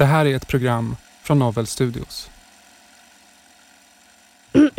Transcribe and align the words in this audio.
Det 0.00 0.06
här 0.06 0.26
är 0.26 0.36
ett 0.36 0.46
program 0.46 0.96
från 1.22 1.38
Novel 1.38 1.66
Studios. 1.66 2.30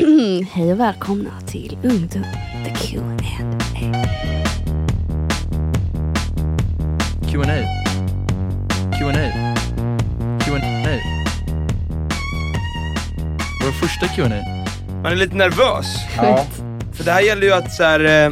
Hej 0.52 0.72
och 0.74 0.80
välkomna 0.80 1.42
till 1.48 1.78
Ungdom 1.84 2.26
The 2.66 2.76
Q&A. 2.76 3.18
Q&A. 7.32 7.64
Q&A. 9.00 9.56
Q&A. 10.46 11.00
Vår 13.64 13.72
första 13.72 14.08
Q&A. 14.08 14.66
Man 15.04 15.12
är 15.12 15.16
lite 15.16 15.36
nervös. 15.36 15.86
Ja. 16.18 16.46
För 16.94 17.04
det 17.04 17.12
här 17.12 17.22
gäller 17.22 17.44
ju 17.48 17.54
att 17.54 17.74
så 17.74 17.84
här, 17.84 18.00
eh, 18.00 18.32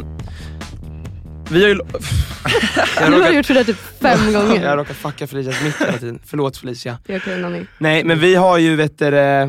Vi 1.50 1.62
har 1.62 1.68
ju... 1.68 1.74
Du 3.10 3.22
har 3.22 3.30
gjort 3.32 3.46
sådär 3.46 3.64
typ 3.64 3.89
fem 4.02 4.32
gånger. 4.32 4.62
Jag 4.64 4.78
råkar 4.78 4.94
fucka 4.94 5.26
Felicias 5.26 5.62
mick 5.64 5.74
hela 5.80 5.98
tiden. 5.98 6.18
Förlåt 6.26 6.56
Felicia. 6.56 6.98
Det 7.06 7.14
är 7.14 7.18
okej 7.18 7.40
Nanny. 7.40 7.62
Nej 7.78 8.04
men 8.04 8.18
vi 8.18 8.34
har 8.34 8.58
ju 8.58 8.76
vet 8.76 8.98
du, 8.98 9.18
eh, 9.18 9.48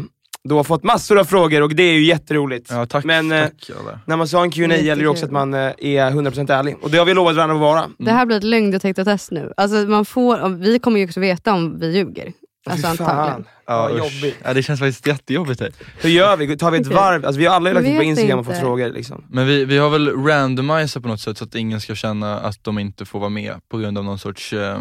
då 0.50 0.64
fått 0.64 0.84
massor 0.84 1.20
av 1.20 1.24
frågor 1.26 1.62
och 1.62 1.76
det 1.76 1.84
är 1.84 1.94
ju 1.94 2.04
jätteroligt. 2.06 2.68
Ja, 2.72 2.86
tack. 2.86 3.06
Men 3.06 3.32
eh, 3.32 3.42
tack 3.44 3.72
alla. 3.80 4.00
när 4.06 4.18
man 4.18 4.28
sa 4.28 4.44
en 4.44 4.52
Q&A 4.52 4.76
gäller 4.78 5.04
det 5.04 5.10
också 5.10 5.26
att 5.26 5.32
man 5.32 5.54
eh, 5.54 5.60
är 5.60 6.12
100% 6.12 6.52
ärlig. 6.54 6.76
Och 6.82 6.90
det 6.92 6.98
har 6.98 7.06
vi 7.06 7.14
lovat 7.14 7.36
varandra 7.36 7.56
att 7.56 7.62
vara. 7.62 7.84
Det 8.00 8.12
här 8.12 8.26
blir 8.26 8.38
ett 8.38 8.44
lögndetektortest 8.44 9.32
nu. 9.32 9.54
Alltså 9.58 9.76
man 9.76 10.06
får, 10.06 10.42
om- 10.42 10.60
vi 10.60 10.80
kommer 10.80 11.00
ju 11.00 11.06
också 11.06 11.20
veta 11.20 11.54
om 11.54 11.80
vi 11.80 11.88
ljuger. 11.98 12.32
Alltså 12.66 12.88
Fy 12.92 12.98
fan. 12.98 13.08
antagligen. 13.10 13.46
Ja, 13.66 13.82
Vad 13.82 13.92
usch. 13.92 13.98
jobbigt. 13.98 14.38
Ja, 14.44 14.54
det 14.54 14.64
känns 14.64 14.80
faktiskt 14.80 15.08
jättejobbigt 15.08 15.60
här. 15.60 15.72
Hur 16.02 16.10
gör 16.10 16.38
vi? 16.38 16.58
Tar 16.58 16.72
vi 16.72 16.78
ett 16.80 16.88
varv? 16.88 17.26
Alltså, 17.26 17.40
vi 17.40 17.46
har 17.46 17.56
alla 17.56 17.72
lagt 17.72 17.86
ut 17.88 17.94
på 17.94 18.00
Vet 18.00 18.08
Instagram 18.08 18.40
och 18.40 18.46
fått 18.46 18.54
inte. 18.56 18.66
frågor. 18.66 18.90
Liksom. 18.90 19.24
Men 19.30 19.48
vi, 19.48 19.66
vi 19.66 19.78
har 19.78 19.90
väl 19.90 20.10
randomiserat 20.26 21.04
på 21.04 21.10
något 21.10 21.20
sätt 21.22 21.38
så 21.38 21.44
att 21.44 21.56
ingen 21.56 21.82
ska 21.82 21.96
känna 21.96 22.40
att 22.40 22.64
de 22.64 22.80
inte 22.80 23.06
får 23.06 23.20
vara 23.20 23.30
med 23.30 23.54
på 23.70 23.78
grund 23.78 23.98
av 23.98 24.04
någon 24.04 24.20
sorts, 24.20 24.54
eh, 24.54 24.78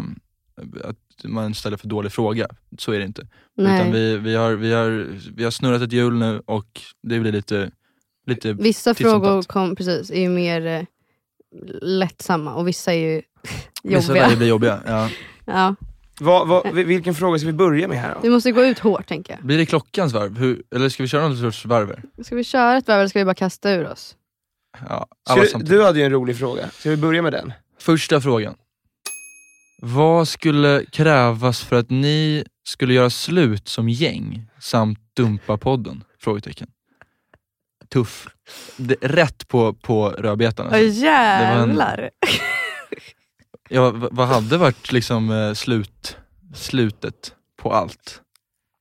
att 0.83 0.95
man 1.23 1.53
ställer 1.53 1.77
för 1.77 1.87
dålig 1.87 2.11
fråga. 2.11 2.47
Så 2.77 2.91
är 2.91 2.99
det 2.99 3.05
inte. 3.05 3.21
Utan 3.57 3.73
Nej. 3.73 3.91
vi, 3.91 4.17
vi, 4.17 4.35
har, 4.35 4.51
vi, 4.51 4.73
har, 4.73 5.07
vi 5.35 5.43
har 5.43 5.51
snurrat 5.51 5.81
ett 5.81 5.91
hjul 5.93 6.13
nu 6.13 6.41
och 6.45 6.81
det 7.03 7.19
blir 7.19 7.31
lite, 7.31 7.71
lite 8.27 8.53
Vissa 8.53 8.93
titt 8.93 9.07
som 9.07 9.21
frågor 9.21 9.41
tätt. 9.41 9.51
kom, 9.51 9.75
precis, 9.75 10.11
är 10.11 10.19
ju 10.19 10.29
mer 10.29 10.65
eh, 10.65 10.83
lättsamma 11.81 12.53
och 12.55 12.67
vissa 12.67 12.93
är 12.93 12.97
ju 12.97 13.21
Vissa 13.83 14.07
jobbiga. 14.07 14.23
lägen 14.23 14.37
blir 14.37 14.47
jobbiga. 14.47 14.79
Ja. 14.85 15.09
Ja. 15.45 15.75
Vad, 16.23 16.47
vad, 16.47 16.73
vilken 16.73 17.15
fråga 17.15 17.39
ska 17.39 17.47
vi 17.47 17.53
börja 17.53 17.87
med 17.87 17.97
här 17.97 18.13
då? 18.13 18.19
Vi 18.23 18.29
måste 18.29 18.51
gå 18.51 18.65
ut 18.65 18.79
hårt 18.79 19.07
tänker 19.07 19.33
jag. 19.33 19.43
Blir 19.45 19.57
det 19.57 19.65
klockans 19.65 20.13
varv? 20.13 20.37
Hur, 20.37 20.63
eller 20.75 20.89
ska 20.89 21.03
vi 21.03 21.09
köra 21.09 21.27
någon 21.27 21.37
sorts 21.37 21.65
varv? 21.65 22.01
Ska 22.23 22.35
vi 22.35 22.43
köra 22.43 22.77
ett 22.77 22.87
varv 22.87 22.99
eller 22.99 23.07
ska 23.09 23.19
vi 23.19 23.25
bara 23.25 23.35
kasta 23.35 23.71
ur 23.71 23.87
oss? 23.87 24.15
Ja, 24.89 25.07
Ska 25.25 25.33
alla 25.33 25.41
du, 25.41 25.47
samtidigt. 25.47 25.69
du 25.77 25.83
hade 25.83 25.99
ju 25.99 26.05
en 26.05 26.11
rolig 26.11 26.37
fråga. 26.37 26.69
Ska 26.69 26.89
vi 26.89 26.97
börja 26.97 27.21
med 27.21 27.33
den? 27.33 27.53
Första 27.79 28.21
frågan. 28.21 28.55
Vad 29.81 30.27
skulle 30.27 30.85
krävas 30.91 31.61
för 31.63 31.75
att 31.75 31.89
ni 31.89 32.43
skulle 32.63 32.93
göra 32.93 33.09
slut 33.09 33.67
som 33.67 33.89
gäng 33.89 34.45
samt 34.59 34.99
dumpa 35.15 35.57
podden? 35.57 36.03
Frågetecken. 36.19 36.67
Tuff. 37.89 38.27
Det, 38.77 38.95
rätt 39.01 39.47
på, 39.47 39.73
på 39.73 40.09
rödbetan. 40.09 40.67
Åh 40.67 40.73
Alltså. 40.73 41.03
jävlar! 41.03 42.09
Ja, 43.71 43.91
vad 44.11 44.27
hade 44.27 44.57
varit 44.57 44.91
liksom 44.91 45.31
eh, 45.31 45.53
slut, 45.53 46.17
slutet 46.55 47.33
på 47.61 47.73
allt? 47.73 48.21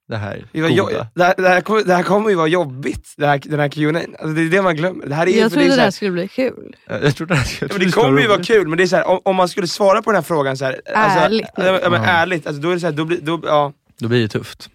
Det 0.08 0.16
här 0.16 0.46
Det, 0.52 0.62
var 0.62 0.68
goda. 0.68 0.82
jo- 0.92 1.04
det, 1.14 1.24
här, 1.24 1.34
det, 1.36 1.48
här 1.48 1.60
kommer, 1.60 1.82
det 1.84 1.94
här 1.94 2.02
kommer 2.02 2.30
ju 2.30 2.36
vara 2.36 2.46
jobbigt, 2.48 3.14
det 3.16 3.26
här, 3.26 3.40
den 3.44 3.60
här 3.60 3.68
Q&A. 3.68 3.98
Alltså 3.98 4.26
det 4.34 4.42
är 4.42 4.50
det 4.50 4.62
man 4.62 4.76
glömmer. 4.76 5.06
Det 5.06 5.14
här 5.14 5.26
är 5.26 5.40
Jag 5.40 5.50
för 5.52 5.58
det, 5.58 5.64
är 5.64 5.66
trodde 5.66 5.76
det 5.76 5.80
här, 5.80 5.84
här 5.86 5.90
skulle 5.90 6.10
bli 6.10 6.28
kul. 6.28 6.76
Jag 6.88 7.04
jag 7.04 7.16
tror 7.16 7.26
det, 7.26 7.34
här, 7.34 7.58
jag 7.60 7.70
ja, 7.70 7.74
men 7.74 7.84
det 7.86 7.90
skulle 7.90 8.06
kommer 8.06 8.20
ju 8.20 8.28
vara 8.28 8.42
kul, 8.44 8.68
men 8.68 8.76
det 8.78 8.84
är 8.84 8.86
så 8.86 8.96
här, 8.96 9.06
om, 9.08 9.20
om 9.24 9.36
man 9.36 9.48
skulle 9.48 9.66
svara 9.66 10.02
på 10.02 10.10
den 10.10 10.16
här 10.16 10.22
frågan 10.22 10.56
så 10.56 10.64
här, 10.64 10.80
Ärligt. 10.86 11.46
Alltså, 11.54 11.72
ja, 11.84 11.90
men 11.90 12.02
Ja. 12.02 12.08
ärligt, 12.08 12.46
alltså, 12.46 12.62
då 12.62 12.70
är 12.70 12.74
det 12.74 12.80
så 12.80 12.86
här, 12.86 12.92
då 12.94 13.04
blir, 13.04 13.20
då, 13.20 13.40
ja. 13.44 13.72
Då 13.98 14.08
blir 14.08 14.22
det 14.22 14.28
tufft. 14.28 14.70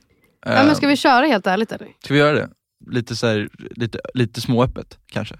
Ja, 0.46 0.52
men 0.52 0.68
Eh, 0.68 0.74
ska 0.74 0.88
vi 0.88 0.98
köra 0.98 1.26
helt 1.26 1.48
ärligt 1.48 1.72
eller? 1.72 1.88
ska 2.04 2.14
vi 2.14 2.20
göra 2.20 2.34
det? 2.36 2.50
Lite, 2.92 3.16
så 3.16 3.28
här, 3.28 3.50
lite, 3.76 4.00
lite 4.14 4.42
småöppet 4.42 4.98
kanske? 5.12 5.36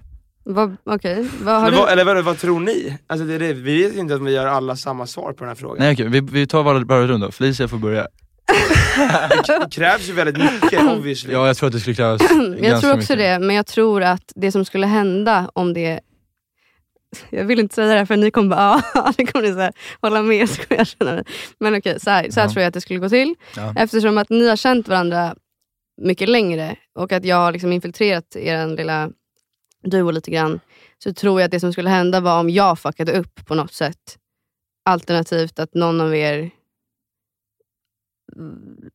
Vad- 0.48 0.76
Okej, 0.84 1.26
vad 1.42 1.60
har 1.60 1.70
du? 1.70 1.76
vad, 1.76 1.88
eller 1.92 2.04
vad, 2.04 2.24
vad 2.24 2.38
tror 2.38 2.60
ni? 2.60 2.98
Alltså 3.06 3.26
det 3.26 3.34
är 3.34 3.38
det, 3.38 3.52
vi 3.52 3.82
vet 3.82 3.96
inte 3.96 4.14
om 4.14 4.24
vi 4.24 4.32
gör 4.32 4.46
alla 4.46 4.76
samma 4.76 5.06
svar 5.06 5.32
på 5.32 5.38
den 5.38 5.48
här 5.48 5.54
frågan. 5.54 5.76
Nej 5.78 5.92
okej, 5.92 6.08
vi, 6.08 6.20
vi 6.20 6.46
tar 6.46 6.62
varje, 6.62 7.06
runda. 7.06 7.30
Felicia 7.30 7.68
får 7.68 7.76
börja. 7.78 8.06
Det 9.28 9.68
krävs 9.70 10.08
ju 10.08 10.12
väldigt 10.12 10.36
mycket 10.62 10.82
obviously. 10.82 11.32
Ja, 11.32 11.46
jag 11.46 11.56
tror 11.56 11.66
att 11.66 11.72
det 11.72 11.80
skulle 11.80 11.96
krävas 11.96 12.22
jag 12.60 12.80
tror 12.80 12.92
också 12.92 12.96
mycket. 12.96 13.18
det, 13.18 13.38
men 13.38 13.56
jag 13.56 13.66
tror 13.66 14.02
att 14.02 14.32
det 14.34 14.52
som 14.52 14.64
skulle 14.64 14.86
hända 14.86 15.50
om 15.52 15.72
det... 15.74 16.00
Jag 17.30 17.44
vill 17.44 17.60
inte 17.60 17.74
säga 17.74 17.88
det 17.92 17.98
här 17.98 18.06
för 18.06 18.16
ni 18.16 18.30
kommer 18.30 18.56
bara 18.56 18.82
ja, 18.94 19.12
det 19.16 19.26
kommer 19.26 19.46
ni 19.48 19.52
så 19.54 19.60
här, 19.60 19.72
hålla 20.00 20.22
med. 20.22 20.48
Ska 20.50 20.74
jag 20.76 20.86
känna. 20.86 21.24
Men 21.60 21.74
okej, 21.78 22.00
så 22.00 22.10
här, 22.10 22.30
så 22.30 22.40
här 22.40 22.46
Ja. 22.46 22.52
tror 22.52 22.62
jag 22.62 22.68
att 22.68 22.74
det 22.74 22.80
skulle 22.80 22.98
gå 22.98 23.08
till. 23.08 23.34
Ja. 23.56 23.74
Eftersom 23.76 24.18
att 24.18 24.30
ni 24.30 24.48
har 24.48 24.56
känt 24.56 24.88
varandra 24.88 25.34
mycket 26.02 26.28
längre 26.28 26.76
och 26.98 27.12
att 27.12 27.24
jag 27.24 27.36
har 27.36 27.52
liksom 27.52 27.72
infiltrerat 27.72 28.36
er 28.36 28.66
lilla 28.76 29.10
duo 29.86 30.10
lite 30.10 30.30
grann. 30.30 30.60
Så 30.98 31.12
tror 31.14 31.40
jag 31.40 31.44
att 31.46 31.50
det 31.52 31.60
som 31.60 31.72
skulle 31.72 31.90
hända 31.90 32.20
var 32.20 32.40
om 32.40 32.50
jag 32.50 32.78
fuckade 32.78 33.12
upp 33.18 33.46
på 33.46 33.54
något 33.54 33.72
sätt. 33.72 34.18
Alternativt 34.84 35.58
att 35.58 35.74
någon 35.74 36.00
av 36.00 36.14
er 36.14 36.50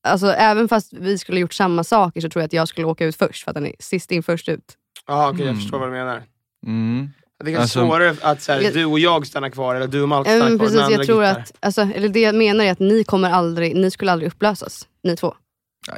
Alltså 0.04 0.28
även 0.28 0.68
fast 0.70 0.94
vi 0.94 1.18
skulle 1.18 1.40
gjort 1.40 1.54
samma 1.54 1.84
saker 1.84 2.22
så 2.22 2.30
tror 2.30 2.42
jag 2.42 2.46
att 2.46 2.54
jag 2.54 2.68
skulle 2.68 2.88
åka 2.88 3.06
ut 3.06 3.16
först 3.16 3.44
för 3.44 3.52
att 3.52 3.56
den 3.56 3.66
är 3.66 3.76
sist 3.80 4.12
in 4.12 4.24
först 4.24 4.50
ut. 4.50 4.78
Ja 5.08 5.30
okej, 5.30 5.40
jag 5.40 5.48
Mm. 5.50 5.62
förstår 5.62 5.80
vad 5.80 5.88
du 5.88 5.92
menar. 5.92 6.24
Mm. 6.68 7.10
Det 7.44 7.54
är 7.54 7.60
Alltså- 7.60 7.80
svårare 7.80 8.16
att 8.22 8.42
så 8.42 8.52
här, 8.52 8.62
Jag- 8.62 8.74
du 8.74 8.86
och 8.86 9.00
jag 9.00 9.28
stannar 9.28 9.50
kvar, 9.50 9.76
eller 9.76 9.88
du 9.88 10.02
och 10.02 10.10
Malte 10.10 10.30
stannar 10.30 10.50
men 10.50 10.58
kvar. 10.60 10.66
precis, 10.68 10.82
andra 10.82 10.98
jag 10.98 11.06
tror 11.06 11.24
att, 11.24 11.54
alltså, 11.60 11.82
eller 11.82 12.10
det 12.10 12.20
jag 12.22 12.36
menar 12.36 12.66
är 12.66 12.72
att 12.72 12.80
ni 12.80 13.04
kommer 13.04 13.30
aldrig, 13.30 13.76
ni 13.76 13.92
skulle 13.92 14.12
aldrig 14.12 14.32
upplösas, 14.32 14.88
ni 15.04 15.16
två. 15.18 15.36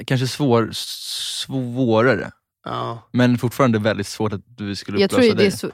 Kanske 0.06 0.28
svår, 0.28 0.70
svårare, 0.74 2.32
Ja. 2.66 3.10
men 3.12 3.38
fortfarande 3.38 3.80
väldigt 3.80 4.08
svårt 4.08 4.34
att 4.34 4.42
vi 4.60 4.76
skulle 4.76 5.00
Jag 5.00 5.10
tror, 5.10 5.20
upplösa 5.20 5.36
det 5.38 5.44
dig. 5.44 5.52
så, 5.52 5.72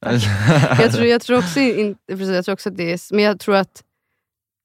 jag, 0.82 0.92
tror, 0.92 1.06
jag, 1.06 1.20
tror 1.22 1.38
också 1.38 1.60
in, 1.60 1.96
precis, 2.08 2.28
jag 2.28 2.44
tror 2.44 2.52
också 2.52 2.68
att 2.68 2.76
det 2.76 2.92
är, 2.92 3.14
men 3.14 3.24
jag 3.24 3.40
tror 3.40 3.56
att 3.56 3.82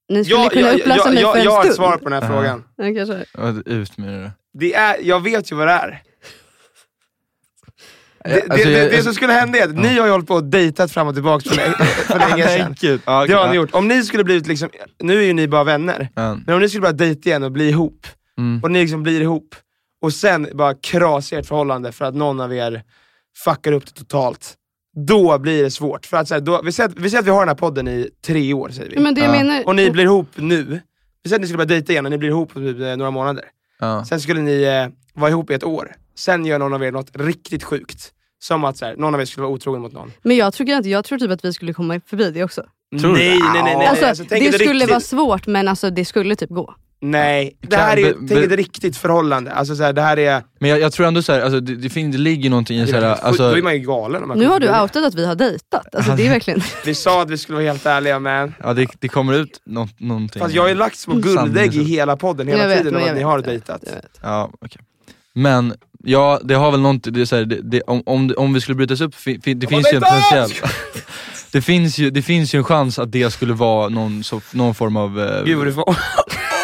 ni 0.10 0.26
skulle 0.26 0.40
Ja, 0.44 0.50
kunna 0.50 0.68
jag, 0.68 0.80
upplösa 0.80 1.00
jag, 1.06 1.14
mig 1.14 1.22
jag, 1.22 1.32
för 1.34 1.40
en 1.40 1.46
jag 1.46 1.52
har 1.52 1.60
ett 1.66 1.74
stund. 1.74 1.76
svar 1.76 1.98
på 1.98 2.10
den 2.10 2.14
här 2.14 2.22
Ja. 2.22 2.28
frågan. 2.36 2.64
Ja, 2.76 2.84
kanske. 3.06 3.26
Ja, 3.34 3.62
Ut 3.66 3.98
med 3.98 4.10
det. 4.22 4.32
Det 4.54 4.74
är, 4.74 4.98
jag 5.02 5.24
vet 5.24 5.52
ju 5.52 5.56
vad 5.56 5.68
det 5.68 5.74
är. 5.74 6.02
Det, 8.24 8.34
Alltså, 8.34 8.50
det, 8.58 8.64
det, 8.64 8.80
jag- 8.84 8.92
det 8.92 9.04
som 9.04 9.14
skulle 9.14 9.34
hända 9.34 9.58
är 9.60 9.64
att 9.64 9.76
ni 9.76 9.98
har 10.00 10.06
ju 10.06 10.12
hållit 10.12 10.28
på 10.28 10.34
och 10.36 10.44
dejtat 10.44 10.92
fram 10.92 11.08
och 11.08 11.14
tillbaka 11.14 11.50
för, 11.50 11.56
för 11.84 12.20
länge 12.30 12.48
sedan. 12.48 12.76
Ja, 13.06 13.26
Det 13.28 13.34
har 13.34 13.50
ni 13.50 13.56
gjort. 13.56 13.74
Om 13.74 13.88
ni 13.88 14.04
skulle 14.04 14.24
blivit 14.24 14.48
liksom, 14.48 14.70
nu 15.00 15.18
är 15.18 15.26
ju 15.26 15.34
ni 15.34 15.48
bara 15.48 15.64
vänner, 15.64 16.10
ja. 16.16 16.38
men 16.46 16.56
om 16.56 16.62
ni 16.62 16.70
skulle 16.70 16.82
börja 16.82 16.94
dejta 16.94 17.30
igen 17.30 17.44
och 17.44 17.52
bli 17.52 17.70
ihop, 17.70 18.08
Mm. 18.38 18.64
och 18.64 18.72
ni 18.72 18.82
liksom 18.82 19.04
blir 19.04 19.22
ihop, 19.22 19.56
och 20.02 20.14
sen 20.14 20.48
bara 20.54 20.74
krasar 20.76 21.38
ert 21.38 21.46
förhållande 21.46 21.92
för 21.92 22.06
att 22.06 22.16
någon 22.16 22.40
av 22.40 22.54
er 22.54 22.84
fuckar 23.46 23.72
upp 23.72 23.86
det 23.86 23.92
totalt. 23.92 24.54
Då 25.08 25.38
blir 25.40 25.64
det 25.64 25.72
svårt. 25.72 26.06
För 26.06 26.18
att, 26.18 26.28
så 26.28 26.34
här, 26.34 26.42
då, 26.42 26.62
vi, 26.62 26.72
säger 26.72 26.90
att, 26.90 27.00
vi 27.00 27.10
säger 27.10 27.20
att 27.22 27.28
vi 27.28 27.32
har 27.32 27.40
den 27.40 27.48
här 27.48 27.56
podden 27.56 27.88
i 27.88 28.10
tre 28.26 28.54
år, 28.54 28.70
säger 28.70 28.90
vi. 28.90 29.00
Men 29.00 29.16
det 29.16 29.22
jag 29.22 29.36
Ja. 29.36 29.44
menar, 29.44 29.66
och 29.68 29.76
ni 29.76 29.92
blir 29.92 30.04
ihop 30.04 30.28
nu. 30.36 30.82
Vi 31.24 31.30
säger 31.30 31.36
att 31.38 31.42
ni 31.42 31.48
skulle 31.48 31.58
börja 31.58 31.68
dejta 31.68 31.92
igen 31.92 32.06
och 32.06 32.12
ni 32.12 32.18
blir 32.18 32.30
ihop 32.30 32.54
på 32.54 32.60
typ, 32.60 32.80
eh, 32.80 32.98
några 32.98 33.12
månader. 33.12 33.46
Ja. 33.80 34.06
Sen 34.06 34.22
skulle 34.22 34.42
ni 34.42 34.62
eh, 34.64 34.88
vara 35.14 35.30
ihop 35.30 35.52
i 35.52 35.54
ett 35.54 35.64
år. 35.64 35.96
Sen 36.16 36.46
gör 36.46 36.60
någon 36.60 36.74
av 36.74 36.84
er 36.84 36.92
något 36.92 37.12
riktigt 37.14 37.64
sjukt. 37.64 38.12
Som 38.40 38.64
att 38.64 38.78
så 38.78 38.86
här, 38.86 38.96
någon 38.96 39.16
av 39.16 39.22
er 39.22 39.26
skulle 39.26 39.42
vara 39.44 39.54
otrogen 39.54 39.82
mot 39.82 39.94
någon. 39.94 40.12
men 40.24 40.38
jag 40.38 40.54
tror, 40.54 40.70
inte, 40.70 40.90
jag 40.90 41.06
tror 41.06 41.20
typ 41.20 41.32
att 41.32 41.46
vi 41.46 41.54
skulle 41.54 41.74
komma 41.74 42.02
förbi 42.06 42.32
det 42.32 42.44
också. 42.44 42.66
Tror 43.00 43.14
du? 43.14 43.20
nej, 43.20 43.40
nej, 43.40 43.64
nej, 43.64 43.78
nej. 43.78 43.88
Alltså, 43.88 44.06
Alltså, 44.06 44.24
det 44.24 44.52
skulle 44.54 44.74
riktigt. 44.74 44.90
vara 44.90 45.00
svårt 45.00 45.48
men 45.48 45.68
alltså, 45.68 45.90
det 45.90 46.06
skulle 46.06 46.36
typ 46.36 46.50
gå. 46.50 46.76
Nej, 47.04 47.58
det 47.62 47.76
här 47.76 47.98
är 47.98 48.02
ju, 48.02 48.14
tänk 48.28 48.46
ett 48.46 48.52
riktigt 48.52 48.98
förhållande. 48.98 49.52
Alltså 49.52 49.76
så 49.76 49.84
här, 49.84 49.94
det 49.94 50.02
här 50.02 50.20
är... 50.20 50.44
Men 50.60 50.70
jag, 50.70 50.80
jag 50.80 50.94
tror 50.94 51.08
ändå 51.08 51.22
såhär, 51.22 51.42
alltså, 51.42 51.60
det, 51.60 51.76
det, 51.76 52.12
det 52.12 52.18
ligger 52.18 52.50
någonting 52.50 52.80
i 52.80 52.88
såhär, 52.88 53.02
då 53.02 53.08
alltså, 53.08 53.44
är 53.44 53.62
man 53.62 53.74
ju 53.74 53.80
galen. 53.80 54.22
Om 54.22 54.28
man 54.28 54.38
Nu 54.38 54.46
har 54.46 54.60
du 54.60 54.68
outat 54.68 55.06
att 55.06 55.16
vi 55.16 55.26
har 55.26 55.36
dejtat. 55.36 55.96
Alltså, 55.96 56.12
det 56.12 56.28
är 56.28 56.30
verkligen... 56.30 56.62
Vi 56.86 56.96
sa 56.96 57.22
att 57.22 57.30
vi 57.30 57.38
skulle 57.38 57.56
vara 57.56 57.68
helt 57.68 57.86
ärliga 57.86 58.20
men... 58.20 58.54
ja, 58.64 58.74
det, 58.74 58.88
det 59.00 59.08
kommer 59.08 59.34
ut 59.34 59.62
nå, 59.66 59.88
någonting. 59.98 60.42
Fast 60.42 60.56
jag 60.56 60.62
har 60.62 60.70
ju 60.70 60.76
lagt 60.76 60.98
små 60.98 61.16
guldägg 61.16 61.76
i 61.76 61.84
hela 61.84 62.18
podden 62.18 62.48
hela 62.48 62.62
Jag 62.62 62.70
vet, 62.70 62.78
tiden 62.78 62.96
om 62.96 63.02
jag 63.02 63.10
att 63.10 63.16
ni 63.16 63.24
har 63.24 63.40
dejtat. 63.40 63.82
Jag. 63.86 63.96
Ja, 64.32 64.52
okej. 64.62 64.82
Men, 65.34 65.74
ja 66.04 66.40
det 66.44 66.54
har 66.54 66.72
väl 66.72 66.80
någonting, 66.80 67.14
det 67.14 67.22
är 67.22 67.26
så 67.26 67.36
här, 67.36 67.46
det, 67.46 67.60
det, 67.62 67.82
om, 67.82 68.04
om, 68.06 68.34
om 68.38 68.54
vi 68.54 68.62
skulle 68.62 68.76
brytas 68.76 69.02
upp, 69.02 69.16
fi, 69.16 69.42
fi, 69.44 69.54
det 69.54 69.66
Vad 69.66 69.70
finns 69.70 69.94
ju 69.94 69.96
en 69.96 70.02
dejtar! 70.02 70.52
det, 71.54 71.62
finns 71.62 71.98
ju, 71.98 72.10
det 72.10 72.22
finns 72.22 72.54
ju 72.56 72.58
en 72.58 72.64
chans 72.64 73.00
att 73.00 73.12
det 73.12 73.32
skulle 73.32 73.54
vara 73.54 73.90
någon, 73.90 74.24
så, 74.24 74.42
någon 74.52 74.76
form 74.76 74.98
av... 74.98 75.20
eh, 75.22 75.44
Gud 75.46 75.58
vad 75.58 75.68
du 75.68 75.74
får 75.74 75.84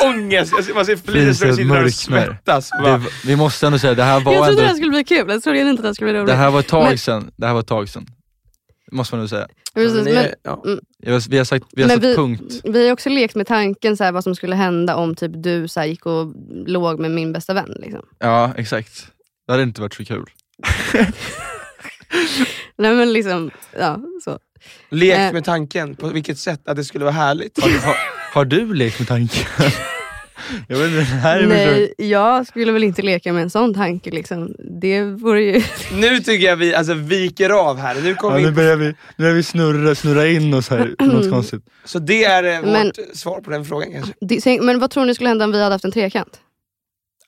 ångest. 0.05 0.53
Jag 0.55 0.65
ser- 0.65 0.73
Man 0.73 0.85
ser 0.85 0.95
det 1.13 1.33
sitta 1.33 1.73
där 1.73 1.83
och 1.85 1.91
svettas. 1.93 2.69
det, 2.83 3.01
vi 3.25 3.35
måste 3.35 3.65
ändå 3.67 3.79
säga, 3.79 3.93
det 3.93 4.03
här 4.03 4.19
var 4.19 4.33
Jag 4.33 4.45
trodde 4.45 4.55
det 4.55 4.61
ändå, 4.61 4.67
här 4.67 4.75
skulle 4.75 4.89
bli 4.91 5.03
kul, 5.03 5.25
jag 5.29 5.43
trodde 5.43 5.59
inte 5.59 5.81
det 5.81 5.87
här 5.87 5.93
skulle 5.93 6.11
bli 6.11 6.19
roligt. 6.19 6.27
det 6.31 6.35
här 6.35 6.51
var 6.51 6.59
ett 6.59 6.67
tag 6.67 6.83
Men- 6.83 6.97
sedan. 6.97 7.31
Det 7.35 7.45
här 7.47 7.53
var 7.53 7.59
ett 7.61 7.67
tag 7.67 7.89
sedan. 7.89 8.05
Måste 8.91 9.15
man 9.15 9.19
nog 9.19 9.29
säga. 9.29 9.47
Precis, 9.73 10.03
men, 10.05 10.17
är- 10.17 10.35
ja. 10.43 10.51
Har- 10.51 11.29
Vi 11.29 11.37
har 11.37 11.43
sagt, 11.45 11.65
vi 11.73 11.81
har 11.81 11.87
Men 11.87 11.97
satt 11.97 12.05
vi- 12.05 12.15
punkt. 12.15 12.61
vi 12.63 12.85
har 12.87 12.93
också 12.93 13.09
lekt 13.09 13.35
med 13.35 13.47
tanken 13.47 13.97
så 13.97 14.03
här, 14.03 14.11
vad 14.11 14.23
som 14.23 14.35
skulle 14.35 14.55
hända 14.55 14.95
om 14.95 15.15
typ 15.15 15.31
du 15.35 15.67
så 15.67 15.79
här, 15.79 15.87
gick 15.87 16.05
och 16.05 16.33
låg 16.65 16.99
med 16.99 17.11
min 17.11 17.33
bästa 17.33 17.53
vän. 17.53 17.73
Liksom. 17.81 18.01
Ja, 18.19 18.53
exakt. 18.57 19.07
Det 19.47 19.53
hade 19.53 19.63
inte 19.63 19.81
varit 19.81 19.93
så 19.93 20.05
kul. 20.05 20.25
Nej 22.77 22.93
men 22.95 23.13
liksom, 23.13 23.51
ja 23.79 23.99
så. 24.23 24.39
Lekt 24.89 25.17
Eh. 25.19 25.33
med 25.33 25.45
tanken, 25.45 25.95
på 25.95 26.07
vilket 26.07 26.37
sätt 26.39 26.61
att 26.67 26.75
det 26.75 26.83
skulle 26.83 27.03
vara 27.05 27.13
härligt. 27.15 27.61
Har, 27.61 27.69
har, 27.69 27.95
har 28.33 28.45
du 28.45 28.73
lekt 28.73 28.99
med 28.99 29.07
tanken? 29.07 29.43
jag 30.67 30.77
vet 30.77 30.87
inte, 30.87 30.97
det 30.97 31.03
här 31.03 31.39
är 31.39 31.47
väl 31.47 31.67
så- 31.67 31.71
Nej, 31.71 32.09
jag 32.09 32.47
skulle 32.47 32.71
väl 32.71 32.83
inte 32.83 33.01
leka 33.01 33.33
med 33.33 33.43
en 33.43 33.49
sån 33.49 33.73
tanke. 33.73 34.11
Liksom. 34.11 34.55
Det 34.81 35.03
vore 35.03 35.41
ju... 35.43 35.63
Nu 35.91 36.19
tycker 36.19 36.45
jag 36.47 36.55
vi 36.55 36.75
alltså, 36.75 36.93
viker 36.93 37.49
av 37.49 37.77
här. 37.77 37.95
Nu 38.01 38.15
kommer 38.15 38.35
Ja, 38.35 38.39
vi 38.39 38.45
nu 38.45 38.51
börjar 38.51 38.75
vi, 38.75 38.85
nu 38.85 38.95
börjar 39.17 39.33
vi 39.35 39.43
snurra, 39.43 39.95
snurra 39.95 40.27
in 40.27 40.53
oss 40.53 40.69
här, 40.69 40.95
något 40.99 41.29
konstigt. 41.31 41.63
så 41.85 41.99
det 41.99 42.23
är 42.23 42.43
eh, 42.43 42.59
vårt 42.61 42.71
Men- 42.71 42.91
svar 43.15 43.41
på 43.41 43.49
den 43.51 43.65
frågan 43.65 43.91
kanske. 43.91 44.13
Det- 44.21 44.61
Men 44.61 44.79
vad 44.79 44.91
tror 44.91 45.05
ni 45.05 45.15
skulle 45.15 45.29
hända 45.29 45.45
om 45.45 45.51
vi 45.51 45.63
hade 45.63 45.75
haft 45.75 45.85
en 45.85 45.91
trekant? 45.91 46.39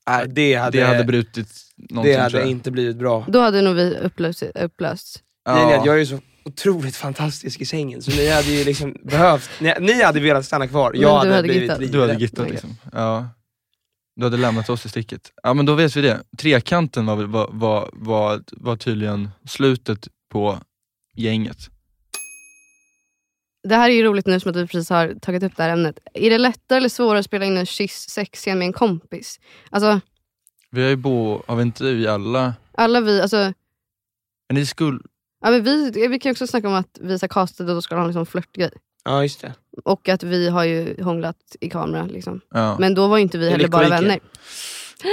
Nej, 0.10 0.26
det 0.30 0.54
hade, 0.56 0.78
Det 0.80 0.86
hade 0.86 1.04
brutit 1.04 1.48
någonting 1.78 2.14
det 2.14 2.20
hade 2.22 2.50
inte 2.50 2.72
blivit 2.72 2.98
bra. 2.98 3.26
Då 3.28 3.40
hade 3.40 3.62
nog 3.62 3.76
vi 3.76 3.98
upplöst. 4.04 4.44
upplöst. 4.56 5.20
Grejen 5.50 5.68
är 5.68 5.72
Ja. 5.74 5.80
att 5.80 5.86
jag 5.86 5.96
är 5.96 6.00
ju 6.00 6.06
så 6.06 6.20
otroligt 6.50 6.96
fantastisk 6.96 7.62
i 7.62 7.66
sängen 7.66 8.02
så 8.02 8.12
ni 8.12 8.30
hade 8.30 8.48
ju 8.52 8.64
liksom 8.64 8.96
behövt, 9.04 9.50
ni, 9.60 9.74
ni 9.80 10.04
hade 10.04 10.20
velat 10.20 10.46
stanna 10.46 10.68
kvar, 10.68 10.92
jag 10.94 11.02
du 11.02 11.08
hade, 11.18 11.36
hade 11.36 11.48
blivit 11.48 11.62
gittat. 11.62 11.92
Du 11.92 12.02
hade 12.02 12.14
gittat 12.14 12.50
liksom. 12.50 12.76
Ja. 12.94 13.30
Du 14.16 14.24
hade 14.24 14.38
lämnat 14.38 14.70
oss 14.70 14.86
i 14.86 14.90
sticket. 14.90 15.32
Ja 15.44 15.54
men 15.54 15.66
då 15.66 15.76
vet 15.76 15.96
vi 15.96 16.02
det. 16.02 16.24
Trekanten 16.38 17.06
var, 17.06 17.16
var, 17.16 17.50
var, 17.52 17.90
var, 17.94 18.44
var 18.52 18.76
tydligen 18.76 19.30
slutet 19.46 20.08
på 20.32 20.60
gänget. 21.16 21.58
Det 23.68 23.76
här 23.76 23.90
är 23.90 23.94
ju 23.94 24.04
roligt 24.04 24.28
nu 24.28 24.40
som 24.40 24.52
att 24.52 24.58
vi 24.58 24.68
precis 24.68 24.90
har 24.90 25.16
tagit 25.22 25.44
upp 25.44 25.58
det 25.58 25.64
här 25.64 25.70
ämnet. 25.70 26.00
Är 26.14 26.30
det 26.30 26.38
lättare 26.38 26.78
eller 26.78 26.90
svårare 26.90 27.20
att 27.20 27.26
spela 27.26 27.46
in 27.46 27.58
en 27.58 27.66
kyss 27.66 28.10
sexscen 28.10 28.60
med 28.60 28.66
en 28.66 28.74
kompis? 28.74 29.40
Alltså, 29.70 30.00
Vi 30.72 30.82
har 30.82 30.90
ju 30.90 30.96
bo, 30.96 31.44
har 31.48 31.56
vi 31.56 31.62
inte 31.62 31.84
vi 31.94 32.08
alla, 32.08 32.54
alla 32.72 33.02
vi, 33.02 33.22
alltså, 33.22 33.54
men 34.50 34.56
ni 34.56 34.66
skulle, 34.66 35.00
ja, 35.42 35.50
men 35.52 35.64
vi, 35.64 36.08
vi 36.08 36.20
kan 36.20 36.32
också 36.32 36.48
snacka 36.48 36.68
om 36.68 36.74
att 36.74 36.98
vi 37.02 37.20
så 37.20 37.28
castade 37.28 37.72
och 37.72 37.76
då 37.78 37.82
ska 37.82 37.96
ha 37.96 38.02
en 38.02 38.08
liksom 38.08 38.26
flörtgrej. 38.26 38.72
Ja 39.06 39.24
just 39.24 39.42
det. 39.42 39.54
Och 39.86 40.10
att 40.10 40.24
vi 40.24 40.50
har 40.50 40.64
ju 40.64 41.04
hånglat 41.04 41.36
i 41.62 41.70
kamera. 41.70 42.04
Liksom. 42.06 42.42
ja, 42.54 42.78
Men 42.80 42.96
då 42.96 43.08
var 43.08 43.18
ju 43.18 43.24
inte 43.24 43.38
vi 43.38 43.46
Det 43.46 43.50
är 43.50 43.52
heller 43.52 43.68
bara 43.68 43.82
lyckorike. 43.84 44.02
vänner. 44.04 44.20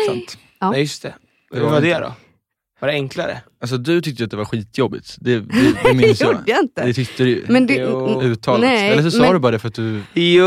sant. 0.07 0.39
Ja. 0.61 0.71
Nej 0.71 0.81
just 0.81 1.03
det. 1.03 1.15
Det 1.51 1.57
Hur 1.57 1.65
var 1.65 1.71
var 1.71 1.77
inte- 1.79 1.89
det 1.89 1.99
då? 2.05 2.13
Var 2.81 2.89
det 2.89 2.95
enklare? 2.95 3.41
Alltså 3.61 3.77
du 3.79 4.01
tyckte 4.01 4.23
ju 4.23 4.25
att 4.25 4.31
det 4.31 4.37
var 4.37 4.45
skitjobbigt, 4.45 5.17
det, 5.21 5.41
det, 5.41 5.75
det 5.85 5.95
minns 5.95 6.19
det 6.19 6.25
jag. 6.25 6.33
gjorde 6.33 6.51
jag 6.51 6.61
inte. 6.63 6.85
Det 6.87 6.93
tyckte 6.93 7.25
du 7.25 7.45
Men 7.49 7.67
det, 7.67 7.83
uttalat. 8.23 8.61
Nej, 8.61 8.91
Eller 8.93 9.03
så 9.03 9.11
sa 9.11 9.23
men- 9.23 9.33
du 9.33 9.39
bara 9.39 9.53
det 9.53 9.59
för 9.59 9.69
att 9.69 9.75
du... 9.75 10.03
Jo! 10.15 10.45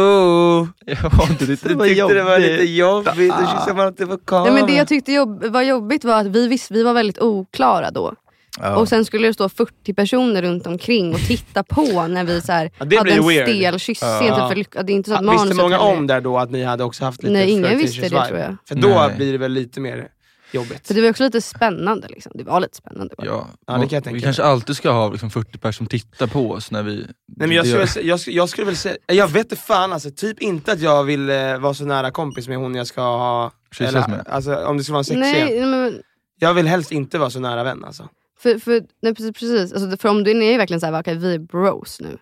Ja, 0.85 0.95
du 1.39 1.45
tyckte 1.47 1.69
Du 1.69 1.75
tyckte 1.79 2.13
det 2.13 2.23
var 2.23 2.39
lite 2.39 2.63
jobbigt, 2.63 3.15
det 3.15 3.27
känns 3.51 3.65
som 3.67 3.79
att 3.79 3.97
det 3.97 4.05
var 4.05 4.17
kamera. 4.25 4.43
nej, 4.53 4.61
men 4.61 4.67
det 4.71 4.77
jag 4.77 4.87
tyckte 4.87 5.11
jobb, 5.11 5.45
var 5.45 5.61
jobbigt 5.61 6.03
var 6.03 6.19
att 6.21 6.27
vi, 6.27 6.47
visst, 6.47 6.71
vi 6.71 6.83
var 6.83 6.93
väldigt 6.93 7.19
oklara 7.21 7.91
då. 7.91 8.13
Ja. 8.61 8.75
Och 8.75 8.89
sen 8.89 9.05
skulle 9.05 9.27
det 9.27 9.33
stå 9.33 9.49
40 9.49 9.93
personer 9.93 10.41
runt 10.41 10.67
omkring 10.67 11.13
och 11.13 11.19
titta 11.19 11.63
på 11.63 12.07
när 12.07 12.23
vi 12.23 12.41
så 12.41 12.51
här, 12.51 12.71
Ja, 12.79 12.85
det 12.85 12.97
hade 12.97 13.11
en 13.11 13.27
weird. 13.27 13.47
stel 13.49 13.79
kyssscen. 13.79 14.25
Ja. 14.25 14.49
för 14.49 14.55
lyck- 14.55 14.83
det 14.83 14.91
är 14.91 14.95
inte 14.95 15.09
så 15.09 15.15
att 15.15 15.25
Ja, 15.25 15.31
Visste 15.31 15.55
många 15.55 15.79
om 15.79 16.07
där 16.07 16.21
då 16.21 16.37
att 16.37 16.51
ni 16.51 16.63
hade 16.63 16.83
också 16.83 17.05
haft 17.05 17.23
lite 17.23 17.33
Nej, 17.33 17.49
ingen 17.51 17.77
visste 17.77 18.01
det, 18.01 18.09
tror 18.25 18.39
jag. 18.39 18.55
För 18.67 18.75
då 18.75 18.87
Nej. 18.87 19.15
blir 19.17 19.31
det 19.31 19.37
väl 19.37 19.51
lite 19.51 19.79
mer 19.79 20.07
jobbigt. 20.51 20.87
Så 20.87 20.93
det 20.93 21.01
var 21.01 21.09
också 21.09 21.23
lite 21.23 21.41
spännande. 21.41 22.07
Liksom. 22.07 22.31
Det 22.35 22.43
var 22.43 22.59
lite 22.59 22.77
spännande. 22.77 23.15
Bara. 23.17 23.27
Ja, 23.27 23.47
Ja, 23.67 23.73
det 23.73 23.79
kan 23.87 23.95
jag 23.95 24.03
tänka 24.03 24.15
vi 24.15 24.21
kanske 24.21 24.43
alltid 24.43 24.75
ska 24.75 24.91
ha 24.91 25.09
liksom 25.11 25.29
40 25.29 25.51
personer 25.57 25.71
som 25.71 25.87
tittar 25.87 26.27
på 26.27 26.51
oss 26.51 26.71
när 26.71 26.83
vi... 26.83 26.95
Nej, 26.95 27.47
men 27.47 27.51
jag, 27.51 27.67
skulle, 27.67 28.07
jag, 28.07 28.19
skulle- 28.19 28.35
jag 28.37 28.49
skulle 28.49 28.65
väl 28.65 28.75
säga, 28.75 28.95
jag 29.07 29.27
vet 29.27 29.43
inte 29.45 29.55
fan 29.55 29.93
alltså, 29.93 30.11
typ 30.11 30.41
inte 30.41 30.71
att 30.71 30.79
jag 30.79 31.03
vill 31.03 31.29
eh, 31.29 31.57
vara 31.57 31.73
så 31.73 31.85
nära 31.85 32.11
kompis 32.11 32.47
med 32.47 32.57
hon 32.57 32.75
jag 32.75 32.87
ska 32.87 33.01
ha, 33.01 33.51
Kyssas 33.71 34.07
med. 34.07 34.27
alltså 34.29 34.55
om 34.55 34.77
det 34.77 34.83
ska 34.83 34.93
vara 34.93 34.99
en 34.99 35.03
sexscen. 35.05 35.21
Nej, 35.31 35.65
men, 35.65 36.01
Jag 36.39 36.53
vill 36.53 36.67
helst 36.67 36.91
inte 36.91 37.17
vara 37.17 37.29
så 37.29 37.39
nära 37.39 37.63
vän 37.63 37.83
alltså. 37.85 38.07
För, 38.41 38.59
för, 38.59 38.83
nej, 39.01 39.15
precis, 39.15 39.31
precis. 39.33 39.73
Alltså, 39.73 39.97
för 39.97 40.09
om 40.09 40.23
du 40.23 40.31
är 40.45 40.57
verkligen 40.57 40.79
såhär, 40.79 41.01
okej 41.01 41.15
vi 41.17 41.33
är 41.33 41.39
bros 41.39 41.99
nu. 42.01 42.17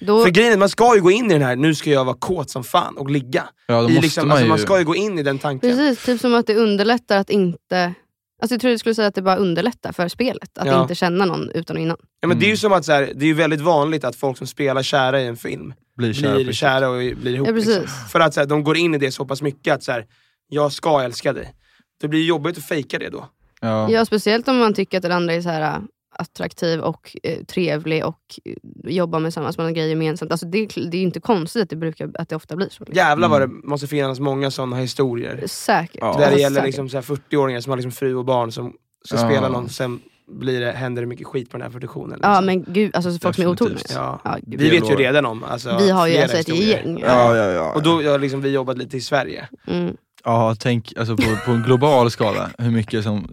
Då, 0.00 0.22
För 0.22 0.30
grejen 0.30 0.58
man 0.58 0.68
ska 0.68 0.94
ju 0.94 1.00
gå 1.00 1.10
in 1.10 1.24
i 1.30 1.32
den 1.32 1.42
här, 1.42 1.56
nu 1.56 1.74
ska 1.74 1.90
jag 1.90 2.04
vara 2.04 2.16
kåt 2.16 2.50
som 2.50 2.64
fan 2.64 2.96
och 2.96 3.10
ligga. 3.10 3.48
Ja, 3.66 3.74
då 3.74 3.80
I 3.80 3.82
måste 3.82 4.00
liksom, 4.02 4.28
man 4.28 4.30
alltså, 4.30 4.44
ju... 4.44 4.48
man 4.48 4.58
ska 4.58 4.78
ju 4.78 4.84
gå 4.84 4.96
in 4.96 5.18
i 5.18 5.22
den 5.22 5.38
tanken. 5.38 5.70
precis, 5.70 6.04
typ 6.04 6.20
som 6.20 6.34
att 6.34 6.46
det 6.46 6.56
underlättar 6.56 7.16
att 7.18 7.30
inte... 7.30 7.94
Alltså 8.42 8.54
jag 8.54 8.60
tror 8.60 8.70
jag 8.70 8.80
skulle 8.80 8.94
säga 8.94 9.08
att 9.08 9.14
det 9.14 9.22
bara 9.22 9.36
underlättar 9.36 9.92
för 9.92 10.08
spelet. 10.08 10.58
Att 10.58 10.66
Ja. 10.66 10.82
inte 10.82 10.94
känna 10.94 11.24
någon 11.24 11.50
utan 11.50 11.76
och 11.76 11.82
innan. 11.82 11.96
Ja, 12.20 12.28
men 12.28 12.38
Det 12.38 12.44
är 12.44 12.46
ju 12.46 12.50
Mm. 12.50 12.56
som 12.56 12.72
att 12.72 12.84
så 12.84 12.92
här, 12.92 13.12
det 13.14 13.24
är 13.24 13.26
ju 13.26 13.34
väldigt 13.34 13.60
vanligt 13.60 14.04
att 14.04 14.16
folk 14.16 14.38
som 14.38 14.46
spelar 14.46 14.82
kära 14.82 15.20
i 15.20 15.26
en 15.26 15.36
film 15.36 15.74
blir 15.96 16.12
kära. 16.12 16.34
blir 16.34 16.52
kära 16.52 16.88
och 16.88 16.96
blir 16.98 17.34
ihop. 17.34 17.48
Ja, 17.48 17.54
precis. 17.54 17.78
liksom. 17.78 18.08
För 18.08 18.20
att 18.20 18.34
så 18.34 18.40
här, 18.40 18.46
de 18.46 18.64
går 18.64 18.76
in 18.76 18.94
i 18.94 18.98
det 18.98 19.12
så 19.12 19.24
pass 19.26 19.42
mycket 19.42 19.74
att 19.74 19.82
så 19.82 19.92
här, 19.92 20.06
jag 20.48 20.72
ska 20.72 21.02
älska 21.02 21.32
dig. 21.32 21.54
Det 22.00 22.08
blir 22.08 22.24
jobbigt 22.24 22.58
att 22.58 22.64
fejka 22.64 22.98
det 22.98 23.08
då. 23.08 23.28
Ja. 23.60 23.90
Ja, 23.90 24.04
speciellt 24.04 24.48
om 24.48 24.58
man 24.58 24.74
tycker 24.74 24.96
att 24.98 25.02
den 25.02 25.12
andra 25.12 25.34
är 25.34 25.40
så 25.40 25.48
här 25.48 25.60
äh, 25.76 25.78
attraktiv 26.18 26.80
och 26.80 27.16
eh, 27.22 27.44
trevlig 27.44 28.04
och 28.04 28.20
eh, 28.44 28.54
jobbar 28.92 29.20
med 29.20 29.34
samma, 29.34 29.52
samma 29.52 29.72
grejer 29.72 29.88
gemensamt. 29.88 30.30
Alltså 30.30 30.46
det, 30.46 30.58
är- 30.58 30.90
det 30.90 30.96
är 30.96 31.02
inte 31.02 31.20
konstigt 31.20 31.62
att 31.62 31.70
det, 31.70 31.76
brukar, 31.76 32.10
att 32.14 32.28
det 32.28 32.36
ofta 32.36 32.56
blir 32.56 32.68
så. 32.68 32.84
Liksom. 32.84 32.96
Jävlar 32.96 33.28
vad 33.28 33.40
det 33.40 33.44
Mm. 33.44 33.60
måste 33.64 33.86
finnas 33.86 34.20
många 34.20 34.50
sådana 34.50 34.76
historier. 34.76 35.42
Säkert. 35.46 35.96
Ja. 36.00 36.12
Där 36.12 36.18
det 36.18 36.24
Alltså, 36.24 36.40
gäller 36.40 36.54
säkert. 36.54 36.66
liksom 36.66 36.88
så 36.88 36.96
här 36.96 37.02
40-åringar 37.02 37.60
som 37.60 37.70
har 37.70 37.76
liksom 37.76 37.92
fru 37.92 38.14
och 38.14 38.24
barn 38.24 38.52
som 38.52 38.72
ska 39.04 39.16
Ja. 39.16 39.28
spela 39.28 39.48
någon, 39.48 39.68
sen 39.68 40.00
blir 40.32 40.60
det, 40.60 40.72
händer 40.72 41.02
det 41.02 41.08
mycket 41.08 41.26
skit 41.26 41.50
på 41.50 41.56
den 41.56 41.62
här 41.64 41.70
produktionen. 41.70 42.18
Ja 42.22 42.28
liksom. 42.40 42.46
men 42.46 42.64
gud, 42.74 42.96
alltså 42.96 43.18
folk 43.18 43.34
som 43.36 43.44
är 43.44 43.48
otrogna. 43.48 43.74
Definitivt. 43.74 43.96
ja. 43.98 44.20
Ja, 44.24 44.36
gud. 44.42 44.60
Vi 44.60 44.70
vet 44.70 44.90
ju 44.90 44.94
redan 44.94 45.26
om 45.26 45.44
alltså, 45.44 45.76
Vi 45.78 45.90
har 45.90 46.06
ju 46.06 46.12
flera 46.12 46.22
alltså 46.24 46.38
ett 46.38 46.48
historier. 46.48 46.82
gäng. 46.84 46.98
Ja, 46.98 47.36
ja, 47.36 47.50
ja. 47.50 47.72
Och 47.74 47.82
då 47.82 47.90
har 48.02 48.18
liksom 48.18 48.40
vi 48.40 48.50
jobbat 48.50 48.78
lite 48.78 48.96
i 48.96 49.00
Sverige. 49.00 49.48
Mm. 49.66 49.96
Ja, 50.24 50.56
tänk 50.58 50.92
alltså, 50.96 51.16
på, 51.16 51.36
på 51.44 51.50
en 51.50 51.62
global 51.62 52.10
skala 52.10 52.50
hur 52.58 52.70
mycket 52.70 53.02
som 53.04 53.32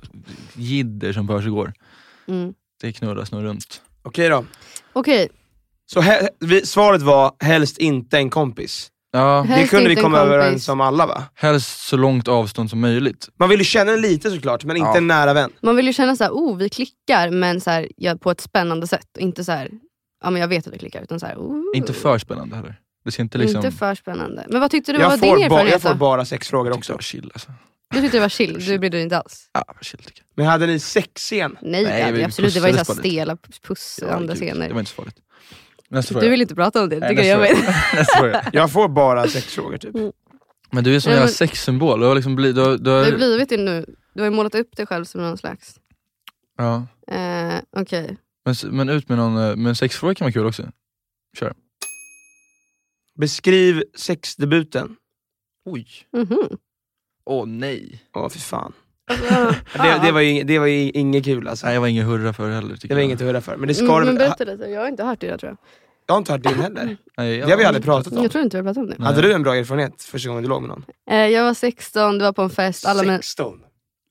jidder 0.54 1.14
som 1.14 1.28
försiggår. 1.28 1.74
Mm. 2.28 2.54
Det 2.82 2.92
knurras 2.92 3.32
nog 3.32 3.44
runt. 3.44 3.82
Okej 4.04 4.30
då. 4.30 4.46
Okej, 4.94 5.30
Så 5.86 6.02
he- 6.02 6.28
vi, 6.40 6.66
svaret 6.66 7.02
var 7.02 7.32
helst 7.40 7.78
inte 7.78 8.18
en 8.18 8.30
kompis. 8.30 8.92
Ja, 9.12 9.42
Helst 9.42 9.72
det 9.72 9.78
kunde 9.78 9.86
vi 9.86 9.92
inte 9.92 10.00
en 10.00 10.04
komma 10.04 10.18
kompis. 10.18 10.34
överens 10.34 10.70
om 10.70 10.82
alla 10.82 11.06
va? 11.06 11.24
helst 11.36 11.80
så 11.88 11.98
långt 11.98 12.28
avstånd 12.28 12.70
som 12.70 12.80
möjligt. 12.80 13.30
Man 13.40 13.50
vill 13.50 13.60
ju 13.60 13.66
känna 13.66 13.92
den 13.92 14.02
lite 14.02 14.32
såklart, 14.32 14.64
men 14.64 14.78
inte 14.78 14.88
Ja. 14.90 14.98
en 14.98 15.08
nära 15.08 15.34
vän. 15.34 15.50
man 15.62 15.76
vill 15.76 15.88
ju 15.88 15.94
känna 15.94 16.16
så 16.16 16.24
här, 16.24 16.32
oh 16.32 16.58
vi 16.58 16.70
klickar 16.70 17.30
men 17.30 17.62
så 17.62 17.70
här, 17.72 17.88
ja, 17.98 18.16
på 18.16 18.32
ett 18.32 18.42
spännande 18.42 18.88
sätt. 18.88 19.08
Och 19.16 19.22
inte 19.22 19.44
så 19.44 19.52
här, 19.52 19.70
ja 20.24 20.30
men 20.30 20.42
jag 20.42 20.48
vet 20.48 20.68
att 20.68 20.74
vi 20.74 20.78
klickar. 20.80 21.02
Utan 21.04 21.20
så 21.20 21.26
här, 21.26 21.36
oh, 21.36 21.64
Inte 21.78 21.94
för 21.94 22.18
spännande 22.18 22.56
heller. 22.56 22.76
Det 23.08 23.12
ska 23.12 23.22
inte 23.22 23.38
liksom... 23.38 23.66
inte 23.66 23.78
för 23.78 23.96
spännande. 23.96 24.46
Men 24.50 24.62
vad 24.62 24.72
tyckte 24.72 24.92
du 24.92 24.98
var 24.98 25.04
Jag 25.06 25.12
din 25.12 25.20
får, 25.20 25.38
ba, 25.38 25.44
erfarenhet 25.44 25.72
jag 25.72 25.82
får 25.82 25.96
bara 25.96 26.26
sexfrågor 26.26 26.72
också. 26.72 26.94
var 26.94 27.00
chill 27.00 27.32
alltså. 27.34 27.52
Du 27.94 28.02
tyckte 28.02 28.18
det 28.18 28.22
var 28.22 28.30
chill, 28.30 28.54
du 28.66 28.80
brydde 28.80 28.98
dig 28.98 29.04
inte 29.04 29.18
alls? 29.18 29.50
Ja, 29.54 29.64
chill 29.82 30.00
tycker 30.00 30.20
jag. 30.22 30.28
Men 30.36 30.46
hade 30.46 30.68
ni 30.68 30.80
sexscen? 30.80 31.58
Nej, 31.62 31.84
Nej, 31.84 32.06
det 32.06 32.12
vi 32.12 32.24
absolut, 32.24 32.54
det 32.54 32.60
var 32.60 32.68
ju 32.70 32.78
stela 32.78 33.38
pussande 33.68 34.28
Ja, 34.34 34.36
scener. 34.36 34.68
Det 34.68 34.74
var 34.74 34.80
inte 34.80 34.92
så 34.92 34.96
farligt. 34.96 35.16
Nästa 35.90 36.14
Du 36.14 36.20
fråga. 36.20 36.30
vill 36.32 36.42
inte 36.42 36.56
prata 36.56 36.84
om 36.84 36.90
det, 36.90 37.00
Nej, 37.00 37.10
tycker 37.10 37.24
jag 37.24 37.48
fråga. 37.50 37.62
Nästa 37.96 38.18
fråga. 38.18 38.50
Jag 38.54 38.72
får 38.72 38.88
bara 38.90 39.28
sexfrågor 39.28 39.78
typ. 39.78 39.96
Men 40.72 40.84
du 40.84 40.96
är 40.96 41.00
som 41.00 41.10
en 41.10 41.16
jävla 41.16 41.26
men- 41.26 41.34
sexsymbol. 41.34 42.00
Du 42.00 42.06
har 42.06 42.16
liksom 42.16 42.36
blivit... 42.36 42.56
Du 42.56 42.62
har, 42.62 42.70
du 42.72 42.78
Du 42.78 42.90
har 42.90 43.04
har, 43.06 43.12
blivit 43.12 43.50
det 43.50 43.58
nu. 43.58 43.86
Du 44.14 44.22
har 44.22 44.26
ju 44.30 44.36
målat 44.36 44.56
upp 44.56 44.76
dig 44.78 44.86
själv 44.86 45.06
som 45.06 45.22
någon 45.22 45.38
slags... 45.38 45.76
ja. 46.58 46.88
Eh, 47.12 47.56
Okej. 47.78 48.18
men, 48.46 48.52
s- 48.52 48.64
men 48.70 48.90
ut 48.90 49.10
med 49.10 49.18
någon... 49.18 49.50
eh, 49.50 49.56
Men 49.56 49.76
sexfråga 49.76 50.16
kan 50.16 50.26
vara 50.26 50.32
kul 50.34 50.46
också. 50.46 50.64
Kör. 51.40 51.54
Beskriv 53.18 53.84
sexdebuten. 53.96 54.96
Oj. 55.66 55.88
Mhm. 56.14 56.58
Åh 57.26 57.46
nej. 57.48 58.02
Åh 58.16 58.30
fy 58.30 58.40
fan. 58.40 58.74
Alltså, 59.12 59.54
Det, 59.84 60.00
det, 60.04 60.12
var 60.12 60.22
ju, 60.22 60.44
det 60.44 60.60
var 60.60 60.66
ju 60.66 60.90
inget 60.92 61.26
kul 61.26 61.48
alltså. 61.48 61.66
Nej 61.66 61.74
jag 61.74 61.82
var 61.82 61.88
ingen 61.88 62.06
hurra 62.06 62.34
för 62.34 62.50
heller. 62.50 62.78
Det 62.82 62.90
var 62.90 62.96
jag. 62.96 63.06
inget 63.06 63.22
hurra 63.22 63.42
för. 63.42 63.58
Men 63.58 63.68
det 63.68 63.74
ska 63.74 63.84
Mm, 63.86 64.00
det 64.00 64.06
men 64.06 64.16
väl... 64.18 64.30
berätta 64.38 64.44
lite, 64.52 64.64
jag 64.72 64.82
har 64.82 64.88
inte 64.88 65.04
hört 65.04 65.20
det 65.22 65.28
där 65.28 65.38
tror 65.38 65.50
jag. 65.50 65.58
Jag 66.08 66.14
har 66.14 66.18
inte 66.20 66.32
hört 66.32 66.44
din 66.44 66.54
heller. 66.62 66.98
Nej, 67.18 67.38
Det 67.38 67.50
har 67.50 67.58
vi 67.58 67.64
aldrig 67.64 67.86
pratat 67.86 68.14
om. 68.14 68.22
Jag 68.24 68.32
tror 68.32 68.44
inte 68.44 68.58
vi 68.62 68.68
har 68.68 68.74
pratat 68.74 68.84
om 68.84 68.90
det. 68.90 68.96
Nej. 69.00 69.06
Hade 69.08 69.22
du 69.22 69.34
en 69.34 69.44
bra 69.44 69.56
erfarenhet 69.56 70.02
första 70.04 70.30
gången 70.30 70.44
du 70.44 70.50
låg 70.50 70.62
med 70.62 70.70
någon? 70.70 70.86
Eh, 71.10 71.18
jag 71.18 71.44
var 71.44 71.54
16, 71.54 72.18
du 72.18 72.26
var 72.26 72.34
på 72.34 72.42
en 72.42 72.50
fest. 72.50 72.86
Alla 72.86 73.04
men, 73.04 73.18
16? 73.18 73.60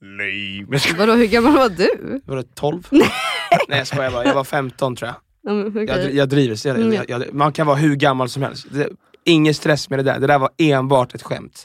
Nej. 0.00 0.66
Men 0.68 0.80
ska- 0.80 0.96
vadå, 0.98 1.12
hur 1.12 1.26
gammal 1.26 1.52
var 1.52 1.68
du? 1.68 2.20
Var 2.24 2.36
det 2.36 2.54
12? 2.54 2.82
Nej 2.90 3.78
jag 3.78 3.86
skojar 3.86 4.10
bara, 4.10 4.24
jag 4.24 4.34
var 4.34 4.44
15 4.44 4.96
tror 4.96 5.06
jag. 5.08 5.16
Okej. 5.46 5.84
Jag, 5.86 6.14
jag 6.14 6.28
driver, 6.28 6.66
jag, 6.66 6.76
Mm. 6.76 6.92
jag, 6.92 7.10
jag, 7.10 7.34
man 7.34 7.52
kan 7.52 7.66
vara 7.66 7.76
hur 7.76 7.96
gammal 7.96 8.28
som 8.28 8.42
helst. 8.42 8.66
Det, 8.70 8.88
ingen 9.24 9.54
stress 9.54 9.90
med 9.90 9.98
det 9.98 10.02
där, 10.02 10.20
det 10.20 10.26
där 10.26 10.38
var 10.38 10.50
enbart 10.58 11.14
ett 11.14 11.22
skämt. 11.22 11.64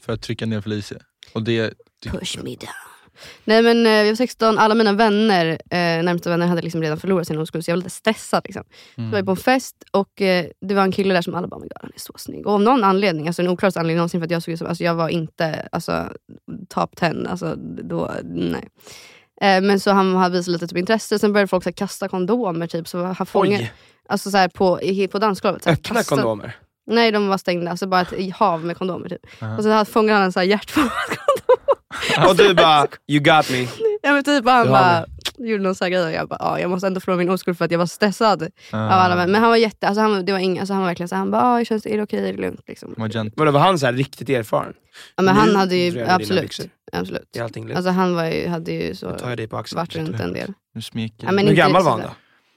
För 0.00 0.12
att 0.12 0.22
trycka 0.22 0.46
ner 0.46 0.60
Felicia. 0.60 0.98
Och 1.32 1.42
det, 1.42 1.74
Push 2.06 2.38
me 2.42 2.50
down. 2.50 2.68
Nej 3.44 3.62
men 3.62 3.86
eh, 3.86 4.02
vi 4.02 4.08
var 4.08 4.16
16, 4.16 4.58
alla 4.58 4.74
mina 4.74 4.92
vänner, 4.92 5.46
eh, 5.70 6.02
närmsta 6.02 6.30
vänner 6.30 6.46
hade 6.46 6.62
liksom 6.62 6.82
redan 6.82 6.98
förlorat 6.98 7.26
sin 7.26 7.38
oskuld 7.38 7.64
så 7.64 7.70
jag 7.70 7.76
var 7.76 7.78
lite 7.78 7.90
stressad. 7.90 8.42
Liksom. 8.44 8.64
Så 8.94 9.02
var 9.02 9.18
jag 9.18 9.24
på 9.26 9.30
en 9.30 9.36
fest 9.36 9.76
och 9.90 10.22
eh, 10.22 10.46
det 10.60 10.74
var 10.74 10.82
en 10.82 10.92
kille 10.92 11.14
där 11.14 11.22
som 11.22 11.34
alla 11.34 11.46
bara, 11.48 11.56
oh 11.56 11.62
God, 11.62 11.72
han 11.80 11.90
är 11.94 12.00
så 12.00 12.12
snygg. 12.16 12.46
Och 12.46 12.52
av 12.52 12.60
någon 12.62 12.84
anledning, 12.84 13.26
alltså 13.26 13.42
den 13.42 13.50
oklaraste 13.50 13.80
anledningen 13.80 13.98
någonsin 13.98 14.20
för 14.20 14.24
att 14.24 14.30
jag 14.30 14.42
såg 14.42 14.52
ut 14.52 14.58
som, 14.58 14.66
alltså 14.68 14.84
jag 14.84 14.94
var 14.94 15.08
inte 15.08 15.68
alltså, 15.72 16.12
top 16.68 16.96
10. 16.96 17.26
Alltså, 17.28 17.54
då, 17.82 18.10
nej. 18.24 18.68
Eh, 19.44 19.60
men 19.62 19.80
så 19.80 19.90
han 19.90 20.16
hade 20.16 20.36
visat 20.36 20.52
lite 20.52 20.66
typ, 20.66 20.78
intresse, 20.78 21.18
sen 21.18 21.32
började 21.32 21.48
folk 21.48 21.62
så 21.64 21.68
här, 21.70 21.74
kasta 21.74 22.08
kondomer. 22.08 22.66
Typ, 22.66 22.88
så 22.88 23.04
han 23.04 23.26
fångade, 23.26 23.70
alltså, 24.08 24.30
så 24.30 24.36
här, 24.36 24.48
på, 24.48 24.82
i, 24.82 25.08
på 25.08 25.18
dansgolvet. 25.18 25.62
så 25.62 25.70
här, 25.70 25.76
öppna 25.76 25.96
kasta- 25.96 26.14
kondomer. 26.14 26.56
Nej 26.86 27.12
de 27.12 27.28
var 27.28 27.38
stängda, 27.38 27.70
alltså 27.70 27.86
bara 27.86 28.00
ett 28.00 28.34
hav 28.34 28.64
med 28.64 28.76
kondomer. 28.76 29.08
Typ. 29.08 29.42
Aha. 29.42 29.56
Och 29.56 29.62
så 29.64 29.84
fångade 29.84 30.18
han 30.20 30.32
en 30.36 30.48
hjärtformad 30.48 30.90
kondom. 31.08 32.28
Och 32.30 32.36
du 32.36 32.54
bara, 32.54 32.86
you 33.08 33.20
got 33.20 33.50
me. 33.50 33.66
Ja 34.04 34.12
men 34.12 34.24
typ 34.24 34.44
han 34.48 34.68
bara 34.68 35.06
gjorde 35.38 35.62
någon 35.62 35.74
sån 35.74 35.84
här 35.84 35.90
grej 35.90 36.04
och 36.04 36.12
jag 36.12 36.28
bara, 36.28 36.38
ja, 36.40 36.60
jag 36.60 36.70
måste 36.70 36.86
ändå 36.86 37.00
förlora 37.00 37.18
min 37.18 37.30
oskuld 37.30 37.58
för 37.58 37.64
att 37.64 37.70
jag 37.70 37.78
var 37.78 37.86
stressad. 37.86 38.48
Ah. 38.70 38.84
Av 38.84 38.90
alla, 38.90 39.16
män. 39.16 39.30
men 39.30 39.40
han 39.40 39.50
var 39.50 39.56
jätte, 39.56 39.88
alltså 39.88 40.00
han, 40.00 40.24
det 40.24 40.32
var 40.32 40.38
ing, 40.38 40.58
alltså 40.58 40.74
han 40.74 40.82
var 40.82 40.88
verkligen 40.88 41.08
så 41.08 41.14
här, 41.14 41.20
han 41.20 41.30
bara, 41.30 41.42
ah, 41.42 41.64
känns 41.64 41.82
det, 41.82 41.92
är 41.92 41.96
det 41.96 42.02
okej, 42.02 42.28
är 42.28 42.32
det 42.32 42.40
lugnt? 42.42 42.60
Liksom. 42.66 42.94
Vadå, 43.36 43.50
var 43.50 43.60
han 43.60 43.78
så 43.78 43.86
här 43.86 43.92
riktigt 43.92 44.28
erfaren? 44.28 44.74
Ja, 45.16 45.22
men 45.22 45.34
Nu 45.34 45.40
han 45.40 45.56
hade 45.56 45.76
ju, 45.76 46.04
absolut, 46.08 46.60
absolut. 46.92 47.38
Alltså 47.74 47.90
han 47.90 48.14
var 48.14 48.24
ju, 48.24 48.48
hade 48.48 48.72
ju 48.72 48.94
så 48.94 49.10
tar 49.10 49.28
jag 49.28 49.38
dig 49.38 49.48
på 49.48 49.56
axeln. 49.56 49.78
varit 49.78 49.96
runt 49.96 50.20
en 50.20 50.32
del. 50.32 50.52
Nu 50.74 50.82
smeker 50.82 51.26
Ja, 51.26 51.32
men 51.32 51.44
Hur 51.44 51.52
inte 51.52 51.62
gammal 51.62 51.82
var 51.82 51.90
han 51.90 52.00
då? 52.00 52.10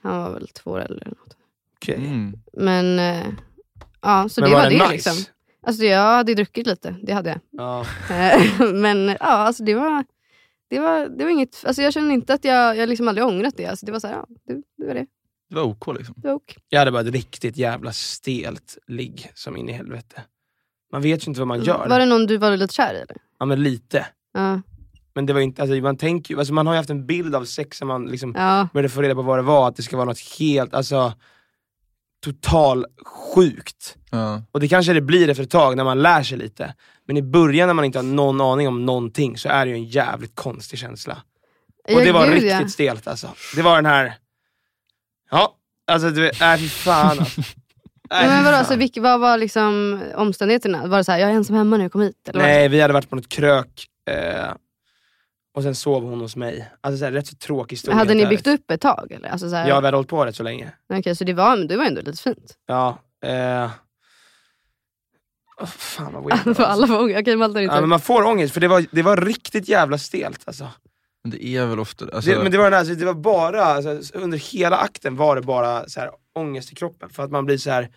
Han 0.04 0.24
var 0.24 0.32
väl 0.32 0.48
två 0.48 0.72
år 0.72 0.80
äldre. 0.80 0.96
eller 1.02 1.08
något. 1.08 1.36
Okej. 1.82 1.96
mm. 1.96 2.34
Men 2.54 3.00
eh, 3.00 3.26
ja, 4.02 4.30
så 4.30 4.42
Men 4.42 4.50
det 4.50 4.56
var 4.56 4.64
var 4.64 4.70
det 4.70 4.78
det 4.78 4.84
nice? 4.84 4.94
liksom. 4.94 5.34
Alltså 5.68 5.84
jag 5.84 6.02
hade 6.16 6.32
ju 6.32 6.36
druckit 6.36 6.68
lite, 6.68 6.96
det 7.04 7.14
hade 7.14 7.30
jag. 7.30 7.40
Ja. 7.52 7.86
Eh, 8.16 8.66
men 8.74 9.08
ja, 9.08 9.16
alltså 9.20 9.64
det 9.64 9.74
var, 9.76 10.04
det 10.70 10.80
var, 10.80 11.10
det 11.10 11.24
var 11.24 11.32
inget, 11.32 11.64
alltså 11.66 11.82
jag 11.82 11.94
känner 11.94 12.14
inte 12.14 12.34
att 12.34 12.46
jag, 12.46 12.78
jag 12.78 12.90
liksom 12.90 13.08
aldrig 13.08 13.28
ångrat 13.28 13.54
det. 13.58 13.66
Alltså 13.66 13.86
det 13.86 13.92
var 13.92 14.00
så 14.00 14.08
här, 14.08 14.16
ja, 14.16 14.26
det, 14.48 14.62
det 14.78 14.88
var 14.88 14.94
det. 14.94 15.06
Det 15.50 15.56
var 15.56 15.64
OK 15.64 15.88
liksom. 15.98 16.16
Det 16.18 16.28
var 16.28 16.36
ok. 16.36 16.58
Jag 16.70 16.80
hade 16.80 16.92
bara 16.92 17.02
ett 17.02 17.14
riktigt 17.14 17.58
jävla 17.58 17.92
stelt 17.92 18.78
ligg 18.88 19.32
som 19.34 19.58
in 19.58 19.70
i 19.70 19.72
helvete. 19.72 20.22
Man 20.92 21.02
vet 21.02 21.28
ju 21.28 21.30
inte 21.30 21.42
vad 21.42 21.48
man 21.48 21.64
gör. 21.64 21.90
Var 21.90 22.00
det 22.00 22.06
någon 22.06 22.26
du 22.26 22.38
var 22.38 22.58
lite 22.58 22.74
kär 22.74 22.94
i 22.94 22.98
eller? 22.98 23.18
Ja 23.40 23.46
men 23.46 23.64
lite. 23.64 24.08
Ja. 24.34 24.62
Men 25.14 25.26
det 25.26 25.34
var 25.34 25.42
inte, 25.42 25.62
alltså, 25.62 25.76
man 25.76 25.98
tänker 25.98 26.38
alltså, 26.38 26.54
man 26.54 26.68
har 26.68 26.74
ju 26.74 26.78
haft 26.78 26.90
en 26.90 27.06
bild 27.06 27.36
av 27.36 27.46
sex 27.46 27.82
när 27.82 27.88
man 27.88 28.06
liksom 28.06 28.34
ja. 28.38 28.68
började 28.74 28.90
få 28.90 29.02
reda 29.02 29.16
på 29.16 29.22
vad 29.22 29.38
det 29.38 29.44
var, 29.44 29.68
att 29.68 29.76
det 29.76 29.84
ska 29.84 29.98
vara 29.98 30.06
något 30.06 30.40
helt, 30.40 30.74
alltså 30.74 31.14
total 32.24 32.86
sjukt. 33.06 33.96
Ja. 34.12 34.42
Och 34.52 34.60
det 34.60 34.68
kanske 34.68 34.94
det 34.94 35.02
blir 35.02 35.30
efter 35.30 35.44
ett 35.44 35.50
tag 35.50 35.78
när 35.78 35.84
man 35.84 36.02
lär 36.02 36.24
sig 36.24 36.38
lite. 36.38 36.74
Men 37.08 37.18
i 37.18 37.22
början 37.22 37.68
när 37.68 37.74
man 37.74 37.86
inte 37.86 37.98
har 37.98 38.04
någon 38.04 38.42
aning 38.42 38.68
om 38.68 38.86
någonting 38.86 39.38
så 39.38 39.50
är 39.50 39.66
det 39.66 39.70
ju 39.70 39.76
en 39.76 39.86
jävligt 39.86 40.36
konstig 40.36 40.80
känsla. 40.80 41.18
Och 41.94 42.02
det 42.02 42.12
var 42.12 42.26
gud, 42.26 42.34
riktigt 42.34 42.52
ja. 42.52 42.68
stelt 42.68 43.08
alltså. 43.08 43.30
Det 43.56 43.62
var 43.62 43.76
den 43.76 43.86
här, 43.86 44.14
ja, 45.32 45.56
alltså 45.88 46.10
du 46.10 46.22
vet, 46.22 46.42
äh, 46.42 46.56
fy 46.58 46.70
fan 46.70 47.20
alltså. 47.20 47.42
Äh, 48.12 48.18
Nej, 48.20 48.28
men 48.28 48.38
fy 48.38 48.44
vadå, 48.44 48.58
fan. 48.58 48.66
så 48.66 48.76
vilka, 48.76 49.02
vad 49.02 49.20
var 49.20 49.38
liksom 49.38 50.02
omständigheterna? 50.16 50.88
Var 50.88 50.98
det 50.98 51.04
så 51.04 51.12
här, 51.12 51.20
jag 51.20 51.30
är 51.30 51.34
ensam 51.34 51.56
hemma 51.56 51.78
jag 51.78 51.92
kom 51.92 52.02
hit? 52.02 52.30
Eller? 52.30 52.40
Nej, 52.40 52.70
vi 52.70 52.82
hade 52.82 52.94
varit 52.94 53.10
på 53.10 53.16
något 53.16 53.30
krök 53.30 53.88
eh, 54.10 54.54
och 55.58 55.64
sen 55.64 55.76
sov 55.76 56.04
hon 56.04 56.20
hos 56.20 56.36
mig. 56.36 56.72
Alltså 56.82 57.00
så 57.00 57.06
här, 57.06 57.12
rätt 57.12 57.28
så 57.28 57.36
tråkig 57.36 57.76
historia. 57.76 57.98
hade 57.98 58.14
ni 58.14 58.26
byggt 58.26 58.48
ärligt. 58.48 58.60
upp 58.60 58.72
ett 58.72 58.82
tag? 58.82 59.12
Eller? 59.12 59.30
Alltså, 59.30 59.50
så 59.50 59.56
här, 59.56 59.68
Ja, 59.70 59.80
vi 59.80 59.86
hade 59.86 59.98
hållit 59.98 60.10
på 60.10 60.26
rätt 60.26 60.36
så 60.36 60.44
länge. 60.44 60.72
Okej, 60.94 61.16
så 61.16 61.24
det 61.24 61.34
var, 61.34 61.58
det 61.58 61.78
var 61.78 61.86
ändå 61.86 62.02
lite 62.02 62.24
fint. 62.24 62.54
Ja. 62.68 63.00
Eh, 63.26 63.72
oh, 65.62 65.68
fan 65.68 66.14
vad 66.14 66.24
weird. 66.24 66.48
alltså. 66.48 66.64
alla. 66.64 67.00
Okej, 67.20 67.36
Malte 67.36 67.58
har 67.58 67.64
inte 67.64 67.76
Ja, 67.76 67.80
men 67.80 67.90
man 67.90 68.00
får 68.00 68.24
ångest 68.24 68.54
för 68.54 68.62
det 68.62 68.68
var, 68.68 68.86
det 68.92 69.02
var 69.02 69.18
riktigt 69.18 69.68
jävla 69.68 69.98
stelt 69.98 70.42
alltså. 70.46 70.68
Men 71.24 71.32
det 71.32 71.46
är 71.46 71.66
väl 71.66 71.80
ofta... 71.80 72.06
Alltså, 72.14 72.32
det, 72.32 72.44
men 72.44 72.52
det 72.52 72.58
var, 72.58 72.64
den 72.64 72.72
där, 72.72 72.80
alltså, 72.80 72.96
det 72.96 73.06
var 73.06 73.14
bara, 73.14 73.64
alltså, 73.64 74.18
under 74.18 74.38
hela 74.38 74.78
akten 74.78 75.16
var 75.16 75.36
det 75.36 75.42
bara 75.42 75.90
så 75.90 76.00
här, 76.00 76.12
ångest 76.36 76.72
i 76.72 76.76
kroppen. 76.76 77.10
För 77.10 77.24
att 77.24 77.32
man 77.32 77.46
blir 77.46 77.58
så 77.58 77.70
här. 77.70 77.90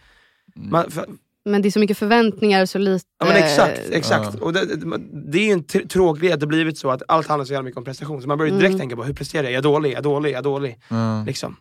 Man, 0.54 0.90
för, 0.90 1.06
Men 1.44 1.62
det 1.62 1.68
är 1.68 1.70
så 1.70 1.78
mycket 1.78 1.98
förväntningar 1.98 2.66
så 2.66 2.78
lite... 2.78 3.04
ja 3.20 3.26
men 3.26 3.36
exakt, 3.36 3.80
exakt. 3.90 4.34
Ja. 4.40 4.44
Och 4.44 4.52
det, 4.52 4.64
det, 5.32 5.38
är 5.38 5.44
ju 5.44 5.52
en 5.52 5.64
tr- 5.64 5.88
tråkig 5.88 6.22
grej 6.22 6.32
att 6.32 6.40
det 6.40 6.46
blivit 6.46 6.78
så 6.78 6.90
att 6.90 7.02
allt 7.08 7.26
handlar 7.28 7.44
så 7.44 7.52
jävla 7.52 7.64
mycket 7.64 7.78
om 7.78 7.84
prestation. 7.84 8.22
Så 8.22 8.28
man 8.28 8.38
börjar 8.38 8.52
ju 8.52 8.58
direkt 8.58 8.70
Mm. 8.70 8.80
tänka 8.80 8.96
på 8.96 9.04
hur 9.04 9.14
presterar 9.14 9.42
jag? 9.42 9.50
Är 9.50 9.54
jag 9.54 9.62
dålig? 9.62 9.90
Är 9.90 9.94
jag 9.94 10.02
dålig? 10.02 10.30
Är 10.30 10.34
jag 10.34 10.44
dålig? 10.44 10.78
ja. 10.88 11.24
Liksom. 11.26 11.56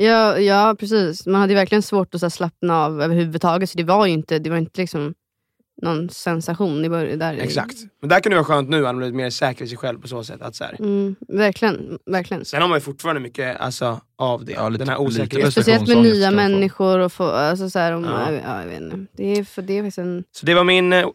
Ja, 0.00 0.38
ja 0.38 0.76
precis. 0.78 1.26
Man 1.26 1.40
hade 1.40 1.52
ju 1.52 1.56
verkligen 1.56 1.82
svårt 1.82 2.14
att 2.14 2.20
så 2.20 2.26
här, 2.26 2.30
slappna 2.30 2.84
av 2.84 3.02
överhuvudtaget. 3.02 3.70
Så 3.70 3.76
det 3.78 3.84
var 3.84 4.06
ju 4.06 4.12
inte, 4.12 4.38
det 4.38 4.50
var 4.50 4.56
inte 4.56 4.80
liksom 4.80 5.14
någon 5.82 6.08
sensation 6.10 6.84
i 6.84 6.88
början. 6.88 7.18
Där. 7.18 7.34
Exakt. 7.34 7.76
Men 8.00 8.08
där 8.08 8.20
kan 8.20 8.30
det 8.30 8.36
vara 8.36 8.44
skönt 8.44 8.68
nu, 8.68 8.76
att 8.76 8.82
man 8.84 8.96
blivit 8.96 9.14
mer 9.14 9.30
säker 9.30 9.64
i 9.64 9.68
sig 9.68 9.78
själv 9.78 10.00
på 10.00 10.08
så 10.08 10.24
sätt. 10.24 10.42
Att 10.42 10.56
så 10.56 10.64
här. 10.64 10.76
Mm, 10.78 11.16
verkligen, 11.28 11.98
verkligen. 12.06 12.44
Sen 12.44 12.62
har 12.62 12.68
man 12.68 12.76
ju 12.76 12.80
fortfarande 12.80 13.20
mycket 13.20 13.60
alltså, 13.60 14.00
av 14.18 14.44
det. 14.44 14.52
Ja, 14.52 14.68
lite- 14.68 14.84
den 14.84 14.88
här 14.88 15.00
osäkerheten. 15.00 15.52
Speciellt 15.52 15.88
med 15.88 16.02
nya 16.02 16.30
människor. 16.30 16.98
Och 16.98 17.12
få, 17.12 17.24
alltså, 17.24 17.70
så 17.70 17.78
här, 17.78 17.92
om, 17.92 18.04
Ja. 18.04 18.32
ja. 18.32 18.60
jag 18.60 18.68
vet 18.68 18.80
inte. 18.80 19.06
Det 19.16 19.38
är, 19.38 19.44
för, 19.44 19.62
det 19.62 19.78
är 19.78 19.82
faktiskt 19.82 19.98
en... 19.98 20.24
Så 20.32 20.46
det 20.46 20.54
var 20.54 20.64
min 20.64 20.92
eh, 20.92 21.06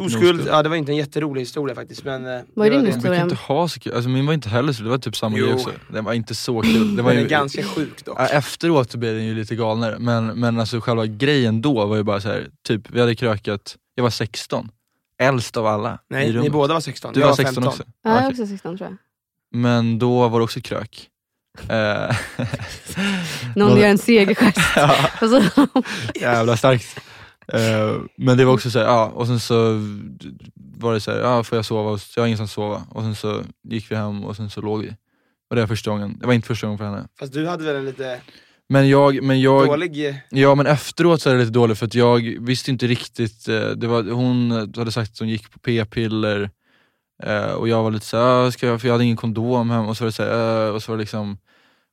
oskuld. 0.00 0.46
Ja, 0.48 0.62
det 0.62 0.68
var 0.68 0.76
inte 0.76 0.92
en 0.92 0.96
jätterolig 0.96 1.40
historia 1.40 1.74
faktiskt. 1.74 2.04
Men, 2.04 2.26
eh, 2.26 2.40
Vad 2.54 2.66
är 2.66 2.70
din 2.70 2.86
historia? 2.86 3.22
inte 3.22 3.34
ha 3.34 3.68
så 3.68 3.80
kul, 3.80 3.94
alltså 3.94 4.08
min 4.10 4.26
var 4.26 4.34
inte 4.34 4.48
heller 4.48 4.72
så, 4.72 4.82
det 4.82 4.88
var 4.88 4.98
typ 4.98 5.16
samma 5.16 5.38
grej 5.38 5.52
också. 5.54 5.70
Den 5.88 6.04
var 6.04 6.12
inte 6.12 6.34
så 6.34 6.62
kul. 6.62 6.96
Det 6.96 7.02
var 7.02 7.10
Den 7.10 7.18
är 7.18 7.22
ju, 7.22 7.28
ganska 7.28 7.62
sjuk 7.62 8.04
dock. 8.04 8.16
ja, 8.20 8.26
efteråt 8.26 8.94
blev 8.94 9.14
den 9.14 9.24
ju 9.24 9.34
lite 9.34 9.54
galnare, 9.56 9.98
men, 9.98 10.26
men 10.26 10.60
alltså 10.60 10.80
själva 10.80 11.06
grejen 11.06 11.62
då 11.62 11.86
var 11.86 11.96
ju 11.96 12.02
bara 12.02 12.20
så 12.20 12.28
här, 12.28 12.48
typ 12.66 12.90
vi 12.90 13.00
hade 13.00 13.14
krökat, 13.14 13.76
jag 13.94 14.02
var 14.02 14.10
16, 14.10 14.68
äldst 15.22 15.56
av 15.56 15.66
alla 15.66 15.94
i 15.94 15.98
Nej, 16.10 16.32
ni 16.32 16.50
båda 16.50 16.74
var 16.74 16.80
16. 16.80 17.12
Du 17.14 17.20
jag 17.20 17.26
var 17.28 17.34
16 17.34 17.54
15. 17.54 17.68
också? 17.68 17.82
Ja, 17.86 18.10
Ja, 18.10 18.10
jag 18.10 18.18
okej. 18.18 18.30
också 18.30 18.46
16 18.46 18.78
tror 18.78 18.88
jag. 18.90 18.96
Men 19.60 19.98
då 19.98 20.28
var 20.28 20.38
det 20.40 20.44
också 20.44 20.60
krök. 20.60 21.06
Eh, 21.68 22.16
Någon 23.56 23.78
gör 23.80 23.86
en 23.88 23.98
segergest. 23.98 24.58
ja, 24.76 24.96
jävla 26.14 26.56
starkt. 26.56 27.00
Eh, 27.52 27.96
men 28.16 28.36
det 28.38 28.44
var 28.44 28.52
också 28.52 28.70
så 28.70 28.78
här, 28.78 28.86
ja, 28.86 29.06
och 29.14 29.26
sen 29.26 29.40
så 29.40 29.80
var 30.78 30.92
det 30.94 31.00
så 31.00 31.10
här, 31.10 31.18
ja 31.18 31.44
får 31.44 31.58
jag 31.58 31.64
sova? 31.64 31.90
hos- 31.90 32.12
Jag 32.16 32.22
har 32.22 32.26
ingenstans 32.26 32.50
att 32.50 32.54
sova. 32.54 32.82
Och 32.90 33.02
sen 33.02 33.14
så 33.14 33.42
gick 33.68 33.90
vi 33.90 33.94
hem 33.96 34.24
och 34.24 34.36
sen 34.36 34.50
så 34.50 34.60
låg 34.60 34.82
vi. 34.82 34.88
Och 35.50 35.56
det 35.56 35.62
var 35.62 35.66
första 35.66 35.90
gången, 35.90 36.18
det 36.20 36.26
var 36.26 36.34
inte 36.34 36.48
första 36.48 36.66
gången 36.66 36.78
för 36.78 36.84
henne. 36.84 37.08
Fast 37.18 37.32
du 37.32 37.46
hade 37.46 37.64
väl 37.64 37.76
en 37.76 37.84
lite 37.84 38.20
Men 38.68 38.88
jag, 38.88 39.22
men 39.22 39.40
jag, 39.40 39.66
dålig... 39.66 40.08
eh, 40.08 40.14
Ja 40.30 40.54
men 40.54 40.66
efteråt 40.66 41.20
så 41.22 41.30
är 41.30 41.34
det 41.34 41.40
lite 41.40 41.52
dåligt 41.52 41.78
för 41.78 41.86
att 41.86 41.94
jag 41.94 42.36
visste 42.40 42.70
inte 42.70 42.86
riktigt, 42.86 43.48
eh, 43.48 43.68
det 43.70 43.86
var, 43.86 44.02
hon 44.02 44.50
hade 44.50 44.92
sagt 44.92 45.12
att 45.12 45.18
hon 45.18 45.28
gick 45.28 45.50
på 45.50 45.58
p-piller 45.58 46.50
och 47.56 47.68
jag 47.68 47.82
var 47.82 47.90
lite 47.90 48.06
såhär, 48.06 48.50
ska 48.50 48.66
jag, 48.66 48.80
för 48.80 48.88
jag 48.88 48.94
hade 48.94 49.04
ingen 49.04 49.16
kondom 49.16 49.70
hem 49.70 49.86
och 49.86 49.96
så 49.96 50.04
var 50.04 50.06
det 50.08 50.12
såhär, 50.12 50.66
eh, 50.68 50.74
och 50.74 50.82
så 50.82 50.92
var 50.92 50.96
det 50.96 51.00
liksom 51.02 51.38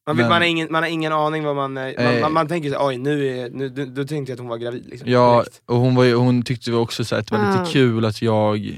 Man, 0.07 0.15
vill, 0.15 0.23
Men- 0.23 0.29
man, 0.29 0.41
har 0.41 0.47
ingen, 0.47 0.67
man 0.71 0.83
har 0.83 0.89
ingen 0.89 1.13
aning 1.13 1.43
vad 1.43 1.55
man... 1.55 1.77
eh, 1.77 1.83
Man, 2.03 2.19
man, 2.21 2.33
man 2.33 2.47
tänker 2.47 2.69
så, 2.69 2.87
oj 2.87 2.97
nu, 2.97 3.27
är, 3.39 3.49
nu 3.49 3.69
du, 3.69 3.85
du 3.85 4.05
tänkte 4.05 4.31
jag 4.31 4.35
att 4.35 4.39
hon 4.39 4.49
var 4.49 4.57
gravid. 4.57 4.85
Liksom, 4.89 5.09
Ja, 5.11 5.33
direkt. 5.39 5.61
och 5.65 5.75
hon, 5.77 5.95
var 5.95 6.03
ju, 6.03 6.15
hon 6.15 6.43
tyckte 6.43 6.71
också 6.73 7.05
så 7.05 7.15
att 7.15 7.27
det 7.27 7.37
var 7.37 7.43
Ah. 7.45 7.59
lite 7.59 7.71
kul 7.73 8.05
att 8.05 8.21
jag 8.21 8.57
eh, 8.67 8.73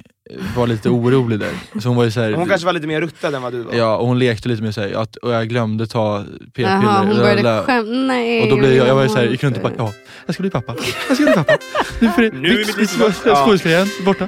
var 0.57 0.67
lite 0.67 0.89
orolig 0.89 1.39
där. 1.39 1.53
Så 1.81 1.87
hon 1.87 1.97
var 1.97 2.03
ju 2.03 2.11
så 2.11 2.19
här, 2.19 2.33
Hon 2.33 2.47
kanske 2.47 2.65
var 2.65 2.73
lite 2.73 2.87
mer 2.87 3.01
ruttad 3.01 3.35
än 3.35 3.41
vad 3.41 3.53
du 3.53 3.61
var. 3.61 3.73
Ja, 3.73 3.97
och 3.97 4.07
hon 4.07 4.19
lekte 4.19 4.49
lite 4.49 4.63
med 4.63 4.75
sig 4.75 4.93
att 4.93 5.15
och 5.15 5.31
jag 5.33 5.49
glömde 5.49 5.87
ta 5.87 6.23
p-piller. 6.39 6.69
Jaha, 6.69 7.05
hon 7.05 7.17
började 7.17 7.63
skämta. 7.63 7.91
Nej. 7.91 8.41
Och 8.43 8.49
då 8.49 8.55
blev 8.57 8.73
jag, 8.73 8.87
jag 8.87 8.95
var 8.95 9.03
ju 9.03 9.09
såhär, 9.09 9.25
gick 9.25 9.43
runt 9.43 9.57
och 9.57 9.63
bara 9.63 9.73
ja, 9.77 9.93
jag 10.25 10.33
ska 10.35 10.41
bli 10.41 10.49
pappa. 10.51 10.75
Jag 11.07 11.15
ska 11.17 11.25
bli 11.25 11.33
pappa. 11.33 11.57
Nu, 11.99 12.07
är 12.07 12.57
mitt 12.67 12.77
liv 12.77 12.85
skådespelaren 13.35 13.87
borta. 14.05 14.27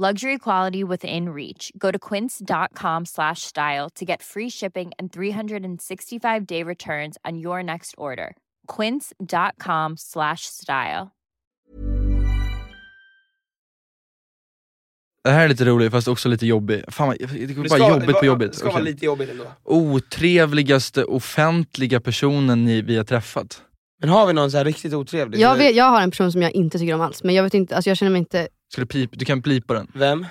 Luxury 0.00 0.38
quality 0.38 0.82
within 0.82 1.28
reach. 1.28 1.70
Go 1.76 1.90
to 1.92 1.98
quince.com 1.98 3.04
slash 3.04 3.42
style 3.42 3.90
to 3.96 4.04
get 4.06 4.22
free 4.22 4.48
shipping 4.50 4.92
and 4.98 5.10
365-day 5.12 6.62
returns 6.62 7.18
on 7.30 7.38
your 7.38 7.62
next 7.62 7.94
order. 7.98 8.32
quince.com 8.76 9.96
slash 9.98 10.46
style. 10.46 11.10
Det 15.24 15.30
här 15.30 15.44
är 15.44 15.48
lite 15.48 15.64
roligt 15.64 15.92
fast 15.92 16.08
också 16.08 16.28
lite 16.28 16.46
jobbigt. 16.46 16.84
Fan, 16.94 17.16
det 17.18 17.24
är 17.24 17.46
Det 17.46 17.54
bara 17.54 17.68
ska- 17.68 17.88
jobbigt 17.88 18.06
på 18.14 18.20
det 18.20 18.26
jobbigt. 18.26 18.54
ska 18.54 18.70
vara 18.70 18.82
lite 18.82 19.04
jobbigt 19.04 19.30
ändå. 19.30 19.44
Otrevligaste 19.64 21.04
offentliga 21.04 22.00
personen 22.00 22.64
ni, 22.64 22.82
vi 22.82 22.96
har 22.96 23.04
träffat. 23.04 23.62
Men 24.00 24.08
har 24.10 24.26
vi 24.26 24.32
någon 24.32 24.50
så 24.50 24.56
här 24.56 24.64
riktigt 24.64 24.92
otrevlig? 24.94 25.38
Jag, 25.40 25.56
vet, 25.56 25.76
jag 25.76 25.84
har 25.84 26.00
en 26.00 26.10
person 26.10 26.32
som 26.32 26.42
jag 26.42 26.52
inte 26.52 26.78
tycker 26.78 26.94
om 26.94 27.00
alls, 27.00 27.24
men 27.24 27.34
jag 27.34 27.42
vet 27.42 27.54
inte, 27.54 27.76
alltså 27.76 27.90
jag 27.90 27.96
känner 27.96 28.10
mig 28.12 28.18
inte... 28.18 28.48
Ska 28.72 28.80
du, 28.80 28.86
pip, 28.86 29.10
du 29.12 29.24
kan 29.24 29.40
blipa 29.40 29.74
den. 29.74 29.86
Vem? 29.94 30.26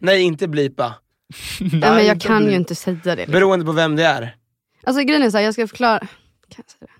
Nej, 0.00 0.22
inte 0.22 0.48
blipa. 0.48 0.94
Nej, 1.60 1.70
men 1.80 2.06
jag 2.06 2.16
inte 2.16 2.26
kan 2.26 2.46
ju 2.46 2.54
inte 2.54 2.74
säga 2.74 2.96
det. 3.04 3.16
Liksom. 3.16 3.32
Beroende 3.32 3.64
på 3.64 3.72
vem 3.72 3.96
det 3.96 4.04
är. 4.04 4.36
Alltså 4.84 5.02
grejen 5.02 5.22
är 5.22 5.30
så 5.30 5.36
här, 5.36 5.44
jag 5.44 5.54
ska 5.54 5.68
förklara... 5.68 5.98
Kan 5.98 6.08
jag 6.56 6.70
säga 6.70 6.80
det? 6.80 6.92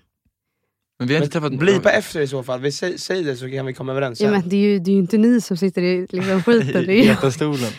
Men 0.99 1.07
vi 1.07 1.13
har 1.13 1.19
Men 1.19 1.25
inte 1.25 1.39
träffat... 1.39 1.59
blipa 1.59 1.91
efter 1.91 2.19
i 2.21 2.27
så 2.27 2.43
fall. 2.43 2.59
Vi 2.59 2.71
säg, 2.71 2.99
säg 2.99 3.23
det 3.23 3.35
så 3.35 3.49
kan 3.51 3.65
vi 3.65 3.73
komma 3.73 3.91
överens 3.91 4.21
Ja, 4.21 4.25
sen. 4.25 4.31
men 4.39 4.49
det, 4.49 4.55
är 4.55 4.59
ju, 4.59 4.79
det 4.79 4.91
är 4.91 4.93
ju 4.93 4.99
inte 4.99 5.17
ni 5.17 5.41
som 5.41 5.57
sitter 5.57 5.81
i 5.81 6.07
liksom, 6.09 6.43
skiten. 6.45 6.85
Det 6.85 6.93
är 6.93 7.03
i 7.03 7.25
ju 7.25 7.31
stolen. 7.31 7.71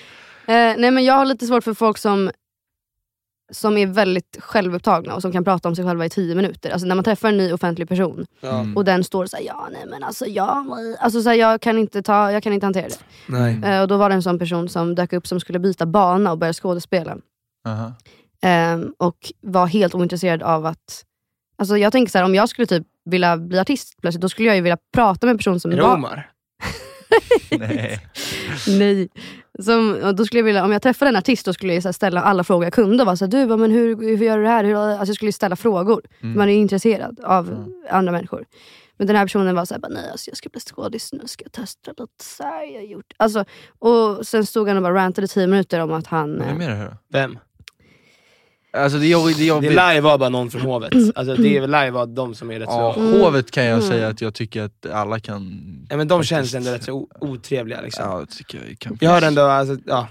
Eh, 0.46 0.74
nej 0.78 0.90
men 0.90 1.04
jag 1.04 1.14
har 1.14 1.24
lite 1.24 1.46
svårt 1.46 1.64
för 1.64 1.74
folk 1.74 1.98
som, 1.98 2.30
som 3.50 3.78
är 3.78 3.86
väldigt 3.86 4.36
självupptagna 4.40 5.14
och 5.14 5.22
som 5.22 5.32
kan 5.32 5.44
prata 5.44 5.68
om 5.68 5.76
sig 5.76 5.84
själva 5.84 6.06
i 6.06 6.10
tio 6.10 6.34
minuter. 6.34 6.70
Alltså 6.70 6.86
när 6.86 6.94
man 6.94 7.04
träffar 7.04 7.28
en 7.28 7.36
ny 7.36 7.52
offentlig 7.52 7.88
person. 7.88 8.26
Mm. 8.42 8.76
och 8.76 8.84
den 8.84 9.04
står 9.04 9.22
och 9.22 9.30
säger 9.30 9.46
ja 9.46 9.68
nej 9.72 9.84
men 9.86 10.04
alltså 10.04 10.26
jag, 10.26 10.66
alltså, 10.98 11.22
så 11.22 11.28
här, 11.28 11.36
jag, 11.36 11.60
kan 11.60 11.78
inte 11.78 12.02
ta, 12.02 12.32
jag 12.32 12.42
kan 12.42 12.52
inte 12.52 12.66
hantera 12.66 12.88
det. 12.88 12.98
Nej. 13.26 13.60
Eh, 13.64 13.82
och 13.82 13.88
då 13.88 13.96
var 13.96 14.08
det 14.08 14.14
en 14.14 14.22
sån 14.22 14.38
person 14.38 14.68
som 14.68 14.94
dök 14.94 15.12
upp 15.12 15.26
som 15.26 15.40
skulle 15.40 15.58
byta 15.58 15.86
bana 15.86 16.32
och 16.32 16.38
börja 16.38 16.52
skådespela. 16.52 17.16
Aha. 17.68 17.92
Ehm, 18.42 18.94
och 18.98 19.32
var 19.40 19.66
helt 19.66 19.94
ointresserad 19.94 20.42
av 20.42 20.66
att... 20.66 21.04
Alltså 21.58 21.78
jag 21.78 21.92
tänker 21.92 22.10
så 22.10 22.18
här, 22.18 22.24
om 22.24 22.34
jag 22.34 22.48
skulle 22.48 22.66
typ 22.66 22.86
vilja 23.04 23.36
bli 23.36 23.58
artist 23.58 24.00
plötsligt, 24.00 24.22
då 24.22 24.28
skulle 24.28 24.48
jag 24.48 24.56
ju 24.56 24.62
vilja 24.62 24.78
prata 24.94 25.26
med 25.26 25.30
en 25.30 25.38
person 25.38 25.60
som 25.60 25.72
Är 25.72 25.76
det 25.76 25.82
var... 25.82 25.94
Omar? 25.94 26.30
Nej. 27.50 28.00
Nej. 28.68 29.08
Som, 29.62 30.00
och 30.04 30.14
då 30.14 30.24
skulle 30.24 30.38
jag 30.40 30.44
vilja, 30.44 30.64
om 30.64 30.72
jag 30.72 30.82
träffade 30.82 31.08
en 31.08 31.16
artist 31.16 31.46
då 31.46 31.52
skulle 31.52 31.74
jag 31.74 31.82
så 31.82 31.88
här 31.88 31.92
ställa 31.92 32.22
alla 32.22 32.44
frågor 32.44 32.64
jag 32.64 32.72
kunde. 32.72 33.02
Och 33.02 33.06
vara 33.06 33.16
så 33.16 33.24
här, 33.24 33.32
du, 33.32 33.56
men 33.56 33.70
hur, 33.70 33.96
hur 33.96 34.24
gör 34.24 34.36
du 34.38 34.42
det 34.42 34.48
här? 34.48 34.64
Hur, 34.64 34.76
alltså 34.76 35.06
jag 35.06 35.16
skulle 35.16 35.32
ställa 35.32 35.56
frågor. 35.56 36.02
Mm. 36.20 36.38
Man 36.38 36.48
är 36.48 36.52
ju 36.52 36.58
intresserad 36.58 37.20
av 37.24 37.72
andra 37.90 38.12
människor. 38.12 38.44
Men 38.96 39.06
den 39.06 39.16
här 39.16 39.24
personen 39.24 39.54
var 39.54 39.64
såhär, 39.64 39.82
nej 39.90 40.10
alltså 40.10 40.30
jag 40.30 40.36
ska 40.36 40.48
bli 40.48 40.60
skådis 40.60 41.12
nu, 41.12 41.22
ska 41.26 41.44
jag 41.44 41.52
testa 41.52 41.90
lite 41.90 42.24
så 42.24 42.42
här, 42.42 42.74
jag 42.74 42.86
gjort. 42.86 43.12
Alltså, 43.16 43.44
och 43.78 44.26
sen 44.26 44.46
stod 44.46 44.68
han 44.68 44.76
och 44.76 44.82
bara 44.82 44.94
rantade 44.94 45.24
i 45.24 45.28
tio 45.28 45.46
minuter 45.46 45.80
om 45.80 45.92
att 45.92 46.06
han... 46.06 46.38
Vem 46.38 46.60
är 46.60 46.68
det 46.68 46.74
här 46.74 46.86
då? 46.86 46.96
Vem? 47.08 47.38
Alltså 48.72 48.98
det 48.98 49.06
är 49.06 49.08
jobbigt. 49.08 49.38
Det 49.38 49.60
Det 49.68 49.74
lär 49.74 49.94
ju 49.94 50.00
vara 50.00 50.18
bara 50.18 50.28
någon 50.28 50.50
från 50.50 50.60
hovet. 50.62 50.92
Alltså 51.14 51.34
det 51.34 51.66
lär 51.66 51.84
ju 51.84 51.90
vara 51.90 52.06
de 52.06 52.34
som 52.34 52.50
är 52.50 52.58
rätt 52.58 52.68
Ja, 52.68 52.92
så... 52.94 53.00
Mm. 53.00 53.20
hovet 53.20 53.50
kan 53.50 53.64
jag 53.64 53.76
Mm. 53.78 53.88
säga 53.88 54.08
att 54.08 54.20
jag 54.20 54.34
tycker 54.34 54.62
att 54.62 54.86
alla 54.92 55.20
kan... 55.20 55.60
Ja, 55.90 55.96
men 55.96 56.08
de 56.08 56.14
faktiskt- 56.18 56.30
känns 56.30 56.54
ändå 56.54 56.70
rätt 56.70 56.84
så 56.84 57.08
otrevliga 57.20 57.80
liksom. 57.80 58.04
Ja, 58.10 58.20
det 58.20 58.26
tycker 58.36 58.60
jag 58.68 58.78
kan. 58.78 58.98
Jag 59.00 59.10
hör 59.10 59.22
ändå, 59.22 59.42
alltså, 59.42 59.76
ja. 59.86 60.08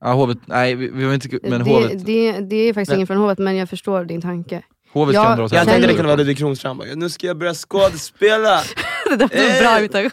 Ja, 0.00 0.12
hovet, 0.12 0.38
nej 0.46 0.74
vi, 0.74 0.88
vi 0.90 1.04
var 1.04 1.14
inte... 1.14 1.28
Men 1.42 1.64
det, 1.64 1.70
hovet, 1.70 2.06
det, 2.06 2.32
det 2.32 2.56
är 2.56 2.74
faktiskt 2.74 2.88
Men- 2.90 2.96
ingen 2.98 3.06
från 3.06 3.16
hovet 3.16 3.38
men 3.38 3.56
jag 3.56 3.68
förstår 3.68 4.04
din 4.04 4.20
tanke. 4.22 4.62
hovet 4.92 5.14
jag- 5.14 5.24
kan 5.26 5.36
dra 5.38 5.44
åt 5.44 5.52
Jag 5.52 5.64
tänkte 5.68 5.86
det 5.86 5.94
kunde 5.94 6.06
vara 6.08 6.16
Ludvig 6.16 6.38
Kronstrand 6.38 6.82
nu 6.94 7.10
ska 7.10 7.26
jag 7.26 7.38
börja 7.38 7.54
skådespela. 7.54 8.60
det 9.10 9.16
där 9.16 9.28
var 9.28 9.54
Eh. 9.56 9.60
bra 9.60 9.78
imitation. 9.80 10.10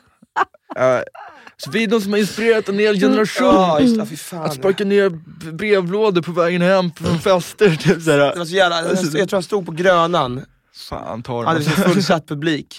Ja, 1.66 1.72
så 1.72 1.72
vi 1.72 1.84
är 1.84 1.88
de 1.88 2.02
som 2.02 2.12
har 2.12 2.20
inspirerat 2.20 2.70
en 2.70 2.80
hel 2.80 3.00
generation 3.00 3.48
Ja 3.56 3.80
just 3.80 4.00
det, 4.00 4.06
fy 4.06 4.16
fan. 4.18 4.42
att 4.46 4.54
sparka 4.54 4.86
ner 4.86 5.10
brevlådor 5.54 6.22
på 6.22 6.32
vägen 6.32 6.62
hem 6.62 6.92
från 6.96 7.20
fester. 7.20 7.70
Typ 7.76 7.96
Det 7.96 8.02
såhär. 8.02 8.36
var 8.38 8.46
så 8.46 8.56
jävla, 8.56 8.82
jag, 8.82 8.90
jag 8.96 9.30
tror 9.30 9.32
han 9.38 9.44
stod 9.44 9.66
på 9.66 9.72
Grönan, 9.72 10.42
Fan 10.90 11.24
ta 11.24 11.46
hade 11.46 11.60
dem. 11.60 11.68
liksom 11.70 11.84
fullsatt 11.94 12.28
publik. 12.28 12.76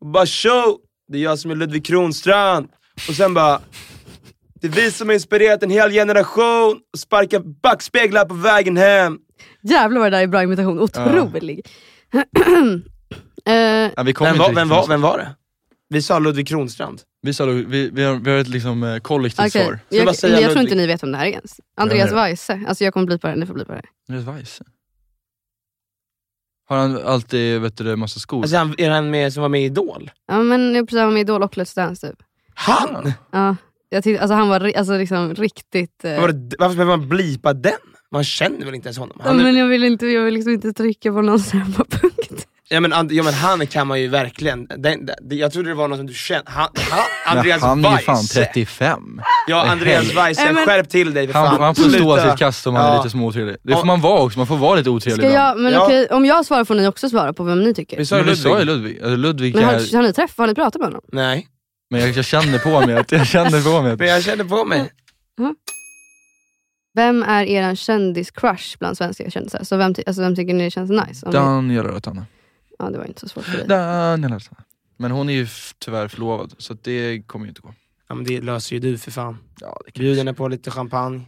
Och 0.00 0.06
bara 0.06 0.26
show! 0.26 0.76
Det 1.12 1.18
är 1.18 1.22
jag 1.22 1.38
som 1.38 1.50
är 1.50 1.54
Ludvig 1.54 1.86
Kronstrand. 1.86 2.68
Och 3.08 3.14
sen 3.14 3.34
bara, 3.34 3.60
det 4.60 4.66
är 4.66 4.70
vi 4.70 4.90
som 4.90 5.08
har 5.08 5.14
inspirerat 5.14 5.62
en 5.62 5.70
hel 5.70 5.90
generation 5.90 6.80
och 6.92 6.98
sparka 6.98 7.40
backspeglar 7.62 8.24
på 8.24 8.34
vägen 8.34 8.76
hem. 8.76 9.18
Jävlar 9.62 10.00
vad 10.00 10.12
det 10.12 10.16
där 10.16 10.22
är 10.22 10.26
bra 10.26 10.42
imitation, 10.42 10.78
otrolig. 10.80 11.66
Eh, 13.46 13.54
Ja, 13.96 14.02
vi 14.02 14.12
kom 14.12 14.24
Vem 14.24 14.38
var, 14.38 14.52
vem, 14.52 14.68
var, 14.68 14.86
vem 14.88 15.00
var 15.00 15.18
det? 15.18 15.34
Vi 15.94 16.02
sa 16.02 16.18
Ludvig 16.18 16.48
Kronstrand. 16.48 17.02
Vi, 17.22 17.34
sa, 17.34 17.44
vi, 17.44 17.90
vi, 17.90 18.02
har, 18.02 18.14
vi 18.14 18.30
har 18.30 18.38
ett 18.38 18.48
liksom, 18.48 18.82
eh, 18.82 18.98
kollektivt 18.98 19.46
Okej, 19.46 19.62
svar. 19.64 19.78
jag 19.88 20.14
Jag, 20.22 20.42
jag 20.42 20.50
tror 20.50 20.62
inte 20.62 20.74
ni 20.74 20.86
vet 20.86 21.02
vem 21.02 21.12
det 21.12 21.18
här 21.18 21.26
är 21.26 21.30
ens. 21.30 21.60
Andreas 21.76 22.10
är 22.10 22.14
Weise. 22.14 22.60
Alltså 22.68 22.84
jag 22.84 22.92
kommer 22.92 23.06
bli 23.06 23.18
på 23.18 23.26
det, 23.26 23.36
ni 23.36 23.46
får 23.46 23.54
bli 23.54 23.64
på 23.64 23.72
det. 23.72 23.82
Andreas 24.08 24.36
Weise. 24.36 24.64
Har 26.68 26.76
han 26.76 27.02
alltid 27.04 27.60
vet 27.60 27.76
du, 27.76 27.96
massa 27.96 28.20
skor? 28.20 28.42
Alltså 28.42 28.56
han, 28.56 28.74
är 28.78 28.90
han 28.90 29.10
med 29.10 29.32
som 29.32 29.40
var 29.42 29.48
med 29.48 29.62
i 29.62 29.64
Idol? 29.64 30.10
Ja 30.28 30.42
men 30.42 30.74
jag 30.74 30.86
precis 30.86 30.96
var 31.04 31.10
med 31.10 31.18
i 31.18 31.20
Idol 31.20 31.42
och 31.42 31.56
Let's 31.56 31.76
Dance 31.76 32.08
typ. 32.10 32.18
Han? 32.54 33.12
Ja, 33.30 33.56
jag 33.88 34.04
tyckte, 34.04 34.22
alltså 34.22 34.34
han 34.34 34.48
var 34.48 34.72
alltså 34.76 34.96
liksom 34.98 35.34
riktigt... 35.34 36.04
Eh, 36.04 36.20
Var 36.20 36.28
det, 36.28 36.56
varför 36.58 36.76
behöver 36.76 36.96
man 36.96 37.08
blipa 37.08 37.52
den? 37.52 37.72
Man 38.10 38.24
känner 38.24 38.64
väl 38.66 38.74
inte 38.74 38.88
ens 38.88 38.98
honom? 38.98 39.16
ja, 39.18 39.24
Han 39.28 39.40
är, 39.40 39.44
men 39.44 39.56
jag 39.56 39.66
vill, 39.68 39.84
inte, 39.84 40.06
jag 40.06 40.24
vill 40.24 40.34
liksom 40.34 40.52
inte 40.52 40.72
trycka 40.72 41.12
på 41.12 41.22
någon 41.22 41.40
samma 41.40 41.84
punkt. 41.90 42.48
Ja, 42.68 42.80
men, 42.80 42.92
And- 42.92 43.12
ja 43.12 43.22
men 43.22 43.34
han 43.34 43.66
kan 43.66 43.86
man 43.86 44.00
ju 44.00 44.08
verkligen, 44.08 44.66
den, 44.66 45.06
den, 45.06 45.38
jag 45.38 45.52
trodde 45.52 45.68
det 45.68 45.74
var 45.74 45.88
någon 45.88 45.98
som 45.98 46.06
du 46.06 46.14
kände, 46.14 46.50
han, 46.50 46.68
han, 46.90 47.00
Andreas 47.36 47.62
han 47.62 47.84
är 47.84 47.90
ju 47.92 47.98
fan 47.98 48.16
Weise. 48.16 48.34
35. 48.44 49.20
Ja 49.48 49.66
Andreas 49.70 50.14
Weise, 50.16 50.52
men- 50.52 50.66
skärp 50.66 50.88
till 50.88 51.14
dig 51.14 51.26
för 51.26 51.34
Han, 51.34 51.48
fan. 51.50 51.60
han 51.62 51.74
får 51.74 51.82
stå 51.82 51.90
Sluta. 51.92 52.30
sitt 52.30 52.38
kast 52.38 52.66
om 52.66 52.74
han 52.74 52.84
är 52.86 52.90
Ja. 52.90 52.96
lite 52.96 53.10
småotrevlig. 53.10 53.56
Det 53.62 53.72
får 53.76 53.84
man 53.84 54.00
vara 54.00 54.22
också, 54.22 54.38
man 54.38 54.46
får 54.46 54.56
vara 54.56 54.74
lite 54.74 54.90
otrevlig 54.90 55.26
Ska 55.26 55.34
jag, 55.34 55.58
men 55.60 55.72
Ja. 55.72 55.84
okej, 55.84 56.06
om 56.10 56.24
jag 56.26 56.46
svarar 56.46 56.64
får 56.64 56.74
ni 56.74 56.86
också 56.88 57.08
svara 57.08 57.32
på 57.32 57.44
vem 57.44 57.62
ni 57.62 57.74
tycker. 57.74 57.96
Vi 57.96 58.06
sa 58.06 58.18
ju 58.18 58.36
sa 58.36 58.48
Ludvig. 58.48 58.66
Ludvig. 58.66 59.00
Alltså, 59.02 59.16
Ludvig 59.16 59.54
Men 59.54 59.64
är, 59.64 59.66
har, 59.66 59.96
har 59.96 60.02
ni 60.02 60.12
träffat, 60.12 60.38
har 60.38 60.46
ni 60.46 60.54
pratat 60.54 60.80
med 60.80 60.86
honom? 60.88 61.02
Nej, 61.12 61.46
men 61.90 62.00
jag, 62.00 62.10
jag 62.10 62.24
känner 62.24 62.58
på 62.58 62.86
mig 62.86 62.96
att, 62.96 63.12
jag 63.12 63.26
känner 63.26 63.62
på 63.62 63.82
mig 63.82 63.96
men 63.96 64.08
jag 64.08 64.22
kände 64.24 64.44
på 64.44 64.64
mig. 64.64 64.90
Vem 66.96 67.22
är 67.22 67.44
er 67.44 67.74
kändis-crush 67.74 68.76
bland 68.78 68.96
svenska 68.96 69.30
kändisar? 69.30 69.64
Så 69.64 69.76
vem, 69.76 69.94
alltså, 70.06 70.22
vem 70.22 70.36
tycker 70.36 70.54
ni 70.54 70.70
känns 70.70 70.90
nice? 70.90 71.30
Daniela 71.30 71.88
Rotana. 71.88 72.26
Ja, 72.78 72.90
det 72.90 72.98
var 72.98 73.04
inte 73.04 73.20
så 73.20 73.28
svårt 73.28 73.44
för 73.44 73.58
dig. 73.58 73.66
Daniela 73.68 74.34
Rotana. 74.34 74.64
Men 74.96 75.10
hon 75.10 75.28
är 75.28 75.32
ju 75.32 75.46
tyvärr 75.78 76.08
förlovad, 76.08 76.54
så 76.58 76.74
det 76.74 77.22
kommer 77.26 77.44
ju 77.46 77.48
inte 77.48 77.60
gå. 77.60 77.74
Ja 78.08 78.14
men 78.14 78.24
det 78.24 78.40
löser 78.40 78.76
ju 78.76 78.80
du 78.80 78.98
för 78.98 79.10
fan. 79.10 79.38
Ja, 79.60 79.80
det 79.86 79.92
kan 79.92 80.00
Bjuder 80.02 80.18
henne 80.18 80.34
på 80.34 80.48
lite 80.48 80.70
champagne, 80.70 81.20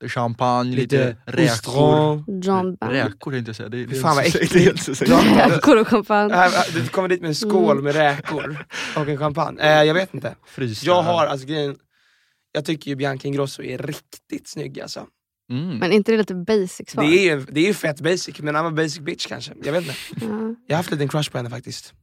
lite 0.00 0.12
champagne, 0.14 0.76
lite, 0.76 1.08
lite 1.08 1.16
räkor. 1.24 2.24
John. 2.42 2.76
Räkor 2.80 3.30
tänkte 3.32 3.48
jag 3.48 3.56
säga. 3.56 3.68
Det 3.68 3.82
är, 3.82 4.00
fan 4.00 4.16
vad 4.16 4.24
äckligt. 4.26 4.88
Räkor 4.98 5.80
och 5.80 5.88
champagne. 5.88 6.34
Här, 6.34 6.74
Du 6.74 6.88
kommer 6.88 7.08
dit 7.08 7.20
med 7.20 7.28
en 7.28 7.34
skål 7.34 7.82
med 7.82 7.94
räkor 7.94 8.66
och 8.96 9.08
en 9.08 9.18
champagne. 9.18 9.62
Eh, 9.62 9.82
jag 9.82 9.94
vet 9.94 10.14
inte. 10.14 10.34
Frysta. 10.46 10.86
Jag 10.86 11.02
har, 11.02 11.26
alltså 11.26 11.46
grejen, 11.46 11.76
jag 12.52 12.64
tycker 12.64 12.90
ju 12.90 12.96
Bianca 12.96 13.28
Ingrosso 13.28 13.62
är 13.62 13.78
riktigt 13.78 14.48
snygg 14.48 14.80
alltså. 14.80 15.06
Mm. 15.50 15.78
Men 15.78 15.92
inte 15.92 16.12
det 16.12 16.18
lite 16.18 16.34
basic 16.34 16.90
svar? 16.90 17.04
Det 17.04 17.08
är 17.18 17.36
ju 17.36 17.44
det 17.50 17.60
är 17.60 17.66
ju 17.66 17.74
fett 17.74 18.00
basic, 18.00 18.38
men 18.40 18.56
I'm 18.56 18.66
a 18.68 18.70
basic 18.70 18.98
bitch 18.98 19.26
kanske. 19.26 19.52
Jag 19.64 19.72
vet 19.72 19.82
inte. 19.82 19.94
Ja. 20.26 20.54
Jag 20.66 20.74
har 20.74 20.76
haft 20.76 20.92
en 20.92 20.98
liten 20.98 21.08
crush 21.08 21.30
på 21.30 21.36
henne 21.38 21.50
faktiskt. 21.50 21.94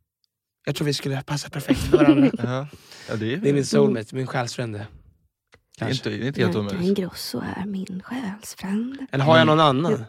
Jag 0.66 0.76
tror 0.76 0.86
vi 0.86 0.94
skulle 0.94 1.22
passa 1.22 1.50
perfekt 1.50 1.80
för 1.80 1.98
varandra. 1.98 2.32
Ja. 2.38 2.68
Ja, 3.10 3.16
det 3.16 3.34
är, 3.34 3.38
Det 3.38 3.50
är 3.50 3.54
min 3.54 3.66
soulmate, 3.66 4.16
min 4.16 4.28
själsfrände. 4.28 4.78
det 4.78 4.86
är 5.86 5.88
Kanske. 5.90 6.10
inte, 6.10 6.20
det 6.20 6.26
är 6.26 6.28
inte 6.28 6.42
helt 6.42 6.56
omöjligt. 6.56 6.84
Ingrosso 6.88 7.44
är 7.58 7.66
min 7.66 8.02
själsfrände. 8.04 9.08
Eller 9.12 9.24
har 9.26 9.38
jag 9.38 9.48
någon 9.48 9.60
annan? 9.60 10.04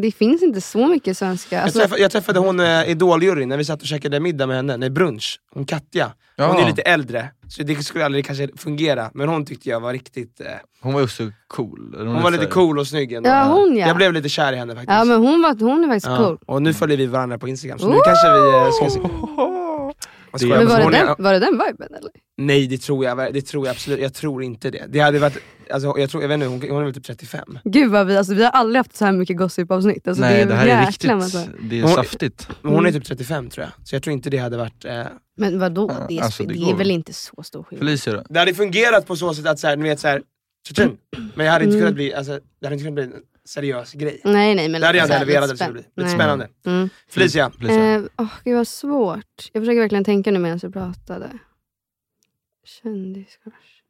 Det 0.00 0.12
finns 0.12 0.42
inte 0.42 0.60
så 0.60 0.86
mycket 0.88 1.16
svenska. 1.18 1.62
Alltså, 1.62 1.78
jag, 1.78 1.82
träffade, 1.88 2.02
jag 2.02 2.10
träffade 2.10 2.38
hon 2.38 2.60
eh, 2.60 2.90
Idol-juryn 2.90 3.48
när 3.48 3.56
vi 3.56 3.64
satt 3.64 3.80
och 3.82 3.86
käkade 3.88 4.20
middag 4.20 4.46
med 4.46 4.56
henne, 4.56 4.76
nej 4.76 4.90
brunch. 4.90 5.40
Hon 5.54 5.64
Katja. 5.64 6.04
Hon 6.36 6.46
Ja. 6.46 6.60
är 6.62 6.66
lite 6.66 6.82
äldre, 6.82 7.28
så 7.48 7.62
det 7.62 7.74
skulle 7.84 8.04
aldrig 8.04 8.26
kanske 8.26 8.48
fungera. 8.56 9.10
Men 9.14 9.28
hon 9.28 9.46
tyckte 9.46 9.68
jag 9.68 9.80
var 9.80 9.92
riktigt... 9.92 10.40
Eh, 10.40 10.46
Hon 10.80 10.92
var 10.92 11.00
ju 11.00 11.04
också 11.04 11.30
cool. 11.48 11.94
hon 11.98 12.22
var 12.22 12.30
lite 12.30 12.46
cool 12.46 12.78
och 12.78 12.86
snygg 12.86 13.12
ändå. 13.12 13.28
ja, 13.30 13.44
hon 13.44 13.76
ja. 13.76 13.86
Jag 13.86 13.96
blev 13.96 14.12
lite 14.12 14.28
kär 14.28 14.52
i 14.52 14.56
henne 14.56 14.74
faktiskt. 14.74 14.92
ja 14.92 15.04
men 15.04 15.16
hon, 15.20 15.42
var, 15.42 15.56
hon 15.60 15.84
är 15.84 15.88
faktiskt 15.88 16.06
Ja, 16.06 16.16
cool. 16.16 16.38
Och 16.46 16.62
nu 16.62 16.74
följer 16.74 16.96
vi 16.96 17.06
varandra 17.06 17.38
på 17.38 17.48
instagram, 17.48 17.78
så 17.78 17.88
nu 17.88 17.98
kanske 18.04 18.32
vi 18.32 18.48
eh, 18.48 18.70
ska 18.70 18.90
se. 18.90 19.00
Men 20.48 20.66
var 20.68 20.78
det, 20.78 20.82
hon 20.84 20.92
den, 20.92 21.14
var 21.18 21.32
det 21.32 21.38
den 21.38 21.52
viben 21.66 21.88
eller? 21.98 22.10
Nej 22.36 22.66
det 22.66 22.78
tror 22.78 23.04
jag, 23.04 23.34
det 23.34 23.42
tror 23.42 23.66
jag 23.66 23.72
absolut, 23.72 24.00
jag 24.00 24.14
tror 24.14 24.42
inte 24.42 24.70
det. 24.70 24.84
Det 24.88 25.00
hade 25.00 25.18
varit, 25.18 25.38
alltså, 25.70 25.94
jag, 25.98 26.10
tror, 26.10 26.22
jag 26.22 26.28
vet 26.28 26.34
inte, 26.34 26.46
hon, 26.46 26.60
hon 26.70 26.80
är 26.80 26.84
väl 26.84 26.94
typ 26.94 27.04
35. 27.04 27.58
Gud 27.64 27.90
vad 27.90 28.06
vi, 28.06 28.16
alltså, 28.16 28.34
vi 28.34 28.44
har 28.44 28.50
aldrig 28.50 28.76
haft 28.78 28.96
så 28.96 29.04
här 29.04 29.12
mycket 29.12 29.36
gossip-avsnitt. 29.36 30.08
Alltså, 30.08 30.20
Nej 30.20 30.34
det, 30.36 30.40
är 30.42 30.46
det 30.46 30.54
här 30.54 30.82
är 30.82 30.86
riktigt, 30.86 31.10
massa. 31.10 31.46
det 31.62 31.78
är 31.78 31.82
Hon- 31.82 31.94
saftigt. 31.94 32.48
Men 32.62 32.72
hon 32.72 32.84
är 32.86 32.88
Mm. 32.90 33.00
typ 33.00 33.08
35 33.08 33.50
tror 33.50 33.64
jag, 33.66 33.86
så 33.88 33.94
jag 33.94 34.02
tror 34.02 34.12
inte 34.14 34.30
det 34.30 34.38
hade 34.38 34.56
varit... 34.56 34.84
Eh, 34.84 35.02
Men 35.36 35.58
vadå, 35.58 35.90
Ja, 36.00 36.06
det, 36.08 36.18
är, 36.18 36.22
alltså, 36.22 36.42
det 36.44 36.54
det 36.54 36.70
är 36.70 36.74
väl 36.74 36.90
inte 36.90 37.12
så 37.12 37.42
stor 37.42 37.62
skillnad? 37.62 37.86
Felicia 37.88 38.12
då? 38.12 38.22
det 38.28 38.38
hade 38.38 38.54
fungerat 38.54 39.06
på 39.06 39.16
så 39.16 39.34
sätt 39.34 39.46
att 39.46 39.58
såhär, 39.58 39.76
ni 39.76 39.88
vet 39.88 40.00
såhär, 40.00 40.22
men 41.34 41.46
jag 41.46 41.52
hade 41.52 41.64
inte 41.64 41.76
Mm. 41.76 41.80
kunnat 41.86 41.94
bli, 41.94 42.14
alltså, 42.14 42.32
det 42.60 42.66
hade 42.66 42.74
inte 42.74 42.84
kunnat 42.84 42.94
bli 42.94 43.04
en 43.04 43.22
seriös 43.48 43.92
grej. 43.92 44.20
Nej 44.24 44.54
nej 44.54 44.68
men 44.68 44.80
Det 44.80 44.86
hade 44.86 44.98
jag 44.98 45.04
inte 45.04 45.08
så 45.08 45.12
här, 45.12 45.18
heller 45.26 45.32
velat 45.32 45.50
att 45.50 45.58
det 45.58 45.64
skulle 45.64 45.72
bli. 45.72 45.82
Lite 45.82 46.02
Nej. 46.08 46.10
spännande. 46.10 46.48
Mm. 46.66 46.88
Felicia, 47.10 47.50
Felicia. 47.50 47.94
Eh, 47.94 48.02
åh, 48.18 48.26
gud 48.44 48.56
vad 48.56 48.68
svårt. 48.68 49.50
Jag 49.52 49.62
försöker 49.62 49.80
verkligen 49.80 50.04
tänka 50.04 50.30
nu 50.30 50.38
medan 50.38 50.58
jag 50.62 50.72
pratade. 50.72 51.30
Kändiscrush. 52.64 53.82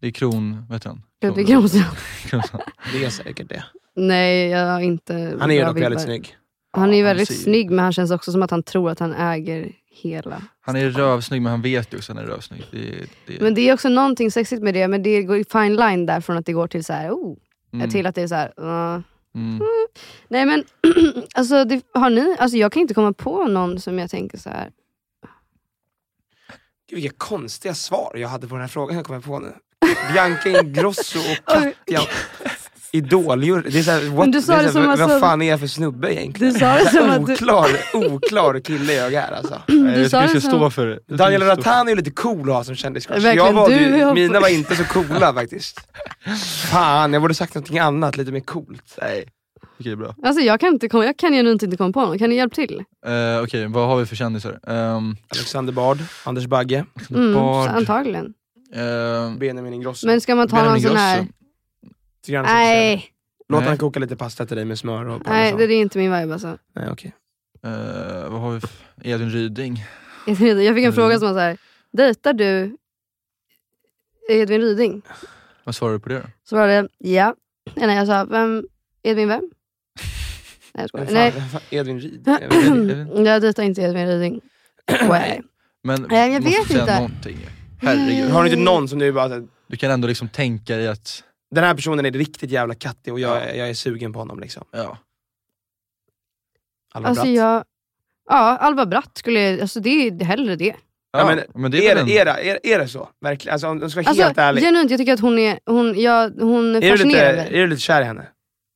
Det 0.00 0.06
är 0.06 0.10
Kron, 0.10 0.66
vad 0.68 0.76
heter 0.76 0.88
han? 0.88 1.02
Ludvig 1.22 1.46
Kronstrand. 1.46 1.96
Kronstrand. 2.26 2.64
det 2.92 3.04
är 3.04 3.10
säkert 3.10 3.48
det. 3.48 3.64
Nej 3.96 4.48
jag 4.48 4.66
har 4.66 4.80
inte 4.80 5.36
Han 5.40 5.50
är 5.50 5.54
ju 5.54 5.60
bra 5.60 5.68
dock 5.68 5.82
väldigt 5.82 6.00
vibbar. 6.00 6.04
snygg. 6.04 6.36
Han 6.72 6.90
är 6.90 6.94
ju 6.94 6.98
Ja, 6.98 7.04
väldigt 7.04 7.28
ser 7.28 7.34
snygg 7.34 7.70
men 7.70 7.78
han 7.78 7.92
känns 7.92 8.10
också 8.10 8.32
som 8.32 8.42
att 8.42 8.50
han 8.50 8.62
tror 8.62 8.90
att 8.90 8.98
han 8.98 9.14
äger 9.14 9.72
hela. 9.90 10.42
Han 10.60 10.76
är 10.76 10.90
rövsnygg 10.90 11.42
men 11.42 11.50
han 11.50 11.62
vet 11.62 11.92
ju 11.92 11.96
också 11.96 12.12
att 12.12 12.18
han 12.18 12.26
är 12.26 12.30
rövsnygg. 12.30 12.64
Det, 12.70 13.06
det, 13.26 13.40
Men 13.40 13.54
det 13.54 13.68
är 13.68 13.74
också 13.74 13.88
någonting 13.88 14.30
sexigt 14.30 14.62
med 14.62 14.74
det, 14.74 14.88
men 14.88 15.02
det 15.02 15.22
går 15.22 15.36
ju 15.36 15.44
fine 15.44 15.76
line 15.76 16.06
där 16.06 16.20
från 16.20 16.36
att 16.36 16.46
det 16.46 16.52
går 16.52 16.66
till 16.66 16.84
så 16.84 16.92
här, 16.92 17.10
oh, 17.10 17.36
mm, 17.72 17.90
till 17.90 18.06
att 18.06 18.14
det 18.14 18.22
är 18.22 18.26
så 18.26 18.34
här, 18.34 18.52
uh. 18.60 19.02
mm. 19.34 19.60
Nej 20.28 20.46
men 20.46 20.64
alltså, 21.34 21.64
det, 21.64 21.82
har 21.94 22.10
ni, 22.10 22.36
alltså 22.38 22.56
jag 22.56 22.72
kan 22.72 22.82
inte 22.82 22.94
komma 22.94 23.12
på 23.12 23.44
någon 23.44 23.80
som 23.80 23.98
jag 23.98 24.10
tänker 24.10 24.38
så 24.38 24.50
här. 24.50 24.70
Gud, 26.92 27.02
vilka 27.02 27.14
konstiga 27.18 27.74
svar 27.74 28.12
jag 28.16 28.28
hade 28.28 28.48
på 28.48 28.54
den 28.54 28.60
här 28.60 28.68
frågan 28.68 28.96
jag 28.96 29.06
kommer 29.06 29.20
på 29.20 29.38
nu. 29.38 29.52
Bianca 30.12 30.48
Ingrosso 30.48 31.18
och 31.18 31.46
Katja 31.86 32.00
Idol 32.94 33.40
det 33.40 33.78
är 33.78 33.82
såhär, 33.82 34.00
what, 34.08 34.18
Men 34.18 34.30
du 34.30 34.42
sa 34.42 34.52
det 34.56 34.58
är 34.58 34.68
såhär, 34.68 34.96
som 34.96 34.98
vad, 35.08 35.10
vad 35.10 35.20
fan 35.20 35.42
är 35.42 35.50
jag 35.50 35.60
för 35.60 35.66
snubbe 35.66 36.14
egentligen? 36.14 36.52
Du 36.52 36.58
sa 36.60 36.74
det 36.74 36.88
som 36.90 37.10
att 37.10 37.26
du- 37.26 37.32
oklar, 37.32 37.68
oklar 37.94 38.60
kille 38.60 38.92
jag 38.92 39.12
är 39.14 39.32
alltså. 39.32 39.62
Du 39.66 40.08
sa 40.08 40.20
det 40.20 40.28
som- 40.28 40.40
stå 40.40 40.70
för 40.70 41.00
Daniel 41.06 41.42
Rattan 41.42 41.86
är 41.88 41.90
ju 41.90 41.96
lite 41.96 42.10
cool 42.10 42.50
att 42.50 42.56
ha 42.56 42.64
som 42.64 42.74
kändiscrush. 42.76 43.26
Jag 43.34 43.52
valde 43.52 43.74
du 43.78 43.84
ju, 43.98 44.14
mina 44.14 44.40
var 44.40 44.48
inte 44.48 44.76
så 44.76 44.84
coola 44.84 45.34
faktiskt. 45.34 45.80
Fan, 46.70 47.12
jag 47.12 47.22
borde 47.22 47.34
sagt 47.34 47.54
någonting 47.54 47.78
annat, 47.78 48.16
lite 48.16 48.32
mer 48.32 48.40
coolt. 48.40 48.98
Nej. 49.02 49.24
Är 49.90 49.96
bra. 49.96 50.14
Alltså 50.22 50.42
jag 50.42 50.60
kan, 50.60 50.68
inte 50.72 50.88
komma, 50.88 51.04
jag 51.04 51.16
kan 51.16 51.32
genuint 51.32 51.62
inte 51.62 51.76
komma 51.76 51.92
på 51.92 52.00
någon, 52.06 52.18
kan 52.18 52.28
ni 52.30 52.36
hjälpa 52.36 52.54
till? 52.54 52.84
Uh, 53.06 53.42
Okej, 53.44 53.66
vad 53.66 53.88
har 53.88 53.96
vi 53.96 54.06
för 54.06 54.16
kändisar? 54.16 54.60
Um, 54.62 55.16
Alexander 55.28 55.72
Bard, 55.72 55.98
Anders 56.24 56.46
Bagge, 56.46 56.84
Mm, 57.10 57.34
Bard. 57.34 57.68
antagligen. 57.70 58.34
Uh, 58.76 59.38
Benjamin 59.38 59.74
Ingrosso. 59.74 60.06
Men 60.06 60.20
ska 60.20 60.34
man 60.34 60.48
ta 60.48 60.56
Benjamin 60.56 60.82
någon 60.82 60.90
sån 60.90 60.96
här... 60.96 61.18
Ingrosso. 61.18 61.34
Tycker 62.24 62.36
han 62.36 62.46
är 62.46 62.48
sexig. 62.48 62.56
Nej, 62.74 63.08
Låt 63.48 63.60
Nej. 63.60 63.68
han 63.68 63.78
koka 63.78 64.00
lite 64.00 64.16
pasta 64.16 64.46
till 64.46 64.56
dig 64.56 64.64
med 64.64 64.78
smör 64.78 65.04
och 65.08 65.22
nej 65.26 65.50
parmesan. 65.50 65.58
det 65.68 65.74
är 65.74 65.80
inte 65.80 65.98
min 65.98 66.12
vibe 66.20 66.32
alltså. 66.32 66.58
Nej, 66.74 66.88
okej. 66.90 67.12
Eh, 67.64 68.28
vad 68.30 68.40
har 68.40 68.50
vi 68.54 68.60
för... 68.60 68.70
Edvin 69.04 69.30
Ryding. 69.30 69.84
Jag 70.26 70.36
fick 70.38 70.48
en 70.66 70.76
Mm. 70.76 70.92
fråga 70.92 71.18
som 71.18 71.28
var 71.28 71.34
så 71.34 71.40
här. 71.40 71.58
dejtar 71.92 72.32
du 72.32 72.76
Edvin 74.30 74.60
Ryding? 74.60 75.02
Vad 75.64 75.74
svarar 75.74 75.92
du 75.92 76.00
på 76.00 76.08
det 76.08 76.18
då? 76.18 76.24
Så 76.44 76.56
var 76.56 76.68
det 76.68 76.88
ja. 76.98 77.34
Nej 77.76 77.96
jag 77.96 78.06
sa, 78.06 78.24
vem, 78.24 78.64
Edvin 79.02 79.28
vem? 79.28 79.50
Nej 80.74 80.86
jag 80.92 81.10
Nej. 81.12 81.32
fan, 81.32 81.48
fan, 81.48 81.60
Edvin 81.70 82.00
Ryd? 82.00 82.28
Jag 83.26 83.42
dejtar 83.42 83.62
inte 83.62 83.82
Edvin 83.82 84.06
Ryding. 84.06 84.40
Nej. 85.08 85.42
Men 85.84 86.06
Nej, 86.10 86.32
jag 86.32 86.42
måste 86.42 86.58
vet 86.58 86.68
säga 86.68 86.80
inte. 86.80 86.94
någonting. 86.94 87.38
Herregud. 87.82 88.30
Har 88.30 88.42
du 88.44 88.48
inte 88.50 88.60
någon 88.62 88.88
som 88.88 88.98
du 88.98 89.12
bara, 89.12 89.28
så 89.28 89.34
här, 89.34 89.44
Du 89.66 89.76
kan 89.76 89.90
ändå 89.90 90.08
liksom 90.08 90.28
tänka 90.28 90.76
i 90.80 90.88
att, 90.88 91.24
den 91.50 91.64
här 91.64 91.74
personen 91.74 92.06
är 92.06 92.10
riktigt 92.10 92.50
jävla 92.50 92.74
kattig 92.74 93.12
och 93.12 93.20
jag, 93.20 93.36
Ja. 93.36 93.52
jag 93.54 93.68
är 93.70 93.74
sugen 93.74 94.12
på 94.12 94.18
honom 94.18 94.40
liksom. 94.40 94.64
ja. 94.70 94.98
Alva 96.94 97.08
Alltså 97.08 97.24
Bratt. 97.24 97.34
jag... 97.34 97.64
Ja, 98.28 98.56
Alva 98.56 98.86
Bratt 98.86 99.10
skulle 99.18 99.40
jag... 99.40 99.60
Alltså 99.60 99.80
det 99.80 99.90
är 99.90 100.24
hellre 100.24 100.56
det. 100.56 100.74
Ja, 101.12 101.26
men 101.26 101.40
men 101.62 101.70
det 101.70 101.86
är, 101.86 101.90
Är 101.90 101.94
väl 101.96 102.06
det, 102.06 102.18
är, 102.18 102.24
det, 102.24 102.50
är, 102.50 102.58
är 102.62 102.78
det 102.78 102.88
så? 102.88 103.08
Verkligen? 103.20 103.52
Alltså 103.52 103.66
om 103.68 103.78
du 103.78 103.90
ska 103.90 104.00
vara 104.00 104.08
Alltså 104.08 104.22
helt 104.24 104.38
ärlig. 104.38 104.62
genuint, 104.62 104.90
jag 104.90 104.98
tycker 105.00 105.12
att 105.12 105.20
hon 105.20 105.38
är, 105.38 105.58
hon, 105.66 106.00
ja, 106.00 106.30
hon 106.40 106.76
Är 106.76 106.80
du, 106.80 107.04
lite, 107.04 107.20
är 107.20 107.50
du 107.60 107.66
lite 107.66 107.82
kär 107.82 108.02
i 108.02 108.04
henne? 108.04 108.26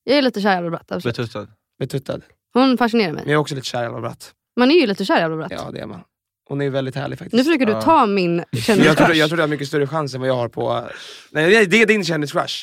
Jag 0.04 0.18
är 0.18 0.22
lite 0.22 0.40
kär 0.40 0.52
i 0.52 0.56
Alva 0.56 0.70
Bratt, 0.70 0.92
absolut. 0.92 1.16
betuttad. 1.16 1.48
Betuttad? 1.78 2.22
Hon 2.54 2.78
fascinerar 2.78 3.06
Men 3.08 3.14
mig. 3.14 3.24
jag 3.26 3.32
är 3.32 3.36
också 3.36 3.54
lite 3.54 3.66
kär 3.66 3.82
i 3.82 3.86
Alva 3.86 4.00
Bratt. 4.00 4.32
Man 4.56 4.70
är 4.70 4.74
ju 4.80 4.86
lite 4.86 5.04
kär 5.04 5.20
i 5.20 5.22
Alva 5.22 5.36
Bratt. 5.36 5.52
Ja 5.52 5.70
det 5.72 5.80
är 5.80 5.86
man. 5.86 6.00
Hon 6.48 6.60
är 6.62 6.70
väldigt 6.70 6.94
härlig 6.94 7.18
faktiskt. 7.18 7.34
Nu 7.36 7.44
försöker 7.44 7.66
du 7.66 7.72
Ja. 7.72 7.82
ta 7.82 8.06
min 8.06 8.36
Men 8.36 8.44
jag, 8.50 8.62
kändiscrush. 8.62 8.96
tror, 9.04 9.14
jag 9.16 9.28
tror 9.28 9.36
du 9.36 9.42
har 9.42 9.48
mycket 9.48 9.68
större 9.68 9.86
chans 9.86 10.14
än 10.14 10.20
vad 10.20 10.28
jag 10.30 10.36
har 10.36 10.48
på... 10.48 10.84
Nej 11.30 11.50
det 11.50 11.56
är- 11.56 11.66
det 11.66 11.84
din 11.84 12.04
kändiscrush. 12.04 12.54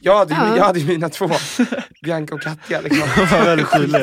Jag 0.00 0.16
hade, 0.18 0.34
ju- 0.34 0.40
Ja. 0.40 0.56
jag 0.56 0.64
hade 0.64 0.78
ju 0.78 0.86
mina 0.86 1.08
två, 1.08 1.30
Bianca 2.02 2.34
och 2.34 2.42
Katja 2.42 2.80
liksom. 2.80 3.08
var 3.38 3.44
väldigt 3.44 3.72
tydlig. 3.72 4.00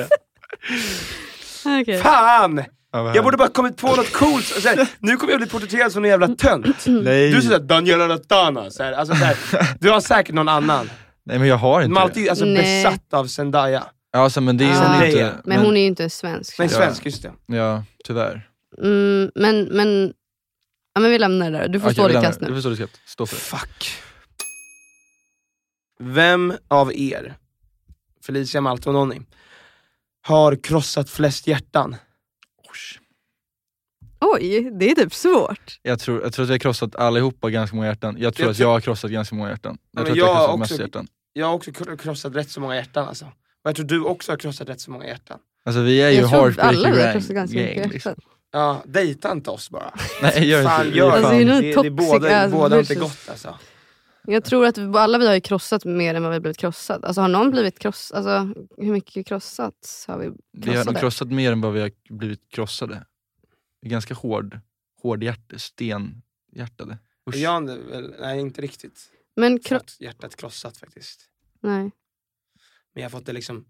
Okej. 1.81 1.97
Fan! 2.01 2.63
Ja, 2.93 3.15
Jag 3.15 3.23
borde 3.23 3.37
bara 3.37 3.47
kommit 3.47 3.77
på 3.77 3.87
något 3.95 4.13
coolt. 4.13 4.45
Så 4.45 4.67
här, 4.67 4.87
nu 4.99 5.15
kommer 5.17 5.31
jag 5.33 5.39
bli 5.41 5.49
porträtterad 5.49 5.91
som 5.91 6.03
en 6.03 6.09
jävla 6.09 6.27
tönt. 6.27 6.85
Nej. 6.87 7.31
Du 7.31 7.41
såhär 7.41 7.59
Daniela 7.59 8.07
Ratana, 8.09 8.69
så 8.71 8.83
här, 8.83 8.91
alltså, 8.93 9.15
så 9.15 9.23
här, 9.25 9.37
du 9.79 9.89
har 9.89 9.99
säkert 10.01 10.35
någon 10.35 10.49
annan. 10.49 10.89
Nej 11.25 11.39
men 11.39 11.47
jag 11.47 11.55
har 11.57 11.81
inte 11.81 11.89
De 11.93 11.97
är 11.97 12.01
alltid 12.01 12.29
alltså, 12.29 12.45
Nej. 12.45 12.83
besatt 12.83 13.13
av 13.13 13.27
Zendaya. 13.27 13.83
Det. 14.13 14.17
Alltså, 14.19 14.41
men 14.41 14.57
det 14.57 14.65
är 14.65 14.69
Ja. 14.69 15.05
inte... 15.05 15.41
Men 15.45 15.59
hon 15.65 15.77
är 15.77 15.81
ju 15.81 15.87
inte 15.87 16.09
svensk. 16.09 16.57
Men 16.59 16.67
Ja. 16.67 16.77
svensk, 16.77 17.05
just 17.05 17.21
det. 17.23 17.33
Ja, 17.45 17.83
tyvärr. 18.03 18.49
Mm, 18.77 19.31
men, 19.35 19.63
men, 19.63 20.13
ja, 20.93 21.01
men 21.01 21.11
vi 21.11 21.19
lämnar 21.19 21.51
det 21.51 21.57
där. 21.57 21.67
Du 21.67 21.79
får 21.79 21.87
Okej, 21.87 21.93
stå 21.93 22.07
vi 22.07 22.13
ditt 22.13 22.21
kast 22.23 22.39
det. 22.39 22.45
Du 22.45 22.51
nu. 22.51 22.55
får 22.57 22.61
stå 22.61 22.69
ditt 22.69 22.79
kast. 22.79 23.09
Stå 23.09 23.25
för 23.25 23.35
det. 23.35 23.41
Fuck. 23.41 23.91
Vem 25.99 26.53
av 26.67 26.93
er, 26.93 27.35
Felicia, 28.25 28.61
Malte 28.61 28.89
och 28.89 28.93
Nonny, 28.93 29.21
har 30.21 30.55
krossat 30.55 31.09
flest 31.09 31.47
hjärtan? 31.47 31.95
Oj, 34.23 34.71
det 34.79 34.91
är 34.91 34.95
typ 34.95 35.13
svårt. 35.13 35.79
Jag 35.81 35.99
tror, 35.99 36.21
jag 36.23 36.33
tror 36.33 36.43
att 36.43 36.49
jag 36.49 36.53
har 36.53 36.59
krossat 36.59 36.95
allihopa 36.95 37.49
ganska 37.49 37.75
många 37.75 37.87
hjärtan. 37.87 38.15
Jag 38.19 38.35
tror 38.35 38.45
Jag 38.47 38.51
att 38.51 38.59
jag 38.59 38.67
har 38.67 38.81
krossat 38.81 39.11
ganska 39.11 39.35
många 39.35 39.49
hjärtan. 39.49 39.77
Jag 39.81 39.89
men 39.91 40.05
tror 40.05 40.11
att 40.13 40.17
jag 40.17 40.27
jag 40.27 40.33
har 40.33 40.47
krossat 40.47 40.61
också- 40.61 40.73
mest 40.73 40.79
hjärtan. 40.81 41.07
Jag 41.33 41.45
har 41.47 41.53
också 41.53 41.71
kro- 41.71 41.97
krossat 41.97 42.35
rätt 42.35 42.49
så 42.51 42.59
många 42.61 42.75
hjärtan 42.75 43.07
alltså. 43.07 43.31
Och 43.63 43.69
jag 43.69 43.75
tror 43.75 43.85
du 43.85 44.03
också 44.03 44.31
har 44.31 44.37
krossat 44.37 44.69
rätt 44.69 44.81
så 44.81 44.91
många 44.91 45.05
hjärtan. 45.07 45.39
Alltså 45.65 45.81
vi 45.81 46.01
är 46.01 46.09
ju 46.09 46.17
vi 46.17 46.23
har 46.23 46.51
gang, 46.51 47.13
krossat 47.13 47.35
ganska 47.35 47.55
mycket 47.55 47.55
gang 47.55 47.75
hjärtan. 47.77 47.91
liksom. 47.91 48.15
Ja, 48.51 48.83
dejta 48.85 49.31
inte 49.31 49.49
oss 49.49 49.69
bara. 49.69 49.93
Nej 50.21 50.45
gör 50.49 50.63
Fan, 50.63 50.85
inte 50.85 50.97
gör. 50.97 51.11
Alltså, 51.11 51.29
det 51.31 51.35
är 51.35 51.45
det, 51.45 51.61
det, 51.61 51.73
toxic 51.73 51.91
båda, 51.93 52.49
båda 52.49 52.79
inte 52.79 52.95
gått 52.95 53.29
alltså. 53.29 53.59
Jag 54.25 54.43
tror 54.43 54.65
att 54.65 54.77
vi- 54.77 54.97
alla 54.97 55.17
vi 55.17 55.27
har 55.27 55.33
ju 55.33 55.41
krossat 55.41 55.85
mer 55.85 56.15
än 56.15 56.23
vad 56.23 56.31
vi 56.31 56.35
har 56.35 56.41
blivit 56.41 56.57
krossad. 56.57 57.05
Alltså 57.05 57.21
har 57.21 57.27
någon 57.27 57.51
blivit 57.51 57.79
krossad? 57.79 58.17
Alltså 58.17 58.61
hur 58.77 58.91
mycket 58.91 59.25
krossat 59.27 60.05
har 60.07 60.17
vi 60.19 60.25
Vi 60.51 60.67
har 60.69 60.75
nog 60.75 60.75
krossade? 60.83 60.99
krossat 60.99 61.27
mer 61.31 61.51
än 61.51 61.61
vad 61.61 61.73
vi 61.73 61.81
har 61.81 61.91
blivit 62.09 62.49
krossade. 62.49 63.05
Vi 63.81 63.87
är 63.87 63.91
ganska 63.91 64.13
hård, 64.13 64.59
hård 65.01 65.23
hjärte, 65.23 65.59
stenhjärtade. 65.59 66.97
Usch. 67.29 67.35
Jag 67.35 67.63
nej 68.19 68.39
inte 68.39 68.61
riktigt 68.61 68.99
Men 69.35 69.59
kro- 69.59 69.79
hjärtat 69.99 70.35
krossat 70.35 70.77
faktiskt. 70.77 71.19
nej. 71.59 71.91
Men 72.95 73.01
jag 73.03 73.09
har 73.09 73.17
fått 73.19 73.25
det 73.25 73.33
liksom 73.33 73.65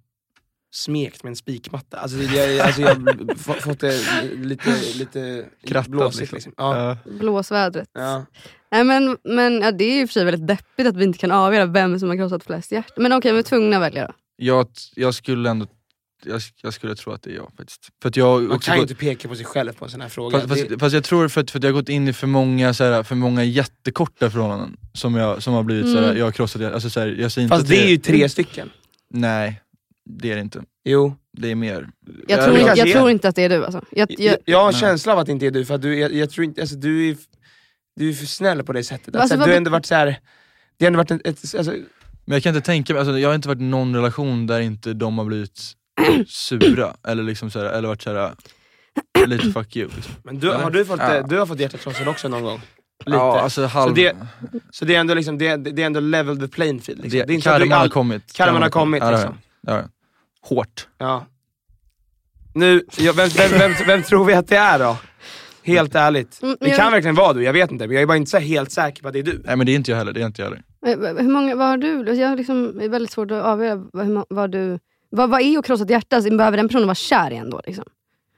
smekt 0.73 1.23
med 1.23 1.29
en 1.29 1.35
spikmatta. 1.35 1.97
Alltså 1.97 2.17
jag, 2.17 2.59
alltså 2.59 2.81
jag 2.81 2.87
har 2.95 3.35
få- 3.37 3.53
fått 3.53 3.79
det 3.79 4.01
lite, 4.35 4.69
lite 4.95 5.45
Krattat 5.67 5.87
blåsigt 5.91 6.19
liksom. 6.31 6.35
liksom. 6.35 6.53
Ja. 6.57 6.97
Blåsvädret. 7.19 7.89
Ja. 7.93 8.25
Nej, 8.71 8.83
men 8.83 9.17
men 9.23 9.61
ja, 9.61 9.71
det 9.71 9.83
är 9.83 9.95
ju 9.95 10.07
för 10.07 10.13
sig 10.13 10.25
väldigt 10.25 10.47
deppigt 10.47 10.87
att 10.87 10.95
vi 10.95 11.03
inte 11.03 11.19
kan 11.19 11.31
avgöra 11.31 11.65
vem 11.65 11.99
som 11.99 12.09
har 12.09 12.15
krossat 12.15 12.43
flest 12.43 12.71
hjärtan. 12.71 13.03
Men 13.03 13.13
okej, 13.13 13.31
vi 13.33 13.39
är 13.39 13.43
tvungna 13.43 13.75
att 13.77 13.81
välja 13.81 14.07
då. 14.07 14.13
Jag, 14.35 14.67
jag 14.95 15.13
skulle 15.13 15.49
ändå 15.49 15.67
jag, 16.25 16.41
jag 16.61 16.73
skulle 16.73 16.95
tro 16.95 17.11
att 17.13 17.21
det 17.23 17.29
är 17.31 17.35
jag 17.35 17.51
faktiskt. 17.57 17.89
För 18.01 18.09
att 18.09 18.15
jag 18.17 18.41
Man 18.43 18.59
kan 18.59 18.75
ju 18.75 18.81
gått, 18.81 18.89
inte 18.91 18.99
peka 19.01 19.27
på 19.27 19.35
sig 19.35 19.45
själv 19.45 19.73
på 19.73 19.85
en 19.85 19.91
sån 19.91 20.01
här 20.01 20.09
fråga. 20.09 20.37
fast, 20.39 20.49
fast, 20.49 20.69
Det- 20.69 20.79
fast 20.79 20.93
jag 20.93 21.03
tror 21.03 21.27
för 21.27 21.41
att, 21.41 21.51
för 21.51 21.59
att 21.59 21.63
jag 21.63 21.71
har 21.71 21.81
gått 21.81 21.89
in 21.89 22.07
i 22.07 22.13
för 22.13 22.27
många, 22.27 22.73
så 22.73 22.83
här, 22.83 23.03
för 23.03 23.15
många 23.15 23.43
jättekorta 23.43 24.29
förhållanden 24.29 24.77
som, 24.93 25.15
jag, 25.15 25.43
som 25.43 25.53
har 25.53 25.63
blivit 25.63 25.85
Mm. 25.85 25.95
så 25.97 26.01
här, 26.07 26.15
jag 26.15 26.25
har 26.25 26.31
krossat, 26.31 26.61
alltså, 26.61 26.89
så 26.89 26.99
här, 26.99 27.07
jag 27.07 27.31
säger 27.31 27.45
inte 27.45 27.55
Fast 27.55 27.63
att 27.63 27.69
det 27.69 27.83
är 27.85 27.89
ju 27.89 27.97
tre 27.97 28.29
stycken. 28.29 28.69
Nej, 29.13 29.61
det 30.09 30.31
är 30.31 30.35
det 30.35 30.41
inte. 30.41 30.63
Jo. 30.83 31.15
Det 31.37 31.51
är 31.51 31.55
mer. 31.55 31.89
Jag, 32.27 32.39
Ja, 32.39 32.45
tror, 32.45 32.57
jag 32.57 32.77
är. 32.77 32.93
tror 32.93 33.09
inte 33.09 33.27
att 33.27 33.35
det 33.35 33.43
är 33.43 33.49
du 33.49 33.65
alltså. 33.65 33.85
Jag, 33.91 34.11
Jag, 34.11 34.19
jag, 34.19 34.37
jag 34.45 34.59
har 34.59 34.67
en 34.67 34.73
känsla 34.73 35.13
av 35.13 35.19
att 35.19 35.25
det 35.25 35.31
inte 35.31 35.45
är 35.45 35.51
du, 35.51 35.65
för 35.65 35.75
att 35.75 35.81
du, 35.81 35.99
jag, 35.99 36.13
jag 36.13 36.29
tror 36.29 36.45
inte, 36.45 36.61
alltså, 36.61 36.75
du 36.75 37.09
är 37.09 37.17
du 37.95 38.09
är 38.09 38.13
för 38.13 38.25
snäll 38.25 38.63
på 38.63 38.73
det 38.73 38.83
sättet. 38.83 39.15
Alltså, 39.15 39.27
så 39.27 39.33
här, 39.33 39.39
vad 39.39 39.47
du 39.47 39.51
har 39.51 39.57
ändå 39.57 39.71
varit 39.71 39.85
så 39.85 39.95
här, 39.95 40.19
det 40.77 40.85
har 40.85 40.87
ändå 40.87 40.97
varit 40.97 41.11
ett, 41.11 41.25
ett 41.27 41.55
alltså, 41.57 41.71
Men 42.25 42.33
jag 42.35 42.43
kan 42.43 42.55
inte 42.55 42.65
tänka 42.65 42.93
mig, 42.93 42.99
alltså, 42.99 43.19
jag 43.19 43.29
har 43.29 43.35
inte 43.35 43.47
varit 43.47 43.59
i 43.61 43.63
någon 43.63 43.95
relation 43.95 44.47
där 44.47 44.59
inte 44.59 44.93
de 44.93 45.17
har 45.17 45.25
blivit 45.25 45.61
sura, 46.27 46.95
eller 47.07 47.23
liksom 47.23 47.51
så 47.51 47.59
här, 47.59 47.65
eller 47.65 47.87
varit 47.87 48.01
såhär, 48.01 48.33
lite 49.27 49.51
fuck 49.51 49.75
you. 49.75 49.89
Liksom. 49.95 50.13
men 50.23 50.39
du, 50.39 50.49
Eller? 50.49 50.59
har 50.63 50.71
du 50.71 50.85
fått, 50.85 50.99
Ja. 50.99 51.15
eh, 51.15 51.27
du 51.27 51.37
har 51.39 51.45
fått 51.45 51.59
hjärtat 51.59 51.81
krossat 51.81 52.07
också 52.07 52.27
någon 52.27 52.43
gång? 52.43 52.61
Lite. 53.05 53.17
Ja, 53.17 53.41
alltså 53.41 53.65
halv... 53.65 53.89
Så 53.89 53.95
det- 53.95 54.15
Så 54.71 54.85
det 54.85 54.95
är 54.95 54.99
ändå, 54.99 55.13
liksom, 55.13 55.37
det, 55.37 55.55
det 55.57 55.81
är 55.81 55.85
ändå 55.85 55.99
level 55.99 56.39
the 56.39 56.47
playing 56.47 56.81
field. 56.81 57.01
Liksom. 57.01 57.19
det, 57.19 57.25
det 57.25 57.33
är 57.33 57.35
inte 57.35 57.43
så 57.43 57.49
att 57.49 57.55
du 57.59 57.63
karman 57.63 57.77
har 57.77 57.83
all- 57.83 57.89
kommit. 57.91 58.33
karman 58.33 58.61
har 58.61 58.69
kommit, 58.69 58.99
Ja, 58.99 59.05
har 59.05 59.11
liksom. 59.11 59.37
jag. 59.61 59.75
Ja, 59.75 59.79
ja. 59.81 59.87
Hårt. 60.49 60.87
Ja. 60.97 61.25
Nu, 62.53 62.83
ja, 62.97 63.13
vem, 63.15 63.29
vem, 63.29 63.51
vem, 63.59 63.71
vem 63.87 64.03
tror 64.03 64.25
vi 64.25 64.33
att 64.33 64.47
det 64.47 64.57
är 64.57 64.79
då? 64.79 64.97
Helt 65.63 65.95
ärligt. 65.95 66.39
Mm, 66.43 66.57
Det 66.59 66.67
jag- 66.69 66.77
kan 66.77 66.91
verkligen 66.91 67.15
vara 67.15 67.33
du, 67.33 67.43
jag 67.43 67.53
vet 67.53 67.71
inte. 67.71 67.87
Men 67.87 67.93
jag 67.95 68.01
är 68.01 68.07
bara 68.07 68.17
inte 68.17 68.31
så 68.31 68.37
helt 68.37 68.71
säker 68.71 69.01
på 69.01 69.07
att 69.07 69.13
det 69.13 69.19
är 69.19 69.23
du. 69.23 69.41
Nej 69.45 69.55
men 69.55 69.65
det 69.65 69.71
är 69.71 69.75
inte 69.75 69.91
jag 69.91 69.97
heller. 69.97 70.11
Det 70.13 70.21
är 70.21 70.25
inte 70.25 70.41
jag 70.41 70.49
heller. 70.49 70.63
Eh, 71.11 71.15
Hur 71.23 71.29
många, 71.31 71.55
vad 71.55 71.67
har 71.67 71.77
du? 71.77 72.13
Jag 72.13 72.29
har 72.29 72.35
liksom, 72.35 72.77
det 72.77 72.85
är 72.85 72.89
väldigt 72.89 73.11
svårt 73.11 73.31
att 73.31 73.43
avgöra 73.43 73.83
vad, 73.93 74.25
vad 74.29 74.51
du... 74.51 74.79
Vad, 75.09 75.29
vad 75.29 75.41
är 75.41 75.57
att 75.59 75.65
krossa 75.65 75.83
ett 75.83 75.89
hjärta? 75.89 76.15
Alltså, 76.15 76.37
Behöver 76.37 76.57
den 76.57 76.67
personen 76.67 76.87
vara 76.87 76.95
kär 76.95 77.31
igen 77.31 77.49
då? 77.49 77.61
Liksom? 77.65 77.85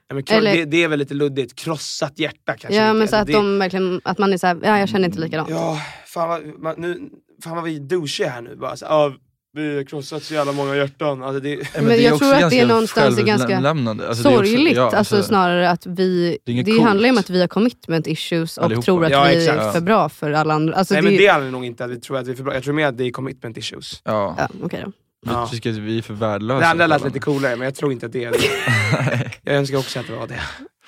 Ja, 0.08 0.14
men 0.14 0.24
kro- 0.24 0.34
Eller- 0.36 0.56
det, 0.56 0.64
det 0.64 0.82
är 0.84 0.88
väl 0.88 0.98
lite 0.98 1.14
luddigt. 1.14 1.54
Krossat 1.54 2.18
hjärta 2.18 2.56
kanske. 2.56 2.74
Ja, 2.80 2.86
inte. 2.88 2.98
men 2.98 3.08
så 3.08 3.16
att, 3.16 3.26
det, 3.26 3.32
de 3.32 3.58
verkligen, 3.58 4.00
att 4.04 4.18
man 4.18 4.32
är 4.32 4.36
såhär, 4.38 4.58
ja 4.62 4.78
jag 4.78 4.88
känner 4.88 5.04
inte 5.08 5.18
likadant. 5.20 5.50
Ja, 5.50 5.80
fan 6.06 6.28
vad, 6.28 6.42
man, 6.58 6.74
nu, 6.78 7.00
fan 7.44 7.54
vad 7.56 7.64
vi 7.64 7.76
är 7.76 7.80
douchiga 7.80 8.28
här 8.28 8.42
nu. 8.42 8.56
Bara, 8.56 8.76
så, 8.76 8.86
ah, 8.86 9.12
vi 9.56 9.76
har 9.76 9.84
krossat 9.84 10.22
så 10.22 10.34
jävla 10.34 10.52
många 10.52 10.76
hjärtan. 10.76 11.22
Alltså, 11.22 11.40
det, 11.40 11.48
Nej, 11.56 11.66
Men 11.74 11.84
det 11.84 11.94
är 11.98 12.02
jag 12.10 12.18
tror 12.18 12.34
att 12.34 12.38
det 12.38 12.44
är 12.44 12.50
ganska 12.50 12.66
någonstans 12.66 13.18
är 13.18 13.22
ganska. 13.22 13.56
Alltså, 13.68 14.02
det 14.02 14.04
är 14.04 14.10
också- 14.10 14.22
Sorgligt, 14.22 14.76
ja, 14.76 14.96
alltså, 14.96 15.22
snarare 15.22 15.70
att 15.70 15.86
vi... 15.86 16.38
Det 16.44 16.62
Det 16.62 16.80
handlar 16.80 17.04
ju 17.04 17.10
om 17.10 17.18
att 17.18 17.30
vi 17.30 17.40
har 17.40 17.48
commitment 17.48 18.06
issues 18.06 18.58
och 18.58 18.64
Allihopa. 18.64 18.84
tror 18.84 19.04
att 19.04 19.10
Ja, 19.10 19.24
vi 19.24 19.36
exakt. 19.36 19.60
är 19.62 19.72
för 19.72 19.80
bra 19.80 20.08
för 20.08 20.32
alla 20.32 20.54
andra. 20.54 20.74
Alltså, 20.74 20.94
nej 20.94 21.02
det, 21.02 21.08
men 21.08 21.16
det 21.18 21.26
är 21.26 21.50
nog 21.50 21.64
inte 21.64 21.84
att 21.84 21.90
vi 21.90 22.00
tror 22.00 22.18
att 22.18 22.26
vi 22.26 22.32
är 22.32 22.36
för 22.36 22.44
bra. 22.44 22.54
Jag 22.54 22.64
tror 22.64 22.74
mer 22.74 22.86
att 22.86 22.98
det 22.98 23.04
är 23.04 23.10
commitment 23.10 23.56
issues. 23.56 24.00
Ja. 24.04 24.34
Ja, 24.38 24.48
okej 24.62 24.82
då. 24.84 24.92
Ja. 25.26 25.48
Vi 25.52 25.56
tycker 25.56 25.70
att 25.70 25.76
vi 25.76 25.98
är 25.98 26.02
för 26.02 26.14
värdelösa. 26.14 26.60
Det 26.60 26.66
andra 26.66 26.86
lät 26.86 27.04
lite 27.04 27.20
coolare 27.20 27.56
men 27.56 27.64
jag 27.64 27.74
tror 27.74 27.92
inte 27.92 28.06
att 28.06 28.12
det 28.12 28.24
är 28.24 28.30
det. 28.32 29.30
jag 29.42 29.54
önskar 29.56 29.78
också 29.78 30.00
att 30.00 30.06
det 30.06 30.12
var 30.16 30.26
det. 30.26 30.40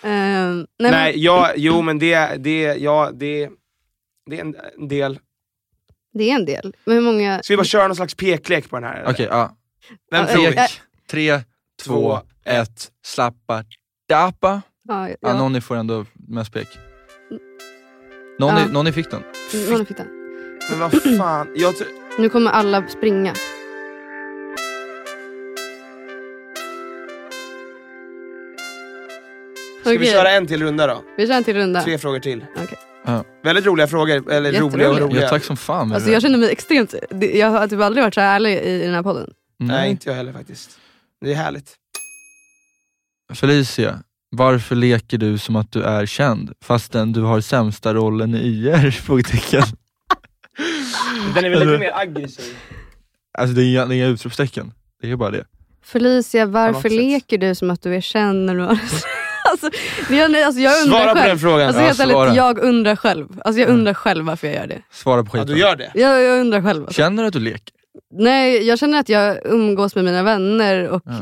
Ehm, 0.03 0.67
Nej, 0.79 0.91
nej, 0.91 1.13
men, 1.13 1.23
ja, 1.23 1.53
jo 1.57 1.83
men 1.83 1.99
det, 1.99 2.37
det, 2.39 2.61
ja, 2.63 3.11
det, 3.15 3.51
det 4.31 4.37
är 4.37 4.41
en, 4.41 4.57
en 4.79 4.89
del. 4.89 5.19
det 6.15 6.31
är 6.31 6.35
en 6.35 6.45
del. 6.45 6.75
Men 6.85 6.95
hur 6.95 7.03
många... 7.03 7.43
Ska 7.43 7.53
vi 7.53 7.57
bara 7.57 7.65
köra 7.65 7.87
någon 7.87 7.97
slags 7.97 8.15
peklek 8.15 8.71
på 8.71 8.77
den 8.77 8.85
här? 8.85 9.05
Okej, 9.09 9.27
ja. 9.31 9.57
Vem 10.11 10.21
Ja, 10.21 10.33
tror 10.33 10.43
vi? 10.51 10.57
Tre, 11.11 11.41
två, 11.85 12.21
ett, 12.45 12.91
slappa, 13.05 13.65
dappa. 14.09 14.63
Ja, 14.89 15.09
Ja. 15.21 15.39
Nonni 15.39 15.61
får 15.61 15.77
ändå 15.77 16.05
mest 16.15 16.53
pek. 16.53 16.69
Nonni, 18.39 18.61
Ja. 18.87 18.93
Fick 18.93 19.11
den. 19.11 19.23
någon 19.71 19.87
fick 19.87 19.97
den. 19.97 20.07
Men 20.71 20.81
vad 20.81 21.03
fan, 21.19 21.49
jag 21.57 21.77
tror... 21.77 21.89
Nu 22.19 22.29
kommer 22.29 22.51
alla 22.51 22.89
springa. 22.89 23.35
Ska 29.87 29.99
vi 29.99 29.99
Okej, 29.99 30.13
köra 30.13 30.31
en 30.31 30.47
till 30.47 30.63
runda 30.63 30.87
då? 30.87 31.03
vi 31.17 31.27
kör 31.27 31.35
en 31.35 31.45
till 31.45 31.57
runda. 31.57 31.83
Tre 31.83 31.99
frågor 31.99 32.19
till. 32.19 32.45
Okej. 32.57 32.79
Ja. 33.05 33.25
Väldigt 33.45 33.67
roliga 33.67 33.87
frågor, 33.87 34.33
eller 34.33 34.61
roliga 34.61 34.91
och 34.91 34.99
roliga. 34.99 35.23
Ja, 35.23 35.29
tack 35.29 35.45
som 35.45 35.57
fan. 35.57 35.93
Alltså, 35.93 36.11
jag 36.11 36.23
känner 36.23 36.39
mig 36.39 36.51
extremt... 36.51 36.95
Jag 37.35 37.51
har 37.51 37.69
typ 37.69 37.81
aldrig 37.81 38.05
varit 38.05 38.15
så 38.15 38.21
här 38.21 38.37
ärlig 38.37 38.55
i, 38.55 38.71
i 38.71 38.79
den 38.79 38.95
här 38.95 39.03
podden. 39.03 39.31
Nej 39.59 39.91
inte 39.91 40.09
jag 40.09 40.17
heller 40.17 40.33
faktiskt. 40.33 40.79
Det 41.21 41.33
är 41.33 41.35
härligt. 41.35 41.75
Felicia, 43.35 44.03
varför 44.31 44.75
leker 44.75 45.19
du 45.19 45.39
som 45.39 45.57
att 45.57 45.73
du 45.73 45.83
är 45.83 46.07
känd 46.07 46.53
fastän 46.65 47.13
du 47.13 47.21
har 47.23 47.41
sämsta 47.41 47.95
rollen 47.95 48.35
i 48.35 48.39
IR? 48.39 48.91
Frågetecken. 49.07 49.63
Den 51.35 51.45
är 51.45 51.51
väl 51.51 51.67
lite 51.69 51.79
mer 51.79 51.93
aggressiv. 51.95 52.57
Alltså 53.39 53.55
det 53.57 53.63
är 53.63 53.71
inga, 53.71 53.87
det 53.87 53.95
är 53.95 53.97
inga 53.97 54.07
utropstecken. 54.07 54.73
Det 55.03 55.11
är 55.11 55.17
bara 55.17 55.31
det. 55.31 55.45
Felicia, 55.85 56.47
varför 56.47 56.89
sätt. 56.89 56.93
leker 56.93 57.39
du 57.39 57.55
som 57.55 57.71
att 57.71 57.83
du 57.83 57.95
är 57.95 58.01
känd 58.01 58.47
när 58.47 58.55
du 58.55 58.61
har... 58.61 58.79
alltså, 59.51 59.67
är, 60.11 60.45
alltså, 60.47 60.61
jag 60.61 60.83
undrar 60.83 60.99
Svara 60.99 61.11
på 61.15 61.17
själv. 61.19 61.29
den 61.29 61.39
frågan. 61.39 61.67
Alltså, 61.67 61.81
Ja, 61.83 61.87
helt 61.87 61.99
svara. 61.99 62.25
ärligt, 62.27 62.37
jag 62.37 62.59
undrar 62.59 62.97
själv. 62.97 63.41
Alltså, 63.45 63.61
jag 63.61 63.69
undrar 63.71 63.95
själv 63.95 64.25
varför 64.25 64.47
jag 64.47 64.57
gör 64.57 64.67
det. 64.67 64.83
Svara 64.91 65.25
på 65.25 65.29
Ja, 65.37 65.43
skiten. 65.43 65.55
du 65.55 65.61
gör 65.61 65.77
det? 65.77 65.91
Jag, 65.95 66.23
jag 66.23 66.41
undrar 66.41 66.63
själv. 66.63 66.85
Alltså. 66.85 66.97
Känner 67.03 67.23
du 67.23 67.27
att 67.27 67.33
du 67.33 67.41
leker? 67.41 67.75
Nej, 68.15 68.63
jag 68.67 68.79
känner 68.79 69.01
att 69.01 69.09
jag 69.09 69.39
umgås 69.45 69.95
med 69.95 70.05
mina 70.05 70.23
vänner 70.23 70.89
och 70.89 71.03
Ja. 71.07 71.21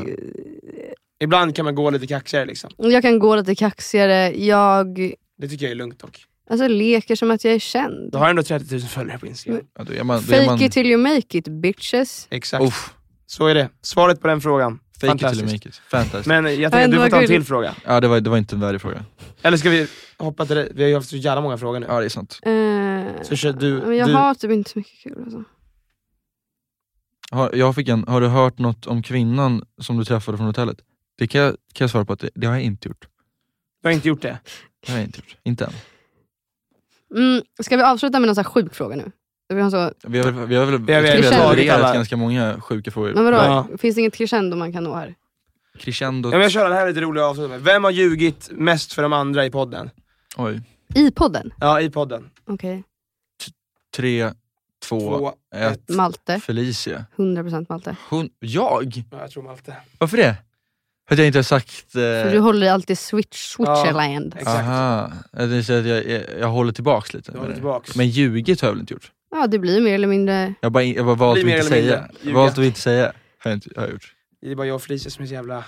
Ibland 1.23 1.55
kan 1.55 1.65
man 1.65 1.75
gå 1.75 1.89
lite 1.89 2.07
kaxigare 2.07 2.45
liksom. 2.45 2.69
jag 2.77 3.01
kan 3.01 3.19
gå 3.19 3.35
lite 3.35 3.55
kaxigare. 3.55 4.43
Jag 4.45 4.95
Det 5.37 5.47
tycker 5.47 5.65
jag 5.65 5.71
är 5.71 5.75
lugnt 5.75 5.99
dock. 5.99 6.25
alltså, 6.49 6.67
leker 6.67 7.15
som 7.15 7.31
att 7.31 7.43
jag 7.45 7.53
är 7.53 7.59
känd. 7.59 8.11
Du 8.11 8.17
har 8.17 8.29
ändå 8.29 8.43
30 8.43 8.73
000 8.75 8.81
följare 8.81 9.19
på 9.19 9.27
Instagram. 9.27 9.61
Ja, 9.77 9.83
då 9.83 9.93
är 9.93 10.03
man, 10.03 10.23
då 10.27 10.33
är 10.33 10.37
Fake 10.37 10.49
man, 10.51 10.61
it 10.61 10.71
till 10.71 10.85
you 10.87 10.97
make 10.97 11.37
it 11.37 11.47
bitches. 11.47 12.27
Exakt. 12.31 12.63
Uff, 12.63 12.93
Så 13.25 13.47
är 13.47 13.55
det. 13.55 13.69
Svaret 13.81 14.21
på 14.21 14.27
den 14.27 14.41
frågan. 14.41 14.79
Fake 15.01 15.13
it 15.13 15.17
till 15.19 15.27
you 15.27 15.47
Fantastiskt. 15.47 15.53
make 15.65 15.69
it. 15.69 15.75
Fantastiskt. 15.89 16.25
Men 16.27 16.45
jag 16.45 16.55
Ja, 16.55 16.69
tänker 16.69 16.97
du 16.97 17.03
får 17.03 17.09
ta 17.09 17.21
en 17.21 17.27
till 17.27 17.43
fråga. 17.43 17.75
Ja, 17.85 17.99
det 18.01 18.07
var, 18.07 18.19
det 18.19 18.29
var 18.29 18.37
inte 18.37 18.55
en 18.55 18.59
värdig 18.59 18.81
fråga. 18.81 19.05
Eller 19.41 19.57
ska 19.57 19.69
vi 19.69 19.87
hoppa 20.17 20.45
till 20.45 20.55
det? 20.55 20.67
Vi 20.73 20.83
har 20.83 20.89
ju 20.89 20.95
haft 20.95 21.09
så 21.09 21.17
jävla 21.17 21.41
många 21.41 21.57
frågor 21.57 21.79
nu. 21.79 21.85
Ja, 21.89 21.99
det 21.99 22.05
är 22.05 22.09
sant. 22.09 22.39
Eh, 22.43 23.23
Så 23.23 23.35
kör 23.35 23.53
du, 23.53 23.81
men 23.81 23.97
jag 23.97 24.07
du 24.09 24.13
har 24.13 24.33
typ 24.33 24.51
inte 24.51 24.69
så 24.69 24.79
mycket 24.79 24.99
kul. 25.03 25.21
Alltså. 25.23 25.43
Har, 27.31 27.51
jag 27.55 27.75
fick 27.75 27.87
en, 27.89 28.07
har 28.07 28.21
du 28.21 28.27
hört 28.27 28.57
något 28.59 28.87
om 28.87 29.03
kvinnan 29.03 29.65
som 29.81 29.97
du 29.97 30.05
träffade 30.05 30.37
från 30.37 30.47
hotellet? 30.47 30.77
Det 31.17 31.27
kan 31.27 31.41
jag, 31.41 31.51
kan 31.51 31.57
jag 31.85 31.89
svara 31.89 32.05
på 32.05 32.13
att 32.13 32.19
det, 32.19 32.29
det 32.35 32.47
har 32.47 32.53
jag 32.53 32.63
inte 32.63 32.87
gjort. 32.87 33.07
du 33.81 33.87
har 33.87 33.93
inte 33.93 34.07
gjort 34.07 34.21
det? 34.21 34.39
Det 34.85 34.91
har 34.91 34.99
jag 34.99 35.05
inte 35.07 35.19
gjort. 35.19 35.37
Inte 35.43 35.65
än. 35.65 35.73
Mm, 37.15 37.43
ska 37.63 37.77
vi 37.77 37.83
avsluta 37.83 38.19
med 38.19 38.27
någon 38.27 38.35
här 38.37 38.43
sjuk 38.43 38.75
fråga 38.75 38.95
nu? 38.95 39.11
Vi 39.53 39.61
har 39.61 39.69
så, 39.69 39.91
Vi 40.03 40.17
har, 40.19 40.31
väl- 40.31 40.45
vi 40.47 40.55
har 40.55 40.65
väl 40.65 40.77
Vi 40.81 40.93
har- 40.93 41.01
vi 41.01 41.09
har 41.09 41.17
vi 41.17 41.25
har 41.27 41.31
tagit 41.43 41.65
levererat 41.65 41.93
ganska 41.93 42.17
många 42.17 42.61
sjuka 42.61 42.91
frågor. 42.91 43.13
men 43.13 43.23
vadå, 43.25 43.37
Ja. 43.37 43.67
finns 43.77 43.95
det 43.95 44.01
inget 44.01 44.13
crescendo 44.15 44.57
man 44.57 44.73
kan 44.73 44.83
nå 44.83 44.95
här? 44.95 45.15
Crescendo. 45.79 46.29
Ja, 46.29 46.31
men 46.31 46.41
jag 46.41 46.51
kör 46.51 46.63
den 46.69 46.73
här 46.77 46.87
lite 46.87 47.01
roliga 47.01 47.25
avslutet 47.25 47.51
med. 47.51 47.61
Vem 47.61 47.83
har 47.83 47.91
ljugit 47.91 48.49
mest 48.51 48.93
för 48.93 49.01
de 49.01 49.13
andra 49.13 49.45
i 49.45 49.51
podden? 49.51 49.89
Oj. 50.37 50.61
I 50.95 51.11
podden? 51.11 51.51
Ja, 51.59 51.81
i 51.81 51.89
podden. 51.89 52.29
Okej. 52.47 52.83
Tre, 53.95 54.31
två, 54.83 54.99
Två, 54.99 55.33
ett. 55.55 55.89
Malte. 55.89 56.39
Felicia. 56.39 57.05
100% 57.15 57.69
Malte. 57.69 57.95
Hon, 58.09 58.29
jag? 58.39 59.03
Ja, 59.11 59.17
jag 59.21 59.31
tror 59.31 59.43
Malte. 59.43 59.75
Varför 59.97 60.17
det? 60.17 60.35
För 61.07 61.15
att 61.15 61.19
jag 61.19 61.27
inte 61.27 61.39
har 61.39 61.43
sagt... 61.43 61.91
För 61.91 62.25
Eh, 62.25 62.31
du 62.31 62.39
håller 62.39 62.71
alltid 62.71 62.97
switch, 62.99 63.37
switcherland. 63.37 64.33
Exakt. 64.37 64.59
aha, 64.59 65.11
jag, 65.31 65.49
jag, 65.51 65.87
jag, 65.87 66.23
jag 66.39 66.47
håller 66.47 66.71
tillbaks 66.71 67.13
lite. 67.13 67.31
Du 67.31 67.37
håller 67.37 67.53
tillbaks. 67.53 67.95
Men 67.95 68.07
ljugit 68.09 68.61
har 68.61 68.67
jag 68.67 68.73
väl 68.73 68.79
inte 68.81 68.93
gjort? 68.93 69.11
Ja, 69.35 69.47
det 69.47 69.59
blir 69.59 69.81
mer 69.81 69.95
eller 69.95 70.07
mindre... 70.07 70.53
Jag 70.61 70.65
har 70.65 70.71
bara, 70.71 70.83
jag 70.83 71.05
bara 71.05 71.15
valt 71.15 71.39
att 71.39 71.45
inte 71.45 71.63
säga. 71.63 72.07
Valt 72.23 72.57
att 72.57 72.63
inte 72.65 72.79
säga. 72.79 73.11
Har 73.43 73.51
jag, 73.51 73.53
inte, 73.57 73.69
har 73.75 73.83
jag 73.83 73.91
gjort. 73.91 74.13
Det 74.41 74.51
är 74.51 74.55
bara 74.55 74.67
jag 74.67 74.75
och 74.75 74.81
Felicia 74.81 75.11
som 75.11 75.23
är 75.23 75.27
så 75.27 75.33
jävla... 75.33 75.63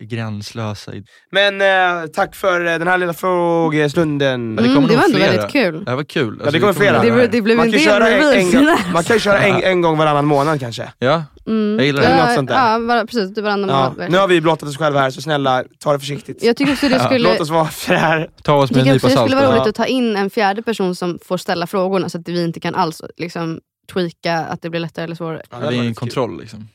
Gränslösa. 0.00 0.92
Men 1.30 1.60
eh, 1.60 2.06
tack 2.06 2.34
för 2.34 2.64
eh, 2.66 2.78
den 2.78 2.88
här 2.88 2.98
lilla 2.98 3.12
frågestunden. 3.12 4.56
Ja, 4.56 4.62
det 4.62 4.68
Mm, 4.68 4.74
kommer 4.74 4.88
det 4.88 4.96
var 4.96 5.04
ändå 5.04 5.18
väldigt 5.18 5.50
kul. 5.52 5.84
Det 5.84 5.90
här 5.90 5.96
var 5.96 6.04
kul. 6.04 6.42
Ja, 6.44 6.50
det 6.50 6.60
kommer 6.60 6.72
flera. 6.72 7.02
Det, 7.02 7.26
det 7.26 7.42
blev 7.42 7.56
Man 7.56 7.66
en 7.66 7.72
kan, 7.72 7.78
del 7.78 7.88
köra 7.88 8.08
en, 8.08 8.68
en, 8.68 8.92
man 8.92 9.04
kan 9.04 9.18
köra 9.18 9.38
en, 9.38 9.62
en 9.72 9.80
gång 9.80 9.98
varannan 9.98 10.26
månad 10.26 10.60
kanske. 10.60 10.92
Ja, 10.98 11.24
Mm. 11.50 11.78
Jag 11.78 11.86
gillar 11.86 12.02
det. 12.02 12.08
Ja, 12.08 12.24
Något 12.26 12.34
sånt 12.34 12.48
där. 12.48 12.72
Ja, 12.72 12.78
var, 12.78 13.04
precis. 13.04 13.34
Det 13.34 13.42
varannan 13.42 13.68
Ja. 13.68 13.90
månad. 13.90 14.10
Nu 14.10 14.18
har 14.18 14.28
vi 14.28 14.40
blottat 14.40 14.68
oss 14.68 14.76
själva 14.76 15.00
här, 15.00 15.10
så 15.10 15.22
snälla 15.22 15.64
ta 15.78 15.92
det 15.92 15.98
försiktigt. 15.98 16.42
Jag 16.42 16.56
tycker 16.56 16.72
också 16.72 16.88
det 16.88 17.00
skulle... 17.00 17.28
Låt 17.30 17.40
oss 17.40 17.50
vara 17.50 17.68
här. 17.88 18.30
ta 18.42 18.54
oss 18.54 18.70
med 18.70 18.78
en 18.80 18.84
nypa 18.84 18.94
också 18.96 19.06
det 19.08 19.12
salt. 19.14 19.30
skulle 19.30 19.42
vara 19.46 19.56
roligt 19.56 19.68
att 19.68 19.74
ta 19.74 19.86
in 19.86 20.16
en 20.16 20.30
fjärde 20.30 20.62
person 20.62 20.94
som 20.94 21.18
får 21.24 21.36
ställa 21.36 21.66
frågorna 21.66 22.08
så 22.08 22.18
att 22.18 22.28
vi 22.28 22.44
inte 22.44 22.60
kan 22.60 22.74
alls 22.74 23.02
liksom, 23.16 23.60
tweaka 23.92 24.36
att 24.38 24.62
det 24.62 24.70
blir 24.70 24.80
lättare 24.80 25.04
eller 25.04 25.14
svårare. 25.14 25.42
Ja, 25.50 25.56
det 25.58 25.62
är 25.62 25.66
var 25.66 25.72
en 25.72 25.78
lite 25.78 25.86
kul. 25.88 25.94
kontroll 25.94 26.40
liksom. 26.40 26.68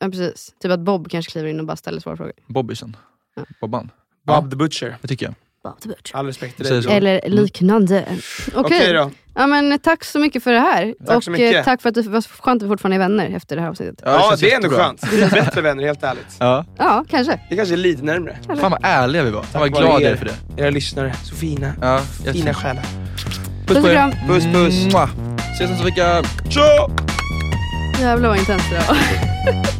Ja, 0.00 0.08
precis. 0.10 0.54
Typ 0.62 0.72
att 0.72 0.80
Bob 0.80 1.10
kanske 1.10 1.32
kliver 1.32 1.48
in 1.48 1.60
och 1.60 1.66
bara 1.66 1.76
ställer 1.76 2.00
svåra 2.00 2.16
frågor. 2.16 2.32
Bobbisen. 2.46 2.96
Ja. 3.36 3.42
Bobban. 3.60 3.90
Bob 4.26 4.50
the 4.50 4.56
Butcher. 4.56 4.96
Det 5.02 5.08
tycker 5.08 5.26
jag. 5.26 5.34
All 6.12 6.26
respekt 6.26 6.56
till 6.56 6.66
dig. 6.82 6.96
Eller 6.96 7.20
liknande. 7.28 8.04
Okej, 8.54 8.60
Okej 8.78 8.92
då. 8.92 9.10
ja, 9.34 9.46
men 9.46 9.78
tack 9.78 10.04
så 10.04 10.18
mycket 10.18 10.42
för 10.44 10.52
det 10.52 10.58
här. 10.60 10.94
Tack 11.06 11.16
och 11.16 11.24
så 11.24 11.30
mycket. 11.30 11.56
eh, 11.56 11.64
tack 11.64 11.82
för 11.82 11.88
att 11.88 11.94
det 11.94 12.02
var 12.02 12.20
skönt 12.42 12.62
att 12.62 12.66
vi 12.66 12.68
fortfarande 12.70 12.96
är 12.96 12.98
vänner 12.98 13.30
efter 13.36 13.56
det 13.56 13.62
här 13.62 13.68
avsnittet. 13.68 14.02
Ja, 14.04 14.26
känns 14.28 14.40
det 14.40 14.52
är 14.52 14.56
ändå 14.56 14.68
skönt. 14.68 15.12
Vi 15.12 15.22
är 15.22 15.30
bättre 15.30 15.60
vänner, 15.60 15.84
helt 15.84 16.02
ärligt. 16.02 16.36
Ja. 16.38 16.64
Ja, 16.78 17.04
kanske. 17.10 17.40
Det 17.50 17.56
kanske 17.56 17.74
är 17.74 17.76
lite 17.76 18.04
närmre. 18.04 18.38
Fan 18.46 18.70
vad 18.70 18.80
ärliga 18.82 19.22
vi 19.22 19.30
var. 19.30 19.42
Fan 19.42 19.60
vad 19.60 19.70
vare 19.72 19.82
glad 19.82 19.92
jag 20.02 20.02
er. 20.02 20.12
är 20.12 20.16
för 20.16 20.24
det. 20.24 20.62
Era 20.62 20.70
lyssnare, 20.70 21.14
så 21.24 21.34
fina. 21.34 21.72
Ja, 21.80 22.00
jag 22.24 22.34
Fina 22.34 22.54
själar. 22.54 22.84
Puss 23.66 23.76
och 23.76 23.82
på 23.82 23.88
er. 23.88 24.24
Puss 24.28 24.44
puss. 24.44 24.86
Mwah. 24.92 25.10
Ses 25.54 25.70
nästa 25.70 25.84
vecka. 25.84 26.22
Tja! 26.48 26.90
Jävlar 28.00 28.28
vad 28.28 28.38
intensivt 28.38 28.70
det 28.70 28.86
var. 28.88 28.96